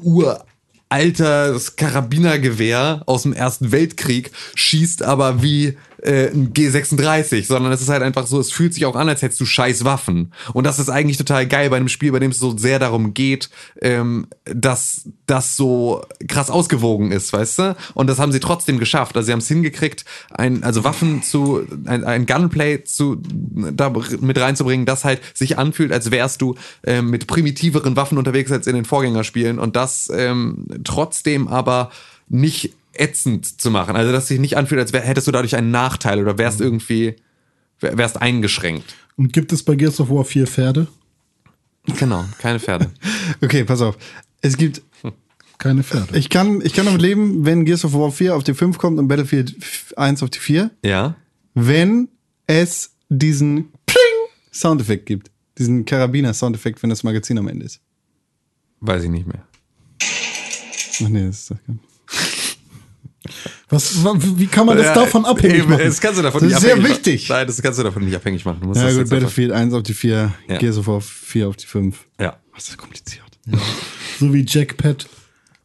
uraltes 0.91 1.77
Karabinergewehr 1.77 3.03
aus 3.05 3.23
dem 3.23 3.31
Ersten 3.33 3.71
Weltkrieg, 3.71 4.31
schießt 4.55 5.03
aber 5.03 5.41
wie 5.41 5.77
äh, 6.01 6.27
ein 6.27 6.53
G36, 6.53 7.45
sondern 7.45 7.71
es 7.71 7.81
ist 7.81 7.89
halt 7.89 8.03
einfach 8.03 8.27
so, 8.27 8.39
es 8.39 8.51
fühlt 8.51 8.73
sich 8.73 8.85
auch 8.85 8.95
an, 8.95 9.09
als 9.09 9.21
hättest 9.21 9.39
du 9.39 9.45
scheiß 9.45 9.85
Waffen. 9.85 10.33
Und 10.53 10.65
das 10.65 10.79
ist 10.79 10.89
eigentlich 10.89 11.17
total 11.17 11.47
geil 11.47 11.69
bei 11.69 11.77
einem 11.77 11.87
Spiel, 11.87 12.11
bei 12.11 12.19
dem 12.19 12.31
es 12.31 12.39
so 12.39 12.57
sehr 12.57 12.79
darum 12.79 13.13
geht, 13.13 13.49
ähm, 13.81 14.27
dass 14.45 15.09
das 15.27 15.55
so 15.55 16.03
krass 16.27 16.49
ausgewogen 16.49 17.11
ist, 17.11 17.31
weißt 17.33 17.59
du? 17.59 17.75
Und 17.93 18.07
das 18.07 18.19
haben 18.19 18.31
sie 18.31 18.39
trotzdem 18.39 18.79
geschafft. 18.79 19.15
Also 19.15 19.27
sie 19.27 19.31
haben 19.31 19.39
es 19.39 19.47
hingekriegt, 19.47 20.05
ein, 20.31 20.63
also 20.63 20.83
Waffen 20.83 21.23
zu, 21.23 21.61
ein, 21.85 22.03
ein 22.03 22.25
Gunplay 22.25 22.83
zu, 22.83 23.21
da 23.21 23.93
mit 24.19 24.37
reinzubringen, 24.39 24.85
das 24.85 25.05
halt 25.05 25.21
sich 25.33 25.57
anfühlt, 25.57 25.91
als 25.91 26.11
wärst 26.11 26.41
du 26.41 26.55
ähm, 26.83 27.09
mit 27.09 27.27
primitiveren 27.27 27.95
Waffen 27.95 28.17
unterwegs 28.17 28.51
als 28.51 28.67
in 28.67 28.75
den 28.75 28.85
Vorgängerspielen 28.85 29.59
und 29.59 29.75
das 29.75 30.11
ähm, 30.13 30.65
trotzdem 30.83 31.47
aber 31.47 31.91
nicht 32.27 32.73
ätzend 32.93 33.61
zu 33.61 33.71
machen. 33.71 33.95
Also, 33.95 34.11
dass 34.11 34.27
sich 34.27 34.39
nicht 34.39 34.57
anfühlt, 34.57 34.79
als 34.81 34.93
wär, 34.93 35.01
hättest 35.01 35.27
du 35.27 35.31
dadurch 35.31 35.55
einen 35.55 35.71
Nachteil 35.71 36.19
oder 36.21 36.37
wärst 36.37 36.61
irgendwie, 36.61 37.15
wär- 37.79 37.97
wärst 37.97 38.21
eingeschränkt. 38.21 38.95
Und 39.17 39.33
gibt 39.33 39.51
es 39.53 39.63
bei 39.63 39.75
Gears 39.75 39.99
of 39.99 40.09
War 40.09 40.25
vier 40.25 40.47
Pferde? 40.47 40.87
Genau, 41.97 42.25
keine 42.39 42.59
Pferde. 42.59 42.91
Okay, 43.41 43.63
pass 43.63 43.81
auf. 43.81 43.97
Es 44.41 44.57
gibt, 44.57 44.81
Keine 45.57 45.83
Pferde. 45.83 46.17
ich 46.17 46.29
kann, 46.29 46.61
ich 46.61 46.73
kann 46.73 46.85
damit 46.85 47.01
leben, 47.01 47.45
wenn 47.45 47.65
Gears 47.65 47.85
of 47.85 47.93
War 47.93 48.11
4 48.11 48.35
auf 48.35 48.43
die 48.43 48.53
5 48.53 48.77
kommt 48.77 48.99
und 48.99 49.07
Battlefield 49.07 49.55
1 49.95 50.21
auf 50.23 50.29
die 50.31 50.39
4, 50.39 50.71
Ja? 50.83 51.15
wenn 51.53 52.07
es 52.47 52.91
diesen 53.09 53.69
Pling 53.85 54.01
Soundeffekt 54.51 55.05
gibt. 55.05 55.29
Diesen 55.57 55.85
Karabiner-Soundeffekt, 55.85 56.81
wenn 56.83 56.89
das 56.89 57.03
Magazin 57.03 57.37
am 57.37 57.47
Ende 57.47 57.65
ist. 57.65 57.79
Weiß 58.79 59.03
ich 59.03 59.09
nicht 59.09 59.27
mehr. 59.27 59.45
Ach 61.03 61.09
nee, 61.09 61.25
das 61.25 61.39
ist 61.41 61.51
das 61.51 61.57
kann. 61.65 61.79
Was, 63.71 64.03
wa- 64.03 64.15
wie 64.19 64.45
kann 64.47 64.65
man 64.67 64.77
das 64.77 64.87
Ja, 64.87 64.93
davon 64.95 65.25
abhängig 65.25 65.59
eben, 65.59 65.69
machen? 65.69 65.83
Das 65.85 65.99
kannst 65.99 66.19
du 66.19 66.23
davon 66.23 66.41
Das 66.41 66.47
nicht 66.49 66.57
ist 66.57 66.61
sehr 66.61 66.73
abhängig 66.73 66.89
wichtig. 66.91 67.29
Machen. 67.29 67.37
Nein, 67.39 67.47
das 67.47 67.61
kannst 67.61 67.79
du 67.79 67.83
davon 67.83 68.05
nicht 68.05 68.15
abhängig 68.15 68.45
machen. 68.45 68.57
Du 68.61 68.67
musst 68.67 68.79
Ja 68.81 68.85
das 68.87 68.93
gut, 68.93 68.99
jetzt 69.01 69.13
einfach- 69.13 69.23
Battlefield 69.27 69.51
1 69.53 69.73
auf 69.73 69.83
die 69.83 69.93
4, 69.93 70.33
Ja. 70.47 70.57
Gears 70.57 70.77
of 70.77 70.87
War 70.87 71.01
4 71.01 71.47
auf 71.47 71.55
die 71.57 71.65
5. 71.65 71.97
Ja. 72.19 72.37
Was 72.53 72.67
ist 72.69 72.77
kompliziert. 72.77 73.23
So 74.19 74.33
wie 74.33 74.45
Jackpad. 74.47 75.07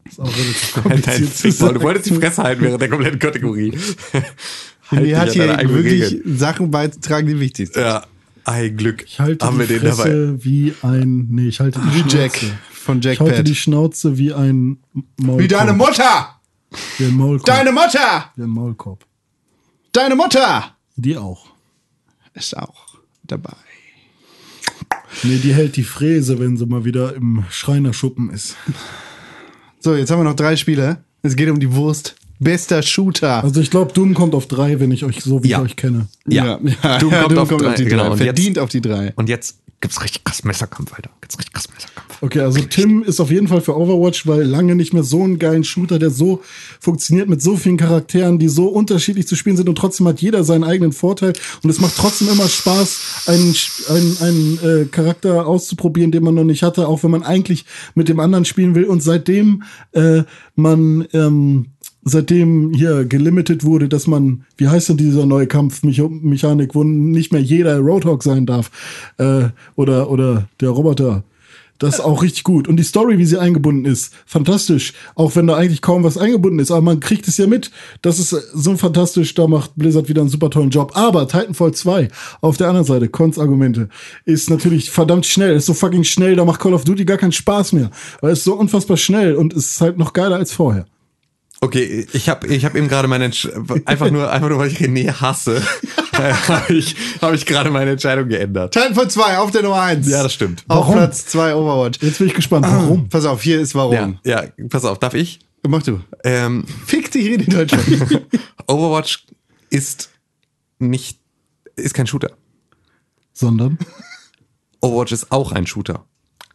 Ist 0.09 0.21
auch 0.21 0.25
relativ 0.27 0.75
Halt 0.77 0.85
kompliziert 0.85 1.29
Fickmaul. 1.31 1.75
Du 1.75 1.83
wolltest 1.83 2.07
die 2.07 2.15
Fresse 2.15 2.43
halten 2.43 2.63
während 2.63 2.81
der 2.81 2.89
kompletten 2.89 3.19
Kategorie. 3.19 3.77
Halt 4.91 5.05
Die 5.05 5.17
hat 5.17 5.33
hier 5.33 5.49
wirklich 5.69 6.03
Regeln. 6.13 6.39
Sachen 6.39 6.71
beizutragen, 6.71 7.27
die 7.27 7.41
wichtig 7.41 7.71
sind. 7.73 7.83
Ja, 7.83 8.07
ein 8.45 8.77
Glück. 8.77 9.03
Ich 9.05 9.19
halte 9.19 9.45
Haben 9.45 9.59
wir 9.59 9.67
die 9.67 9.75
den 9.81 9.83
dabei. 9.91 9.95
Fresse 10.05 10.45
wie 10.45 10.75
ein, 10.83 11.27
nee, 11.33 11.49
ich 11.49 11.59
halte 11.59 11.81
die 11.81 11.93
Wie 11.97 12.01
Schnauze. 12.03 12.17
Jack 12.19 12.41
von 12.73 13.01
Ich 13.01 13.07
halte 13.09 13.25
die 13.25 13.51
Jackpad. 13.51 13.57
Schnauze 13.57 14.17
wie 14.17 14.33
ein 14.33 14.79
Maulkorb. 15.17 15.41
Wie 15.43 15.49
deine 15.49 15.73
Mutter! 15.73 16.36
Ein 16.99 17.15
Maulkorb. 17.17 17.47
Deine 17.47 17.73
Mutter! 17.73 18.33
Ein 18.37 18.49
Maulkorb. 18.51 19.05
Deine 19.93 20.17
Mutter! 20.17 20.77
Die 20.97 21.17
auch. 21.17 21.47
Ist 22.35 22.57
auch 22.57 22.99
dabei. 23.25 23.57
Nee, 25.23 25.39
die 25.39 25.55
hält 25.55 25.77
die 25.77 25.85
Fräse, 25.85 26.39
wenn 26.39 26.57
sie 26.57 26.67
mal 26.67 26.85
wieder 26.85 27.15
im 27.15 27.45
Schreinerschuppen 27.51 28.31
ist. 28.31 28.57
So, 29.81 29.95
jetzt 29.95 30.11
haben 30.11 30.21
wir 30.21 30.25
noch 30.25 30.37
drei 30.37 30.57
Spiele. 30.57 31.05
Es 31.23 31.37
geht 31.37 31.49
um 31.49 31.59
die 31.59 31.73
Wurst. 31.73 32.17
Bester 32.39 32.83
Shooter. 32.83 33.43
Also 33.43 33.61
ich 33.63 33.71
glaube, 33.71 33.93
Doom 33.95 34.13
kommt 34.13 34.35
auf 34.35 34.47
drei, 34.47 34.79
wenn 34.79 34.91
ich 34.91 35.05
euch 35.05 35.23
so 35.23 35.43
wie 35.43 35.49
Ja. 35.49 35.59
ich 35.59 35.65
euch 35.71 35.77
kenne. 35.77 36.09
Ja. 36.29 36.59
ja. 36.83 36.99
Doom 36.99 37.11
kommt 37.23 37.39
auf 37.39 37.49
drei, 37.49 37.75
die 37.75 37.85
drei. 37.85 37.89
genau. 37.91 38.17
Verdient 38.17 38.57
jetzt- 38.57 38.59
auf 38.59 38.69
die 38.69 38.83
drei. 38.83 39.13
Und 39.17 39.29
jetzt 39.31 39.59
gibt's 39.81 40.03
richtig 40.03 40.25
krass 40.25 40.45
Messerkampf, 40.45 40.93
Alter. 40.95 41.11
Gibt's 41.21 41.39
richtig 41.39 41.53
krass 41.53 41.69
Messerkampf. 41.73 42.23
Okay, 42.23 42.41
also 42.41 42.61
Tim 42.61 43.03
ist 43.03 43.21
auf 43.21 43.31
jeden 43.31 43.49
Fall 43.49 43.61
für 43.61 43.77
Overwatch, 43.77 44.27
weil 44.27 44.43
lange 44.43 44.75
nicht 44.75 44.95
mehr 44.95 45.03
so 45.03 45.23
einen 45.23 45.39
geilen 45.39 45.65
Shooter, 45.65 45.99
der 45.99 46.11
so 46.11 46.43
funktioniert 46.81 47.29
mit 47.29 47.43
so 47.43 47.57
vielen 47.57 47.77
Charakteren, 47.77 48.39
die 48.39 48.49
so 48.49 48.69
unterschiedlich 48.69 49.27
zu 49.27 49.37
spielen 49.37 49.57
sind 49.57 49.69
und 49.69 49.77
trotzdem 49.77 50.09
hat 50.09 50.21
jeder 50.21 50.45
seinen 50.45 50.65
eigenen 50.65 50.93
Vorteil 50.93 51.35
und 51.63 51.71
es 51.71 51.81
macht 51.81 51.97
trotzdem 51.97 52.29
immer 52.29 52.49
Spaß, 52.49 53.25
einen, 53.27 53.55
einen, 53.89 54.19
einen 54.21 54.59
äh, 54.63 54.85
Charakter 54.87 55.47
auszuprobieren, 55.47 56.11
den 56.11 56.25
man 56.25 56.35
noch 56.35 56.45
nicht 56.45 56.63
hatte, 56.63 56.89
auch 56.89 57.03
wenn 57.03 57.11
man 57.11 57.23
eigentlich 57.23 57.67
mit 57.95 58.09
dem 58.09 58.21
anderen 58.21 58.45
spielen 58.45 58.75
will 58.75 58.85
und 58.85 59.03
seitdem 59.03 59.63
äh, 59.93 60.23
man 60.55 61.07
ähm, 61.13 61.76
seitdem 62.09 62.73
hier 62.73 63.05
gelimitet 63.05 63.65
wurde, 63.65 63.89
dass 63.89 64.07
man, 64.07 64.45
wie 64.57 64.69
heißt 64.69 64.89
denn 64.89 64.97
dieser 64.97 65.27
neue 65.27 65.49
Kampfmechanik, 65.49 66.75
wo 66.75 66.85
nicht 66.85 67.33
mehr 67.33 67.43
jeder 67.43 67.79
Roadhog 67.81 68.23
sein 68.23 68.47
darf, 68.47 68.71
äh, 69.19 69.49
oder, 69.75 70.09
oder 70.09 70.49
der 70.61 70.71
Roboter. 70.71 71.25
Das 71.79 71.97
ist 71.97 72.01
auch 72.01 72.23
richtig 72.23 72.45
gut. 72.45 72.69
Und 72.69 72.79
die 72.79 72.85
Story, 72.85 73.19
wie 73.19 73.27
sie 73.27 73.39
eingebunden 73.39 73.85
ist, 73.85 74.15
fantastisch. 74.25 74.95
Auch 75.15 75.37
wenn 75.37 75.47
da 75.47 75.57
eigentlich 75.57 75.83
kaum 75.83 76.05
was 76.05 76.17
eingebunden 76.17 76.59
ist. 76.59 76.71
Aber 76.71 76.81
man 76.81 77.01
kriegt 77.01 77.29
es 77.29 77.37
ja 77.37 77.47
mit. 77.47 77.71
Das 78.01 78.19
ist 78.19 78.31
so 78.31 78.77
fantastisch. 78.77 79.35
Da 79.35 79.47
macht 79.47 79.73
Blizzard 79.77 80.09
wieder 80.09 80.23
einen 80.23 80.31
super 80.31 80.49
tollen 80.49 80.71
Job. 80.71 80.93
Aber 80.95 81.29
Titanfall 81.29 81.73
2, 81.73 82.09
auf 82.41 82.57
der 82.57 82.69
anderen 82.69 82.87
Seite, 82.87 83.09
Cons 83.09 83.39
Argumente, 83.39 83.91
ist 84.25 84.49
natürlich 84.49 84.91
verdammt 84.91 85.27
schnell. 85.27 85.55
Ist 85.55 85.67
so 85.67 85.75
fucking 85.75 86.05
schnell. 86.05 86.37
Da 86.37 86.47
macht 86.47 86.61
Call 86.61 86.73
of 86.73 86.85
Duty 86.85 87.05
gar 87.05 87.19
keinen 87.19 87.33
Spaß 87.33 87.75
mehr. 87.75 87.91
Weil 88.23 88.33
es 88.33 88.39
ist 88.39 88.45
so 88.45 88.55
unfassbar 88.55 88.97
schnell 88.97 89.35
und 89.35 89.53
ist 89.53 89.81
halt 89.83 89.99
noch 89.99 90.15
geiler 90.15 90.37
als 90.37 90.53
vorher. 90.53 90.87
Okay, 91.61 92.07
ich 92.13 92.29
habe 92.29 92.47
ich 92.49 92.65
hab 92.65 92.75
eben 92.75 92.89
gerade 92.89 93.09
meine 93.09 93.25
Entsch 93.25 93.49
einfach 93.87 94.11
nur 94.11 94.31
einfach 94.31 94.49
nur 94.49 94.59
weil 94.59 94.71
ich 94.71 94.79
René 94.79 95.11
hasse, 95.11 95.63
habe 96.13 96.75
ich 96.75 96.95
habe 97.23 97.35
ich 97.35 97.47
gerade 97.47 97.71
meine 97.71 97.93
Entscheidung 97.93 98.29
geändert. 98.29 98.75
Titanfall 98.75 99.09
2 99.09 99.39
auf 99.39 99.51
der 99.51 99.63
Nummer 99.63 99.81
1. 99.81 100.07
Ja, 100.09 100.23
das 100.23 100.35
stimmt. 100.35 100.65
Auf 100.69 100.81
Warum? 100.81 100.95
Platz 100.97 101.27
2 101.27 101.55
Overwatch. 101.55 102.03
Jetzt 102.03 102.19
bin 102.19 102.27
ich 102.27 102.35
gespannt. 102.35 102.67
Warum? 102.69 103.09
Pass 103.09 103.25
auf, 103.25 103.43
hier 103.43 103.61
ist 103.61 103.75
warum. 103.75 104.19
Ja, 104.25 104.43
ja, 104.43 104.45
pass 104.69 104.85
auf, 104.85 104.99
darf 104.99 105.15
ich? 105.15 105.41
Mach 105.67 105.83
du. 105.83 106.01
Ähm, 106.25 106.65
Fick 106.87 107.11
dich, 107.11 107.27
rede 107.27 107.45
in 107.45 107.53
Deutschland. 107.53 108.29
Overwatch 108.67 109.25
ist 109.71 110.11
nicht 110.79 111.19
ist 111.77 111.95
kein 111.95 112.07
Shooter. 112.07 112.33
Sondern? 113.33 113.79
Overwatch 114.81 115.13
ist 115.13 115.33
auch 115.33 115.53
ein 115.53 115.67
Shooter. 115.67 116.07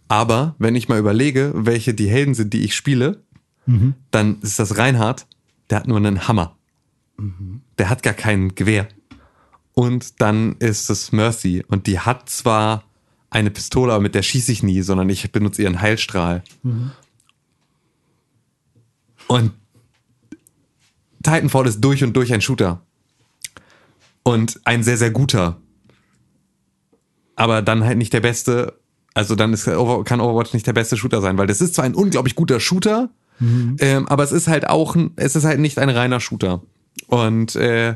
Aber 0.07 0.55
wenn 0.59 0.75
ich 0.75 0.89
mal 0.89 0.99
überlege, 0.99 1.53
welche 1.55 1.93
die 1.93 2.09
Helden 2.09 2.33
sind, 2.33 2.53
die 2.53 2.63
ich 2.63 2.75
spiele, 2.75 3.23
dann 4.11 4.41
ist 4.41 4.59
das 4.59 4.77
Reinhard, 4.77 5.27
der 5.69 5.79
hat 5.79 5.87
nur 5.87 5.97
einen 5.97 6.27
Hammer. 6.27 6.57
Der 7.77 7.89
hat 7.89 8.03
gar 8.03 8.13
kein 8.13 8.55
Gewehr. 8.55 8.87
Und 9.73 10.21
dann 10.21 10.55
ist 10.57 10.89
es 10.89 11.11
Mercy 11.11 11.63
und 11.67 11.87
die 11.87 11.99
hat 11.99 12.29
zwar 12.29 12.83
eine 13.29 13.49
Pistole, 13.51 13.93
aber 13.93 14.01
mit 14.01 14.15
der 14.15 14.23
schieße 14.23 14.51
ich 14.51 14.63
nie, 14.63 14.81
sondern 14.81 15.09
ich 15.09 15.31
benutze 15.31 15.61
ihren 15.61 15.79
Heilstrahl. 15.81 16.43
Und 19.27 19.53
Titanfall 21.23 21.67
ist 21.67 21.79
durch 21.79 22.03
und 22.03 22.13
durch 22.13 22.33
ein 22.33 22.41
Shooter. 22.41 22.81
Und 24.23 24.59
ein 24.65 24.83
sehr, 24.83 24.97
sehr 24.97 25.11
guter. 25.11 25.61
Aber 27.35 27.61
dann 27.61 27.83
halt 27.83 27.97
nicht 27.97 28.13
der 28.13 28.19
beste. 28.19 28.79
Also 29.13 29.35
dann 29.35 29.53
ist, 29.53 29.65
kann 29.65 30.21
Overwatch 30.21 30.53
nicht 30.53 30.67
der 30.67 30.73
beste 30.73 30.97
Shooter 30.97 31.21
sein, 31.21 31.37
weil 31.37 31.47
das 31.47 31.61
ist 31.61 31.75
zwar 31.75 31.85
ein 31.85 31.95
unglaublich 31.95 32.35
guter 32.35 32.59
Shooter, 32.59 33.09
ähm, 33.39 34.07
aber 34.07 34.23
es 34.23 34.31
ist 34.31 34.47
halt 34.47 34.67
auch, 34.67 34.95
es 35.15 35.35
ist 35.35 35.45
halt 35.45 35.59
nicht 35.59 35.79
ein 35.79 35.89
reiner 35.89 36.19
Shooter. 36.19 36.61
Und 37.07 37.55
äh, 37.55 37.95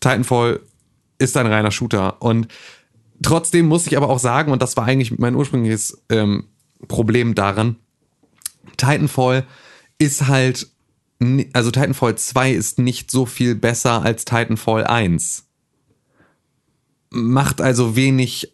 Titanfall 0.00 0.60
ist 1.18 1.36
ein 1.36 1.46
reiner 1.46 1.70
Shooter. 1.70 2.20
Und 2.20 2.48
trotzdem 3.22 3.66
muss 3.66 3.86
ich 3.86 3.96
aber 3.96 4.08
auch 4.08 4.18
sagen, 4.18 4.52
und 4.52 4.60
das 4.60 4.76
war 4.76 4.84
eigentlich 4.84 5.16
mein 5.18 5.34
ursprüngliches 5.34 6.02
ähm, 6.10 6.44
Problem 6.88 7.34
daran, 7.34 7.76
Titanfall 8.76 9.46
ist 9.98 10.26
halt, 10.26 10.68
also 11.52 11.70
Titanfall 11.70 12.16
2 12.16 12.50
ist 12.50 12.78
nicht 12.78 13.10
so 13.10 13.26
viel 13.26 13.54
besser 13.54 14.02
als 14.02 14.24
Titanfall 14.24 14.84
1. 14.84 15.44
Macht 17.10 17.60
also 17.60 17.94
wenig 17.94 18.52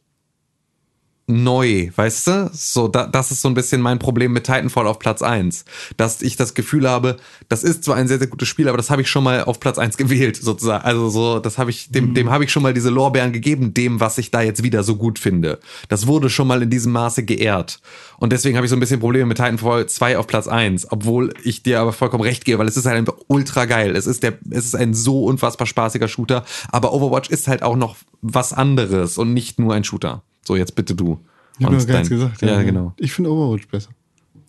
neu, 1.29 1.91
weißt 1.95 2.27
du? 2.27 2.51
So, 2.53 2.89
da, 2.89 3.07
das 3.07 3.31
ist 3.31 3.43
so 3.43 3.49
ein 3.49 3.55
bisschen 3.55 3.81
mein 3.81 3.99
Problem 3.99 4.33
mit 4.33 4.45
Titanfall 4.45 4.87
auf 4.87 4.99
Platz 4.99 5.23
1. 5.23 5.65
Dass 5.97 6.23
ich 6.23 6.37
das 6.37 6.55
Gefühl 6.55 6.89
habe, 6.89 7.19
das 7.49 7.63
ist 7.63 7.85
zwar 7.85 7.97
ein 7.97 8.09
sehr, 8.09 8.19
sehr 8.19 8.27
gutes 8.27 8.49
Spiel, 8.49 8.69
aber 8.69 8.79
das 8.79 8.91
habe 8.91 9.03
ich 9.03 9.11
schon 9.11 9.25
mal 9.25 9.45
auf 9.45 9.61
Platz 9.61 9.79
1 9.79 9.97
gewählt, 9.99 10.37
sozusagen. 10.37 10.85
Also 10.85 11.11
so, 11.11 11.39
das 11.39 11.59
habe 11.59 11.71
ich, 11.71 11.91
dem, 11.91 12.15
dem 12.15 12.31
habe 12.31 12.45
ich 12.45 12.51
schon 12.51 12.63
mal 12.63 12.75
diese 12.75 12.91
Lorbeeren 12.91 13.33
gegeben, 13.33 13.75
dem, 13.75 14.01
was 14.01 14.19
ich 14.19 14.31
da 14.31 14.41
jetzt 14.41 14.63
wieder 14.63 14.83
so 14.83 14.97
gut 14.97 15.19
finde. 15.19 15.61
Das 15.89 16.07
wurde 16.07 16.31
schon 16.31 16.49
mal 16.49 16.63
in 16.63 16.71
diesem 16.71 16.93
Maße 16.93 17.25
geehrt. 17.25 17.81
Und 18.19 18.33
deswegen 18.33 18.57
habe 18.57 18.67
ich 18.67 18.71
so 18.71 18.77
ein 18.77 18.81
bisschen 18.81 19.01
Probleme 19.01 19.27
mit 19.27 19.37
Titanfall 19.37 19.87
2 19.87 20.19
auf 20.19 20.27
Platz 20.27 20.49
1, 20.49 20.91
obwohl 20.91 21.35
ich 21.45 21.63
dir 21.63 21.81
aber 21.81 21.93
vollkommen 21.93 22.25
recht 22.25 22.45
gebe, 22.45 22.59
weil 22.59 22.69
es 22.69 22.77
ist 22.77 22.87
halt 22.87 22.97
einfach 22.97 23.17
ultra 23.29 23.67
geil. 23.67 23.95
Es 23.95 24.07
ist 24.07 24.23
der, 24.23 24.39
es 24.51 24.65
ist 24.65 24.75
ein 24.75 24.95
so 24.95 25.25
unfassbar 25.25 25.67
spaßiger 25.67 26.09
Shooter, 26.09 26.45
aber 26.73 26.93
Overwatch 26.95 27.29
ist 27.29 27.49
halt 27.49 27.63
auch 27.63 27.77
noch 27.77 27.97
was 28.23 28.53
anderes 28.53 29.19
und 29.19 29.35
nicht 29.35 29.59
nur 29.59 29.75
ein 29.75 29.85
Shooter. 29.85 30.23
So, 30.49 30.57
jetzt 30.57 30.75
bitte 30.75 30.95
du. 30.95 31.19
Ich 31.59 31.67
habe 31.67 31.77
gar 31.85 31.97
nichts 31.97 32.09
gesagt. 32.09 32.41
Ja, 32.41 32.63
genau. 32.63 32.95
Ich 32.97 33.13
finde 33.13 33.31
Overwatch 33.31 33.69
besser. 33.69 33.91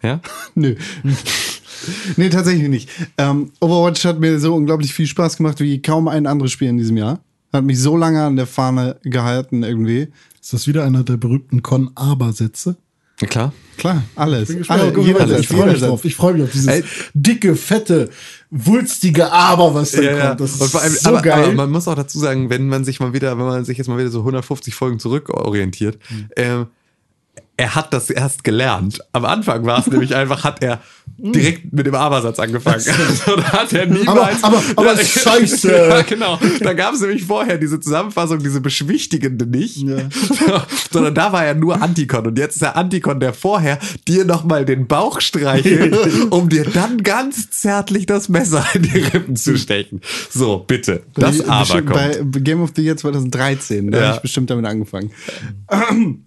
Ja? 0.01 0.21
Nö. 0.55 0.75
nee, 2.15 2.29
tatsächlich 2.29 2.69
nicht. 2.69 2.89
Ähm, 3.17 3.51
Overwatch 3.59 4.05
hat 4.05 4.17
mir 4.17 4.39
so 4.39 4.55
unglaublich 4.55 4.93
viel 4.93 5.07
Spaß 5.07 5.35
gemacht 5.35 5.59
wie 5.59 5.81
kaum 5.81 6.07
ein 6.07 6.25
anderes 6.25 6.53
Spiel 6.53 6.69
in 6.69 6.77
diesem 6.77 6.95
Jahr. 6.95 7.19
Hat 7.51 7.65
mich 7.65 7.81
so 7.81 7.97
lange 7.97 8.23
an 8.23 8.37
der 8.37 8.47
Fahne 8.47 8.95
gehalten 9.03 9.63
irgendwie. 9.63 10.07
Ist 10.39 10.53
das 10.53 10.67
wieder 10.67 10.85
einer 10.85 11.03
der 11.03 11.17
berühmten 11.17 11.63
Con-Aber-Sätze? 11.63 12.77
Ja, 13.19 13.27
Klar. 13.27 13.53
Klar, 13.79 14.03
alles. 14.15 14.49
Bin 14.49 14.63
Alle, 14.69 14.91
Satz, 15.27 15.39
ich 15.39 15.47
freue 15.47 15.71
mich 15.71 15.79
drauf. 15.81 16.05
Ich 16.05 16.15
freue 16.15 16.33
mich 16.33 16.43
auf 16.43 16.51
dieses 16.51 16.67
Ey. 16.67 16.83
dicke, 17.13 17.55
fette, 17.55 18.09
wulstige 18.51 19.31
Aber, 19.31 19.73
was 19.73 19.91
da 19.91 20.01
Ja, 20.01 20.27
kommt. 20.27 20.41
Das 20.41 20.51
ist 20.61 20.75
allem, 20.75 20.93
so 20.93 21.09
aber, 21.09 21.21
geil. 21.21 21.43
aber 21.45 21.53
man 21.53 21.71
muss 21.71 21.87
auch 21.87 21.95
dazu 21.95 22.19
sagen, 22.19 22.49
wenn 22.49 22.67
man 22.67 22.83
sich 22.83 22.99
mal 22.99 23.13
wieder, 23.13 23.37
wenn 23.37 23.45
man 23.45 23.65
sich 23.65 23.77
jetzt 23.77 23.87
mal 23.87 23.97
wieder 23.97 24.09
so 24.11 24.19
150 24.19 24.75
Folgen 24.75 24.99
zurückorientiert, 24.99 25.97
Mhm. 26.09 26.27
ähm, 26.35 26.65
er 27.57 27.75
hat 27.75 27.93
das 27.93 28.09
erst 28.09 28.43
gelernt. 28.43 28.99
Am 29.11 29.25
Anfang 29.25 29.65
war 29.65 29.79
es 29.79 29.87
nämlich 29.91 30.15
einfach, 30.15 30.43
hat 30.43 30.61
er 30.61 30.79
direkt 31.21 31.71
mit 31.73 31.85
dem 31.85 31.95
Aber-Satz 31.95 32.39
angefangen. 32.39 32.75
Also, 32.87 33.35
da 33.35 33.43
hat 33.51 33.73
er 33.73 33.85
niemals. 33.85 34.43
Aber- 34.43 34.57
aber- 34.75 34.91
aber 34.91 34.97
scheiße. 35.03 35.71
ja, 35.71 36.01
genau. 36.01 36.39
Da 36.61 36.73
gab 36.73 36.93
es 36.93 37.01
nämlich 37.01 37.23
vorher 37.25 37.57
diese 37.57 37.79
Zusammenfassung, 37.79 38.39
diese 38.39 38.61
beschwichtigende 38.61 39.45
nicht. 39.45 39.77
Ja. 39.77 39.97
Sondern 40.91 41.13
da 41.15 41.31
war 41.33 41.45
er 41.45 41.55
nur 41.55 41.81
Antikon. 41.81 42.27
Und 42.27 42.37
jetzt 42.37 42.55
ist 42.57 42.61
er 42.61 42.75
Antikon, 42.75 43.19
der 43.19 43.33
vorher 43.33 43.79
dir 44.07 44.25
nochmal 44.25 44.65
den 44.65 44.87
Bauch 44.87 45.21
streichelt, 45.21 45.95
um 46.31 46.49
dir 46.49 46.63
dann 46.65 47.03
ganz 47.03 47.49
zärtlich 47.51 48.05
das 48.05 48.29
Messer 48.29 48.65
in 48.73 48.83
die 48.83 48.97
Rippen 48.99 49.35
zu 49.35 49.57
stechen. 49.57 50.01
So, 50.29 50.59
bitte. 50.67 51.03
Das 51.15 51.39
Bei- 51.39 51.49
Aber 51.49 51.81
kommt. 51.81 51.93
Bei 52.33 52.39
Game 52.39 52.61
of 52.61 52.71
the 52.75 52.81
Year 52.83 52.97
2013, 52.97 53.91
da 53.91 53.97
Ja. 53.99 54.05
habe 54.07 54.15
ich 54.17 54.21
bestimmt 54.21 54.49
damit 54.49 54.65
angefangen. 54.65 55.11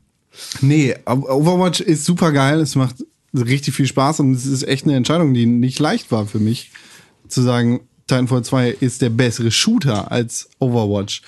nee, 0.61 0.95
Overwatch 1.07 1.81
ist 1.81 2.05
super 2.05 2.33
geil. 2.33 2.61
Es 2.61 2.75
macht 2.75 2.97
richtig 3.35 3.75
viel 3.75 3.87
Spaß 3.87 4.21
und 4.21 4.33
es 4.33 4.47
ist 4.47 4.63
echt 4.65 4.85
eine 4.85 4.97
Entscheidung, 4.97 5.35
die 5.35 5.47
nicht 5.47 5.79
leicht 5.79 6.11
war 6.11 6.27
für 6.27 6.39
mich, 6.39 6.71
zu 7.29 7.43
sagen, 7.43 7.81
Titanfall 8.07 8.45
2 8.45 8.71
ist 8.71 9.01
der 9.01 9.11
bessere 9.11 9.51
Shooter 9.51 10.11
als 10.11 10.51
Overwatch. 10.59 11.23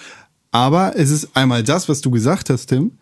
Aber 0.51 0.95
es 0.97 1.11
ist 1.11 1.37
einmal 1.37 1.63
das, 1.63 1.89
was 1.89 2.01
du 2.01 2.11
gesagt 2.11 2.51
hast, 2.51 2.67
Tim. 2.67 2.93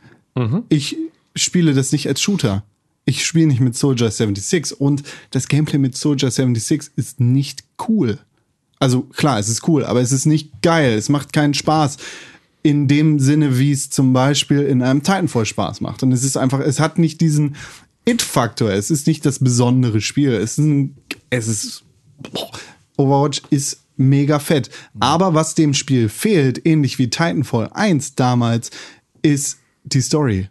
Ich 0.68 0.96
spiele 1.34 1.74
das 1.74 1.92
nicht 1.92 2.06
als 2.06 2.20
Shooter. 2.20 2.64
Ich 3.04 3.26
spiele 3.26 3.48
nicht 3.48 3.60
mit 3.60 3.76
Soldier 3.76 4.10
76 4.10 4.80
und 4.80 5.02
das 5.30 5.48
Gameplay 5.48 5.78
mit 5.78 5.96
Soldier 5.96 6.30
76 6.30 6.92
ist 6.96 7.20
nicht 7.20 7.64
cool. 7.88 8.18
Also 8.78 9.02
klar, 9.02 9.38
es 9.38 9.48
ist 9.48 9.66
cool, 9.68 9.84
aber 9.84 10.00
es 10.00 10.12
ist 10.12 10.26
nicht 10.26 10.62
geil. 10.62 10.94
Es 10.94 11.08
macht 11.08 11.32
keinen 11.32 11.54
Spaß 11.54 11.96
in 12.62 12.86
dem 12.86 13.18
Sinne, 13.18 13.58
wie 13.58 13.72
es 13.72 13.90
zum 13.90 14.12
Beispiel 14.12 14.62
in 14.62 14.82
einem 14.82 15.02
Titanfall 15.02 15.46
Spaß 15.46 15.80
macht. 15.80 16.02
Und 16.02 16.12
es 16.12 16.22
ist 16.22 16.36
einfach, 16.36 16.60
es 16.60 16.78
hat 16.78 16.98
nicht 16.98 17.20
diesen 17.20 17.56
It-Faktor. 18.04 18.70
Es 18.70 18.90
ist 18.90 19.06
nicht 19.06 19.24
das 19.24 19.38
besondere 19.38 20.00
Spiel. 20.00 20.32
Es 20.32 20.52
ist, 20.52 20.58
ein, 20.58 20.96
es 21.30 21.48
ist 21.48 21.84
Overwatch 22.96 23.42
ist 23.50 23.82
mega 23.96 24.38
fett. 24.38 24.70
Aber 25.00 25.34
was 25.34 25.54
dem 25.54 25.74
Spiel 25.74 26.08
fehlt, 26.08 26.64
ähnlich 26.66 26.98
wie 26.98 27.10
Titanfall 27.10 27.70
1 27.72 28.14
damals, 28.14 28.70
ist 29.22 29.58
die 29.84 30.00
Story. 30.00 30.48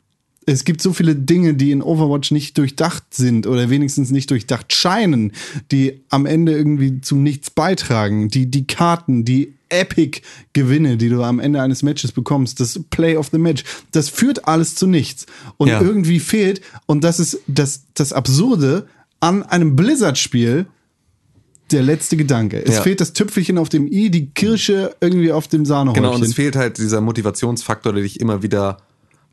Es 0.51 0.65
gibt 0.65 0.81
so 0.81 0.91
viele 0.91 1.15
Dinge, 1.15 1.53
die 1.53 1.71
in 1.71 1.81
Overwatch 1.81 2.31
nicht 2.31 2.57
durchdacht 2.57 3.03
sind 3.13 3.47
oder 3.47 3.69
wenigstens 3.69 4.11
nicht 4.11 4.29
durchdacht 4.31 4.73
scheinen, 4.73 5.31
die 5.71 6.01
am 6.09 6.25
Ende 6.25 6.51
irgendwie 6.51 6.99
zu 6.99 7.15
nichts 7.15 7.49
beitragen. 7.49 8.27
Die, 8.27 8.51
die 8.51 8.67
Karten, 8.67 9.23
die 9.23 9.53
Epic-Gewinne, 9.69 10.97
die 10.97 11.07
du 11.07 11.23
am 11.23 11.39
Ende 11.39 11.61
eines 11.61 11.83
Matches 11.83 12.11
bekommst, 12.11 12.59
das 12.59 12.79
Play 12.89 13.15
of 13.15 13.29
the 13.31 13.37
Match, 13.37 13.63
das 13.91 14.09
führt 14.09 14.45
alles 14.47 14.75
zu 14.75 14.87
nichts. 14.87 15.25
Und 15.57 15.69
Ja. 15.69 15.81
irgendwie 15.81 16.19
fehlt, 16.19 16.61
und 16.85 17.03
das 17.03 17.19
ist 17.21 17.39
das, 17.47 17.83
das 17.93 18.11
Absurde 18.11 18.87
an 19.21 19.43
einem 19.43 19.77
Blizzard-Spiel, 19.77 20.65
der 21.71 21.83
letzte 21.83 22.17
Gedanke. 22.17 22.61
Es 22.65 22.75
Ja. 22.75 22.81
fehlt 22.81 22.99
das 22.99 23.13
Tüpfelchen 23.13 23.57
auf 23.57 23.69
dem 23.69 23.87
i, 23.89 24.09
die 24.09 24.31
Kirsche 24.31 24.93
irgendwie 24.99 25.31
auf 25.31 25.47
dem 25.47 25.65
Sahnehäubchen. 25.65 26.03
Genau, 26.03 26.15
und 26.15 26.23
es 26.23 26.33
fehlt 26.33 26.57
halt 26.57 26.77
dieser 26.77 26.99
Motivationsfaktor, 26.99 27.93
der 27.93 28.03
dich 28.03 28.19
immer 28.19 28.43
wieder 28.43 28.77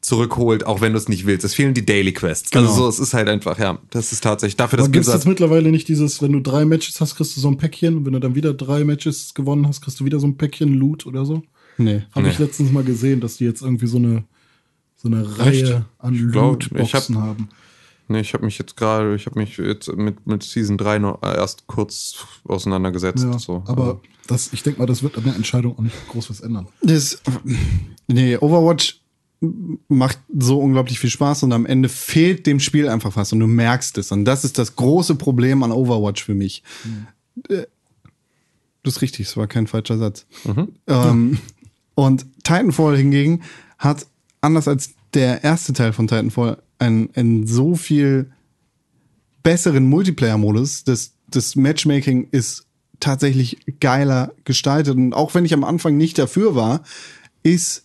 zurückholt, 0.01 0.65
auch 0.67 0.81
wenn 0.81 0.93
du 0.93 0.99
es 0.99 1.09
nicht 1.09 1.27
willst. 1.27 1.45
Es 1.45 1.55
fehlen 1.55 1.75
die 1.75 1.85
Daily 1.85 2.13
Quests. 2.13 2.51
Genau. 2.51 2.69
Also 2.69 2.83
so, 2.83 2.89
es 2.89 2.99
ist 2.99 3.15
halt 3.15 3.29
einfach, 3.29 3.59
ja, 3.59 3.79
das 3.91 4.13
ist 4.13 4.23
tatsächlich 4.23 4.57
dafür, 4.57 4.77
dass 4.79 4.91
gibt 4.93 5.07
es 5.07 5.13
jetzt 5.13 5.27
mittlerweile 5.27 5.71
nicht 5.71 5.89
dieses, 5.89 6.23
wenn 6.23 6.33
du 6.33 6.41
drei 6.41 6.65
Matches 6.65 7.01
hast, 7.01 7.17
kriegst 7.17 7.37
du 7.37 7.41
so 7.41 7.49
ein 7.49 7.57
Päckchen 7.57 7.97
und 7.99 8.07
wenn 8.07 8.13
du 8.13 8.21
dann 8.21 8.35
wieder 8.35 8.55
drei 8.55 8.85
Matches 8.85 9.35
gewonnen 9.35 9.67
hast, 9.67 9.81
kriegst 9.81 9.99
du 10.01 10.05
wieder 10.05 10.21
so 10.21 10.27
ein 10.27 10.37
Päckchen 10.37 10.75
Loot 10.75 11.07
oder 11.07 11.25
so? 11.25 11.43
nee. 11.79 12.03
Habe 12.13 12.29
ich 12.29 12.39
Nee. 12.39 12.45
letztens 12.47 12.73
mal 12.73 12.83
gesehen, 12.85 13.21
dass 13.21 13.37
die 13.37 13.45
jetzt 13.45 13.63
irgendwie 13.63 13.87
so 13.87 13.99
eine, 13.99 14.25
so 14.97 15.09
eine 15.09 15.39
Reihe 15.39 15.85
an 15.99 16.15
ich 16.15 16.21
Lootboxen 16.21 17.17
hab- 17.17 17.23
haben. 17.23 17.49
Nee, 18.11 18.21
ich 18.21 18.33
habe 18.35 18.45
mich 18.47 18.57
jetzt 18.59 18.77
gerade, 18.77 19.15
ich 19.17 19.27
habe 19.27 19.39
mich 19.39 19.59
jetzt 19.59 19.95
mit, 19.95 20.27
mit 20.27 20.43
Season 20.43 20.79
3 20.79 20.99
noch 20.99 21.23
erst 21.23 21.67
kurz 21.67 22.25
auseinandergesetzt. 22.45 23.23
Ja, 23.25 23.39
so. 23.39 23.63
aber 23.67 24.01
das, 24.27 24.51
ich 24.53 24.63
denke 24.63 24.81
mal, 24.81 24.87
das 24.87 25.03
wird 25.03 25.17
an 25.19 25.25
der 25.25 25.37
Entscheidung 25.37 25.77
auch 25.79 25.83
nicht 25.83 25.95
groß 26.09 26.31
was 26.31 26.41
ändern. 26.41 26.69
Das, 26.83 27.21
nee, 28.07 28.37
Overwatch 28.39 29.01
macht 29.41 30.19
so 30.37 30.59
unglaublich 30.61 30.99
viel 30.99 31.11
Spaß 31.11 31.45
und 31.45 31.53
am 31.53 31.65
Ende 31.67 31.89
fehlt 31.89 32.47
dem 32.47 32.59
Spiel 32.61 32.89
einfach 32.89 33.15
was 33.17 33.33
und 33.33 33.41
du 33.41 33.47
merkst 33.47 33.97
es. 33.99 34.11
Und 34.11 34.25
das 34.25 34.45
ist 34.45 34.59
das 34.59 34.75
große 34.77 35.15
Problem 35.15 35.63
an 35.63 35.71
Overwatch 35.73 36.25
für 36.25 36.35
mich. 36.35 36.63
Äh, 37.49 37.67
Das 38.83 38.97
ist 38.97 39.03
richtig, 39.03 39.29
es 39.29 39.37
war 39.37 39.47
kein 39.47 39.67
falscher 39.67 39.99
Satz. 39.99 40.27
Ähm, 40.87 41.39
und 41.95 42.27
Titanfall 42.43 42.97
hingegen 42.97 43.43
hat, 43.79 44.07
anders 44.41 44.67
als 44.69 44.91
der 45.15 45.45
erste 45.45 45.73
Teil 45.73 45.93
von 45.93 46.07
Titanfall, 46.09 46.63
einen, 46.79 47.11
einen 47.15 47.47
so 47.47 47.75
viel 47.75 48.31
besseren 49.43 49.89
Multiplayer-Modus. 49.89 50.85
Das, 50.85 51.13
das 51.29 51.57
Matchmaking 51.57 52.29
ist 52.31 52.67
tatsächlich 53.01 53.59
geiler 53.81 54.33
gestaltet. 54.45 54.97
Und 54.97 55.13
auch 55.13 55.35
wenn 55.35 55.45
ich 55.45 55.55
am 55.55 55.65
Anfang 55.65 55.97
nicht 55.97 56.19
dafür 56.19 56.55
war, 56.55 56.83
ist 57.43 57.85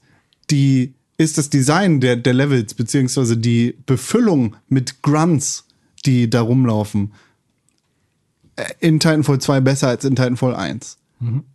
die, 0.49 0.93
ist 1.18 1.38
das 1.38 1.49
Design 1.49 1.99
der, 1.99 2.16
der 2.16 2.34
Levels, 2.34 2.74
beziehungsweise 2.74 3.38
die 3.38 3.78
Befüllung 3.86 4.55
mit 4.68 5.01
Grunts, 5.01 5.66
die 6.05 6.30
da 6.30 6.41
rumlaufen, 6.41 7.14
äh, 8.55 8.66
in 8.80 8.99
Titanfall 8.99 9.39
2 9.39 9.61
besser 9.61 9.89
als 9.89 10.05
in 10.05 10.16
Titanfall 10.16 10.55
1. 10.55 10.97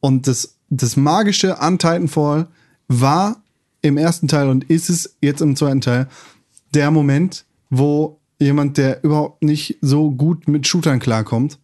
Und 0.00 0.26
das, 0.26 0.56
das 0.70 0.96
Magische 0.96 1.60
an 1.60 1.78
Titanfall 1.78 2.48
war 2.88 3.42
im 3.82 3.96
ersten 3.96 4.28
Teil 4.28 4.48
und 4.48 4.64
ist 4.64 4.88
es 4.88 5.16
jetzt 5.20 5.40
im 5.40 5.56
zweiten 5.56 5.80
Teil 5.80 6.08
der 6.74 6.90
Moment, 6.90 7.44
wo 7.70 8.20
jemand, 8.38 8.78
der 8.78 9.02
überhaupt 9.04 9.42
nicht 9.42 9.78
so 9.80 10.10
gut 10.10 10.48
mit 10.48 10.66
Shootern 10.66 11.00
klarkommt, 11.00 11.58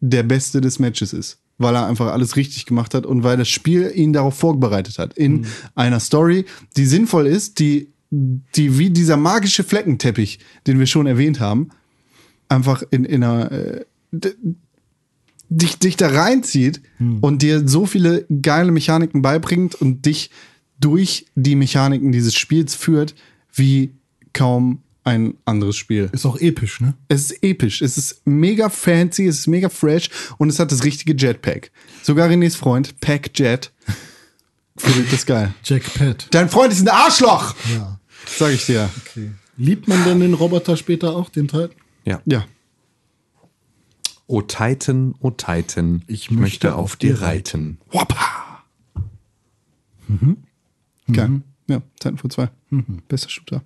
der 0.00 0.22
Beste 0.22 0.60
des 0.60 0.78
Matches 0.78 1.12
ist. 1.12 1.38
Weil 1.58 1.74
er 1.74 1.86
einfach 1.86 2.12
alles 2.12 2.36
richtig 2.36 2.66
gemacht 2.66 2.94
hat 2.94 3.06
und 3.06 3.22
weil 3.22 3.36
das 3.36 3.48
Spiel 3.48 3.90
ihn 3.94 4.12
darauf 4.12 4.34
vorbereitet 4.34 4.98
hat. 4.98 5.14
In 5.14 5.46
einer 5.74 6.00
Story, 6.00 6.44
die 6.76 6.84
sinnvoll 6.84 7.26
ist, 7.26 7.58
die, 7.58 7.92
die 8.10 8.78
wie 8.78 8.90
dieser 8.90 9.16
magische 9.16 9.64
Fleckenteppich, 9.64 10.38
den 10.66 10.78
wir 10.78 10.86
schon 10.86 11.06
erwähnt 11.06 11.40
haben, 11.40 11.70
einfach 12.48 12.82
in, 12.90 13.04
in 13.04 13.24
einer. 13.24 13.52
Äh, 13.52 13.84
dich, 15.48 15.78
dich 15.78 15.96
da 15.96 16.08
reinzieht 16.08 16.80
und 17.20 17.42
dir 17.42 17.68
so 17.68 17.86
viele 17.86 18.26
geile 18.42 18.72
Mechaniken 18.72 19.22
beibringt 19.22 19.74
und 19.74 20.04
dich 20.06 20.30
durch 20.80 21.26
die 21.34 21.54
Mechaniken 21.54 22.12
dieses 22.12 22.34
Spiels 22.34 22.74
führt, 22.74 23.14
wie 23.52 23.94
kaum 24.32 24.82
ein 25.06 25.34
anderes 25.44 25.76
Spiel. 25.76 26.10
Ist 26.12 26.26
auch 26.26 26.38
episch, 26.38 26.80
ne? 26.80 26.94
Es 27.08 27.30
ist 27.30 27.42
episch, 27.42 27.80
es 27.80 27.96
ist 27.96 28.26
mega 28.26 28.68
fancy, 28.68 29.26
es 29.26 29.38
ist 29.38 29.46
mega 29.46 29.68
fresh 29.68 30.10
und 30.38 30.48
es 30.48 30.58
hat 30.58 30.72
das 30.72 30.82
richtige 30.84 31.14
Jetpack. 31.16 31.70
Sogar 32.02 32.28
Renés 32.28 32.56
Freund, 32.56 33.00
Pack 33.00 33.38
Jet, 33.38 33.72
findet 34.76 35.12
das 35.12 35.24
geil. 35.24 35.54
Jack 35.62 35.94
Pat. 35.94 36.26
Dein 36.32 36.48
Freund 36.48 36.72
ist 36.72 36.80
ein 36.82 36.88
Arschloch! 36.88 37.54
Ja. 37.72 38.00
Sag 38.26 38.52
ich 38.52 38.66
dir. 38.66 38.90
Okay. 39.06 39.30
Liebt 39.56 39.86
man 39.86 40.04
denn 40.04 40.18
den 40.20 40.34
Roboter 40.34 40.76
später 40.76 41.14
auch, 41.14 41.30
den 41.30 41.46
Teil? 41.46 41.70
Ja. 42.04 42.20
Ja. 42.26 42.44
O 44.26 44.42
Titan, 44.42 45.14
o 45.20 45.30
Titan, 45.30 46.02
ich 46.08 46.32
möchte 46.32 46.74
auf 46.74 46.96
dir 46.96 47.22
reiten. 47.22 47.78
Wappa! 47.92 48.64
Geil. 51.12 51.42
Ja, 51.68 51.82
Titanfall 52.00 52.30
2. 52.32 52.48
Bester 53.06 53.30
Shooter. 53.30 53.62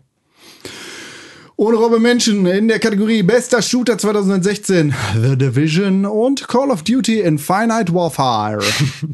Ohne 1.60 1.76
Robbe 1.76 2.00
Menschen 2.00 2.46
in 2.46 2.68
der 2.68 2.78
Kategorie 2.78 3.22
Bester 3.22 3.60
Shooter 3.60 3.98
2016. 3.98 4.94
The 5.12 5.36
Division 5.36 6.06
und 6.06 6.48
Call 6.48 6.70
of 6.70 6.82
Duty 6.84 7.20
Infinite 7.20 7.92
Warfare. 7.92 8.62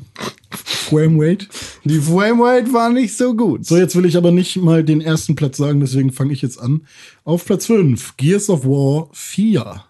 Framerate. 0.51 1.49
Die 1.83 1.99
Framerate 1.99 2.73
war 2.73 2.91
nicht 2.91 3.17
so 3.17 3.35
gut. 3.35 3.67
So, 3.67 3.77
jetzt 3.77 3.97
will 3.97 4.05
ich 4.05 4.17
aber 4.17 4.31
nicht 4.31 4.55
mal 4.59 4.85
den 4.85 5.01
ersten 5.01 5.35
Platz 5.35 5.57
sagen, 5.57 5.81
deswegen 5.81 6.13
fange 6.13 6.33
ich 6.33 6.41
jetzt 6.41 6.61
an. 6.61 6.87
Auf 7.25 7.45
Platz 7.45 7.67
5, 7.67 8.17
Gears 8.17 8.49
of 8.49 8.65
War 8.65 9.09
4. 9.13 9.83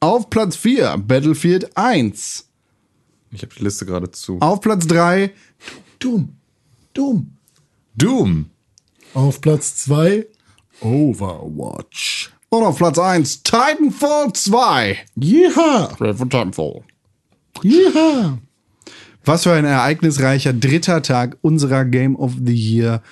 Auf 0.00 0.28
Platz 0.28 0.56
4 0.56 0.96
Battlefield 1.06 1.76
1. 1.76 2.48
Ich 3.30 3.42
habe 3.42 3.54
die 3.56 3.62
Liste 3.62 3.86
gerade 3.86 4.10
zu. 4.10 4.38
Auf 4.40 4.60
Platz 4.60 4.88
3 4.88 5.30
Doom. 6.00 6.34
Doom. 6.92 7.30
Doom. 7.94 8.46
Auf 9.14 9.40
Platz 9.40 9.76
2, 9.76 10.26
Overwatch. 10.82 12.30
Und 12.50 12.64
auf 12.64 12.76
Platz 12.76 12.98
1 12.98 13.42
Titanfall 13.42 14.32
2. 14.32 14.98
Jeha! 15.16 15.86
Titanfall. 15.96 16.82
Jeha! 17.62 18.38
Was 19.24 19.44
für 19.44 19.52
ein 19.52 19.64
ereignisreicher 19.64 20.52
dritter 20.52 21.00
Tag 21.02 21.38
unserer 21.42 21.84
Game 21.84 22.16
of 22.16 22.32
the 22.44 22.52
Year 22.54 23.02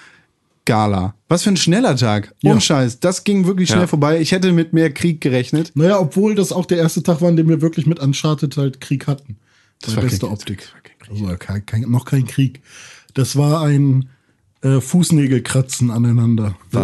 Gala. 0.64 1.14
Was 1.28 1.44
für 1.44 1.50
ein 1.50 1.56
schneller 1.56 1.96
Tag. 1.96 2.34
Ohne 2.44 2.54
Ja. 2.54 2.60
Scheiß. 2.60 3.00
Das 3.00 3.24
ging 3.24 3.46
wirklich 3.46 3.68
schnell 3.68 3.82
Ja. 3.82 3.86
vorbei. 3.86 4.20
Ich 4.20 4.32
hätte 4.32 4.52
mit 4.52 4.72
mehr 4.72 4.92
Krieg 4.92 5.20
gerechnet. 5.20 5.72
Naja, 5.74 5.98
obwohl 5.98 6.34
das 6.34 6.52
auch 6.52 6.66
der 6.66 6.78
erste 6.78 7.02
Tag 7.02 7.20
war, 7.22 7.28
an 7.28 7.36
dem 7.36 7.48
wir 7.48 7.62
wirklich 7.62 7.86
mit 7.86 7.98
Uncharted 8.00 8.56
halt 8.56 8.80
Krieg 8.80 9.06
hatten. 9.06 9.36
Das 9.80 9.90
war 9.96 10.02
war 10.02 10.10
beste 10.10 10.26
kein- 10.26 10.34
Optik. 10.34 10.68
Also 11.08 11.24
kein, 11.38 11.64
kein, 11.64 11.80
noch 11.82 12.04
kein 12.04 12.26
Krieg. 12.26 12.60
Das 13.14 13.36
war 13.36 13.62
ein 13.62 14.08
äh, 14.62 14.80
Fußnägelkratzen 14.80 15.90
aneinander. 15.90 16.54
Äh, 16.74 16.78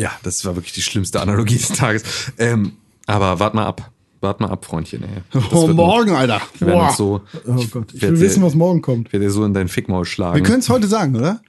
Ja, 0.00 0.10
das 0.22 0.44
war 0.44 0.54
wirklich 0.56 0.72
die 0.72 0.82
schlimmste 0.82 1.20
Analogie 1.20 1.56
des 1.56 1.68
Tages. 1.68 2.02
Ähm, 2.38 2.72
aber 3.06 3.38
wart 3.40 3.54
mal 3.54 3.66
ab. 3.66 3.90
Wart 4.20 4.40
mal 4.40 4.50
ab, 4.50 4.64
Freundchen. 4.64 5.02
Ey. 5.02 5.08
Oh, 5.52 5.66
wird 5.66 5.76
morgen, 5.76 6.10
Alter. 6.12 6.40
Wir 6.58 6.68
werden 6.68 6.86
uns 6.86 6.96
so, 6.96 7.22
Oh 7.46 7.64
Gott, 7.72 7.92
ich 7.92 8.02
will 8.02 8.10
dir- 8.14 8.20
wissen, 8.20 8.42
was 8.42 8.54
morgen 8.54 8.80
kommt. 8.80 9.12
werd 9.12 9.20
dir 9.22 9.30
so 9.32 9.44
in 9.44 9.52
dein 9.52 9.66
Fickmaul 9.66 10.04
schlagen. 10.04 10.36
Wir 10.36 10.42
können 10.44 10.60
es 10.60 10.68
heute 10.68 10.86
sagen, 10.86 11.16
oder? 11.16 11.40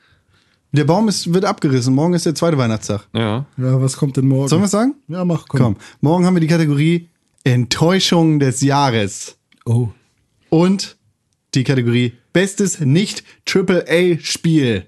Der 0.71 0.85
Baum 0.85 1.07
ist, 1.07 1.31
wird 1.31 1.45
abgerissen. 1.45 1.93
Morgen 1.93 2.15
ist 2.15 2.25
der 2.25 2.33
zweite 2.33 2.57
Weihnachtstag. 2.57 3.07
ja. 3.13 3.45
Ja, 3.57 3.79
was 3.81 3.95
kommt 3.95 4.17
denn 4.17 4.27
morgen? 4.27 4.47
Sollen 4.49 4.63
wir 4.63 4.65
es 4.65 4.71
sagen? 4.71 4.95
Ja, 5.07 5.23
mach, 5.23 5.45
komm. 5.47 5.59
Komm. 5.59 5.75
Morgen 6.01 6.25
haben 6.25 6.33
wir 6.35 6.41
die 6.41 6.47
Kategorie 6.47 7.09
Enttäuschung 7.43 8.39
des 8.39 8.61
Jahres. 8.61 9.37
Oh. 9.65 9.89
Und 10.49 10.97
die 11.53 11.63
Kategorie 11.63 12.13
Bestes 12.33 12.79
Nicht-AAA-Spiel. 12.79 14.85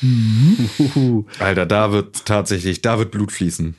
Mhm. 0.00 1.26
Alter, 1.38 1.66
da 1.66 1.92
wird 1.92 2.24
tatsächlich, 2.24 2.82
da 2.82 2.98
wird 2.98 3.10
Blut 3.10 3.32
fließen. 3.32 3.74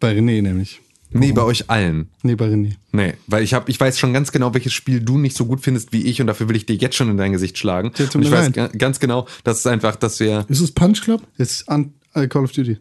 Bei 0.00 0.12
René 0.12 0.42
nämlich. 0.42 0.80
Nee, 1.14 1.32
bei 1.32 1.42
euch 1.42 1.68
allen. 1.68 2.08
Nee, 2.22 2.36
bei 2.36 2.46
René. 2.46 2.72
Nee, 2.92 3.14
weil 3.26 3.42
ich 3.42 3.52
hab, 3.52 3.68
ich 3.68 3.78
weiß 3.78 3.98
schon 3.98 4.14
ganz 4.14 4.32
genau, 4.32 4.54
welches 4.54 4.72
Spiel 4.72 5.00
du 5.00 5.18
nicht 5.18 5.36
so 5.36 5.44
gut 5.44 5.60
findest 5.60 5.92
wie 5.92 6.02
ich 6.02 6.20
und 6.20 6.26
dafür 6.26 6.48
will 6.48 6.56
ich 6.56 6.64
dir 6.64 6.76
jetzt 6.76 6.96
schon 6.96 7.10
in 7.10 7.18
dein 7.18 7.32
Gesicht 7.32 7.58
schlagen. 7.58 7.92
Ja, 7.96 8.06
und 8.14 8.22
ich 8.22 8.30
weiß 8.30 8.56
leid. 8.56 8.78
ganz 8.78 8.98
genau, 8.98 9.26
dass 9.44 9.58
es 9.58 9.66
einfach, 9.66 9.96
dass 9.96 10.20
wir, 10.20 10.46
Ist 10.48 10.60
es 10.60 10.72
Punch 10.72 11.02
Club? 11.02 11.22
Jetzt 11.36 11.68
an 11.68 11.92
äh, 12.14 12.26
Call 12.28 12.44
of 12.44 12.52
Duty. 12.52 12.78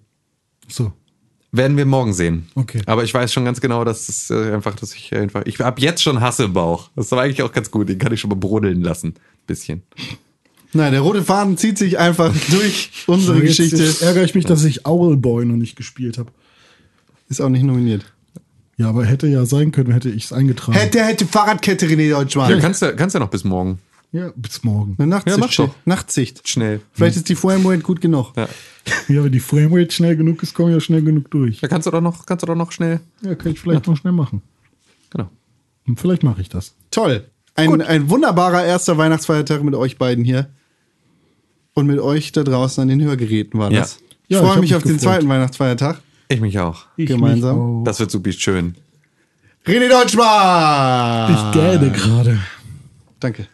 So. 0.69 0.93
Werden 1.51 1.77
wir 1.77 1.85
morgen 1.85 2.13
sehen. 2.13 2.47
Okay. 2.55 2.81
Aber 2.85 3.03
ich 3.03 3.13
weiß 3.13 3.31
schon 3.33 3.45
ganz 3.45 3.59
genau, 3.59 3.83
dass 3.83 4.07
es 4.07 4.29
äh, 4.29 4.53
einfach, 4.53 4.75
dass 4.75 4.93
ich 4.95 5.13
einfach, 5.13 5.43
ich 5.45 5.59
hab 5.59 5.79
jetzt 5.79 6.01
schon 6.01 6.21
Hass 6.21 6.39
im 6.39 6.53
Bauch. 6.53 6.89
Das 6.95 7.11
war 7.11 7.23
eigentlich 7.23 7.43
auch 7.43 7.51
ganz 7.51 7.71
gut, 7.71 7.89
den 7.89 7.99
kann 7.99 8.13
ich 8.13 8.19
schon 8.19 8.29
mal 8.29 8.35
brodeln 8.35 8.81
lassen. 8.81 9.15
Bisschen. 9.47 9.83
Nein, 10.73 10.93
der 10.93 11.01
rote 11.01 11.23
Faden 11.23 11.57
zieht 11.57 11.77
sich 11.77 11.99
einfach 11.99 12.33
durch 12.51 12.91
unsere 13.07 13.37
jetzt, 13.39 13.57
Geschichte. 13.57 13.83
Jetzt 13.83 14.01
ärgere 14.01 14.23
ich 14.23 14.35
mich, 14.35 14.45
dass 14.45 14.63
ich 14.63 14.85
Owlboy 14.85 15.45
noch 15.45 15.57
nicht 15.57 15.75
gespielt 15.75 16.17
habe. 16.17 16.31
Ist 17.27 17.41
auch 17.41 17.49
nicht 17.49 17.63
nominiert. 17.63 18.05
Ja, 18.77 18.89
aber 18.89 19.05
hätte 19.05 19.27
ja 19.27 19.45
sein 19.45 19.71
können, 19.71 19.91
hätte 19.91 20.09
ich 20.09 20.25
es 20.25 20.33
eingetragen. 20.33 20.77
Hätte, 20.77 21.03
hätte 21.03 21.25
Fahrradkette 21.25 21.85
René 21.85 22.09
Ja, 22.09 22.17
Deutschmann. 22.19 22.59
kannst 22.59 22.81
ja, 22.81 22.93
kannst 22.93 23.13
ja 23.13 23.19
noch 23.19 23.29
bis 23.29 23.43
morgen. 23.43 23.79
Ja, 24.14 24.32
bis 24.36 24.64
morgen. 24.64 24.95
Eine 24.97 25.07
Nachtsicht. 25.07 25.38
Ja, 25.38 25.43
mach 25.45 25.53
doch. 25.55 25.74
Nachtsicht. 25.86 26.47
Schnell. 26.47 26.82
Vielleicht 26.91 27.16
ist 27.16 27.30
die 27.30 27.36
Framerate 27.36 27.82
gut 27.82 28.01
genug. 28.01 28.34
Ja. 28.36 28.49
Ja, 29.07 29.24
wenn 29.24 29.32
die 29.32 29.39
Framerate 29.39 29.91
schnell 29.91 30.18
genug 30.18 30.43
ist, 30.43 30.53
komme 30.53 30.70
ich 30.72 30.74
ja 30.76 30.82
schnell 30.82 31.01
genug 31.01 31.32
durch. 31.32 31.62
Da 31.62 31.68
kannst 31.68 31.88
du 31.88 31.91
doch 31.91 32.01
noch, 32.01 32.26
kannst 32.26 32.43
du 32.43 32.47
doch 32.47 32.55
noch 32.55 32.72
schnell. 32.74 32.99
Ja, 33.22 33.36
kann 33.36 33.51
ich 33.53 33.59
vielleicht 33.59 33.88
noch 33.88 33.95
schnell 33.95 34.12
machen. 34.12 34.41
Genau. 35.12 35.30
Und 35.88 35.99
vielleicht 35.99 36.24
mache 36.24 36.41
ich 36.41 36.49
das. 36.49 36.74
Toll. 36.89 37.26
Ein, 37.55 37.82
ein 37.82 38.09
wunderbarer 38.09 38.66
erster 38.66 38.97
Weihnachtsfeiertag 38.97 39.64
mit 39.64 39.76
euch 39.76 39.97
beiden 39.97 40.24
hier. 40.26 40.49
Und 41.74 41.88
mit 41.88 41.99
euch 41.99 42.32
da 42.34 42.43
draußen 42.43 42.82
an 42.82 42.88
den 42.89 43.01
Hörgeräten 43.01 43.59
war 43.59 43.72
Ja. 43.72 43.82
das. 43.82 43.99
Ich 44.28 44.36
Ja, 44.36 44.39
ich 44.39 44.45
freue 44.45 44.55
mich 44.59 44.72
mich 44.72 44.76
auf 44.76 44.84
den 44.84 44.93
gefreut. 44.97 45.14
zweiten 45.16 45.30
Weihnachtsfeiertag. 45.30 46.01
Ich 46.28 46.41
mich 46.41 46.59
auch. 46.59 46.86
Ich 46.97 47.07
Gemeinsam. 47.07 47.55
mich 47.57 47.64
auch. 47.82 47.84
Das 47.86 47.99
wird 48.01 48.12
super 48.12 48.32
schön. 48.34 48.76
René 49.66 49.89
Deutschmann! 49.89 51.34
Ich 51.34 51.51
gähne 51.53 51.91
gerade. 51.91 52.39
Danke. 53.20 53.47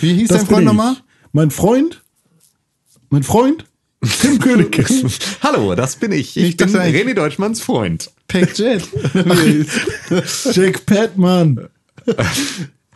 Wie 0.00 0.14
hieß 0.14 0.28
Das 0.28 0.38
dein 0.38 0.46
Freund 0.46 0.64
nochmal? 0.66 0.96
Mein 1.32 1.50
Freund? 1.50 2.02
Mein 3.10 3.22
Freund? 3.22 3.64
Tim 4.20 4.38
Königke. 4.40 4.84
Hallo, 5.42 5.74
das 5.74 5.96
bin 5.96 6.12
ich. 6.12 6.36
Ich, 6.36 6.50
Ich 6.50 6.56
bin 6.56 6.68
René 6.68 7.14
Deutschmanns 7.14 7.60
Freund. 7.60 8.10
Pack 8.28 8.56
Jet. 8.56 8.88
Jack 10.52 10.86
Patman. 10.86 11.68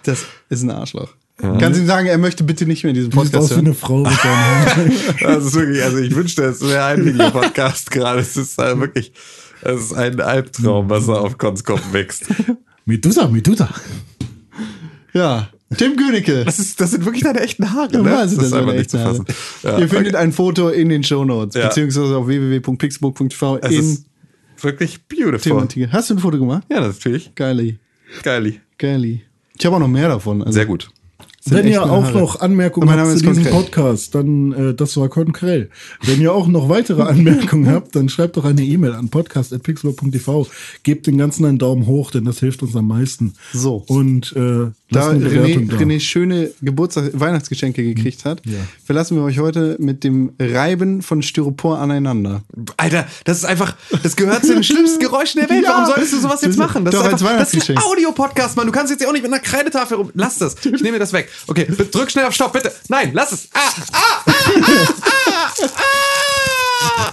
das 0.04 0.24
ist 0.48 0.62
ein 0.62 0.70
Arschloch. 0.70 1.14
Kannst 1.38 1.76
du 1.78 1.82
ihm 1.82 1.86
sagen, 1.88 2.06
er 2.06 2.18
möchte 2.18 2.44
bitte 2.44 2.66
nicht 2.66 2.84
mehr 2.84 2.90
in 2.90 2.94
diesem 2.94 3.10
Podcast 3.10 3.50
hören? 3.50 3.66
eine 3.66 3.74
Frau 3.74 3.98
mit 3.98 4.12
ist 4.12 5.54
wirklich, 5.54 5.82
also 5.82 5.98
ich 5.98 6.14
wünschte, 6.14 6.44
es 6.44 6.60
wäre 6.60 6.84
ein 6.84 7.04
Videopodcast 7.04 7.90
gerade. 7.90 8.20
Es 8.20 8.36
ist 8.36 8.60
äh, 8.60 8.78
wirklich, 8.78 9.12
es 9.62 9.80
ist 9.86 9.92
ein 9.94 10.20
Albtraum, 10.20 10.88
was 10.88 11.06
da 11.06 11.14
auf 11.14 11.38
Cons 11.38 11.64
Kopf 11.64 11.82
wächst. 11.92 12.26
Medusa, 12.84 13.26
Medusa. 13.26 13.68
Ja. 15.14 15.48
Tim 15.76 15.96
Königke. 15.96 16.44
Das, 16.44 16.58
ist, 16.58 16.80
das 16.80 16.90
sind 16.92 17.04
wirklich 17.04 17.22
deine 17.22 17.40
echten 17.40 17.72
Haare, 17.72 18.02
ne? 18.02 18.04
weiß 18.10 18.32
ich, 18.32 18.36
das 18.38 18.46
ist 18.46 18.52
das 18.52 18.60
einfach 18.60 18.74
nicht 18.74 18.90
zu 18.90 18.98
fassen. 18.98 19.24
Ja, 19.62 19.78
Ihr 19.78 19.88
findet 19.88 20.14
ein 20.16 20.32
Foto 20.32 20.68
in 20.68 20.88
den 20.88 21.02
Shownotes, 21.02 21.54
Ja. 21.54 21.68
beziehungsweise 21.68 22.16
auf 22.16 22.26
www.pixburg.tv 22.26 23.58
es 23.62 23.70
in 23.72 23.78
ist 23.80 24.06
wirklich 24.60 24.98
Tim 25.08 25.24
beautiful. 25.30 25.66
Tiger. 25.68 25.92
Hast 25.92 26.10
du 26.10 26.14
ein 26.14 26.18
Foto 26.18 26.38
gemacht? 26.38 26.64
Ja, 26.70 26.80
natürlich. 26.80 27.34
Geili. 27.34 27.78
Geili. 28.22 28.60
Geili. 28.78 29.22
Ich 29.58 29.66
habe 29.66 29.76
auch 29.76 29.80
noch 29.80 29.88
mehr 29.88 30.08
davon. 30.08 30.40
Also 30.42 30.52
Sehr 30.52 30.66
gut. 30.66 30.90
Wenn 31.44 31.66
ihr 31.66 31.82
auch 31.82 32.04
Haare. 32.04 32.18
noch 32.20 32.40
Anmerkungen 32.40 32.88
habt 32.88 33.18
zu 33.18 33.26
diesem. 33.26 33.44
Podcast, 33.52 34.14
dann, 34.14 34.52
äh, 34.52 34.74
das 34.74 34.96
war 34.96 35.08
Konkrell. 35.08 35.70
Wenn 36.04 36.20
ihr 36.20 36.32
auch 36.32 36.46
noch 36.46 36.68
weitere 36.68 37.02
Anmerkungen 37.02 37.68
habt, 37.68 37.96
dann 37.96 38.08
schreibt 38.08 38.36
doch 38.36 38.44
eine 38.44 38.62
E-Mail 38.62 38.92
an 38.92 39.08
podcast.pixel.tv. 39.08 40.46
Gebt 40.84 41.08
den 41.08 41.18
ganzen 41.18 41.44
einen 41.44 41.58
Daumen 41.58 41.86
hoch, 41.86 42.12
denn 42.12 42.24
das 42.26 42.38
hilft 42.38 42.62
uns 42.62 42.76
am 42.76 42.86
meisten. 42.86 43.34
So. 43.52 43.82
Und 43.88 44.32
äh, 44.36 44.70
Da 44.92 45.08
René, 45.10 45.66
da. 45.68 45.76
René 45.76 46.00
schöne 46.00 46.50
Geburtstags 46.60 47.10
Weihnachtsgeschenke 47.12 47.82
gekriegt 47.82 48.24
hat, 48.24 48.42
Ja. 48.44 48.58
verlassen 48.84 49.16
wir 49.16 49.24
euch 49.24 49.38
heute 49.38 49.76
mit 49.78 50.04
dem 50.04 50.32
Reiben 50.38 51.02
von 51.02 51.22
Styropor 51.22 51.78
aneinander. 51.78 52.42
Alter, 52.76 53.06
das 53.24 53.38
ist 53.38 53.44
einfach, 53.44 53.74
das 54.02 54.16
gehört 54.16 54.44
zu 54.44 54.52
den 54.54 54.62
schlimmsten 54.64 55.00
Geräuschen 55.00 55.40
der 55.40 55.50
Welt. 55.50 55.64
Ja. 55.64 55.70
Warum 55.70 55.86
solltest 55.86 56.12
du 56.12 56.20
sowas 56.20 56.42
jetzt 56.42 56.58
machen? 56.58 56.84
Das 56.84 56.94
Doch, 56.94 57.06
ist, 57.06 57.12
als 57.12 57.22
einfach, 57.22 57.38
das 57.38 57.54
ist 57.54 57.70
ein. 57.70 57.78
Audiopodcast, 57.78 58.56
Mann. 58.56 58.66
Du 58.66 58.72
kannst 58.72 58.90
jetzt 58.90 59.00
ja 59.02 59.08
auch 59.08 59.12
nicht 59.12 59.22
mit 59.22 59.32
einer 59.32 59.40
Kreidetafel 59.42 59.96
rum. 59.96 60.10
Lass 60.14 60.38
das. 60.38 60.56
Ich 60.64 60.82
nehme 60.82 60.92
mir 60.92 60.98
das 60.98 61.12
weg. 61.12 61.28
Okay, 61.46 61.66
drück 61.90 62.10
schnell 62.10 62.26
auf 62.26 62.34
Stopp, 62.34 62.52
bitte. 62.52 62.72
Nein, 62.88 63.10
lass 63.14 63.32
es. 63.32 63.48
Ah, 63.54 63.60
ah, 63.92 63.98
ah, 64.26 64.32
ah, 65.04 65.52
ah, 65.76 67.12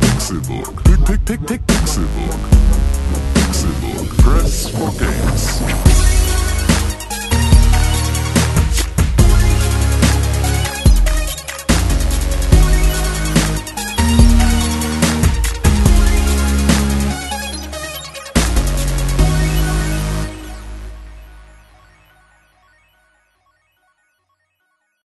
Pixelbook. 0.00 0.82
Pick, 0.84 1.04
pick, 1.04 1.24
pick, 1.24 1.46
pick, 1.46 1.66
Pixelbook. 1.66 2.40
Pixelbook. 3.34 4.16
Press 4.18 4.68
for 4.70 4.90
games. 4.98 5.81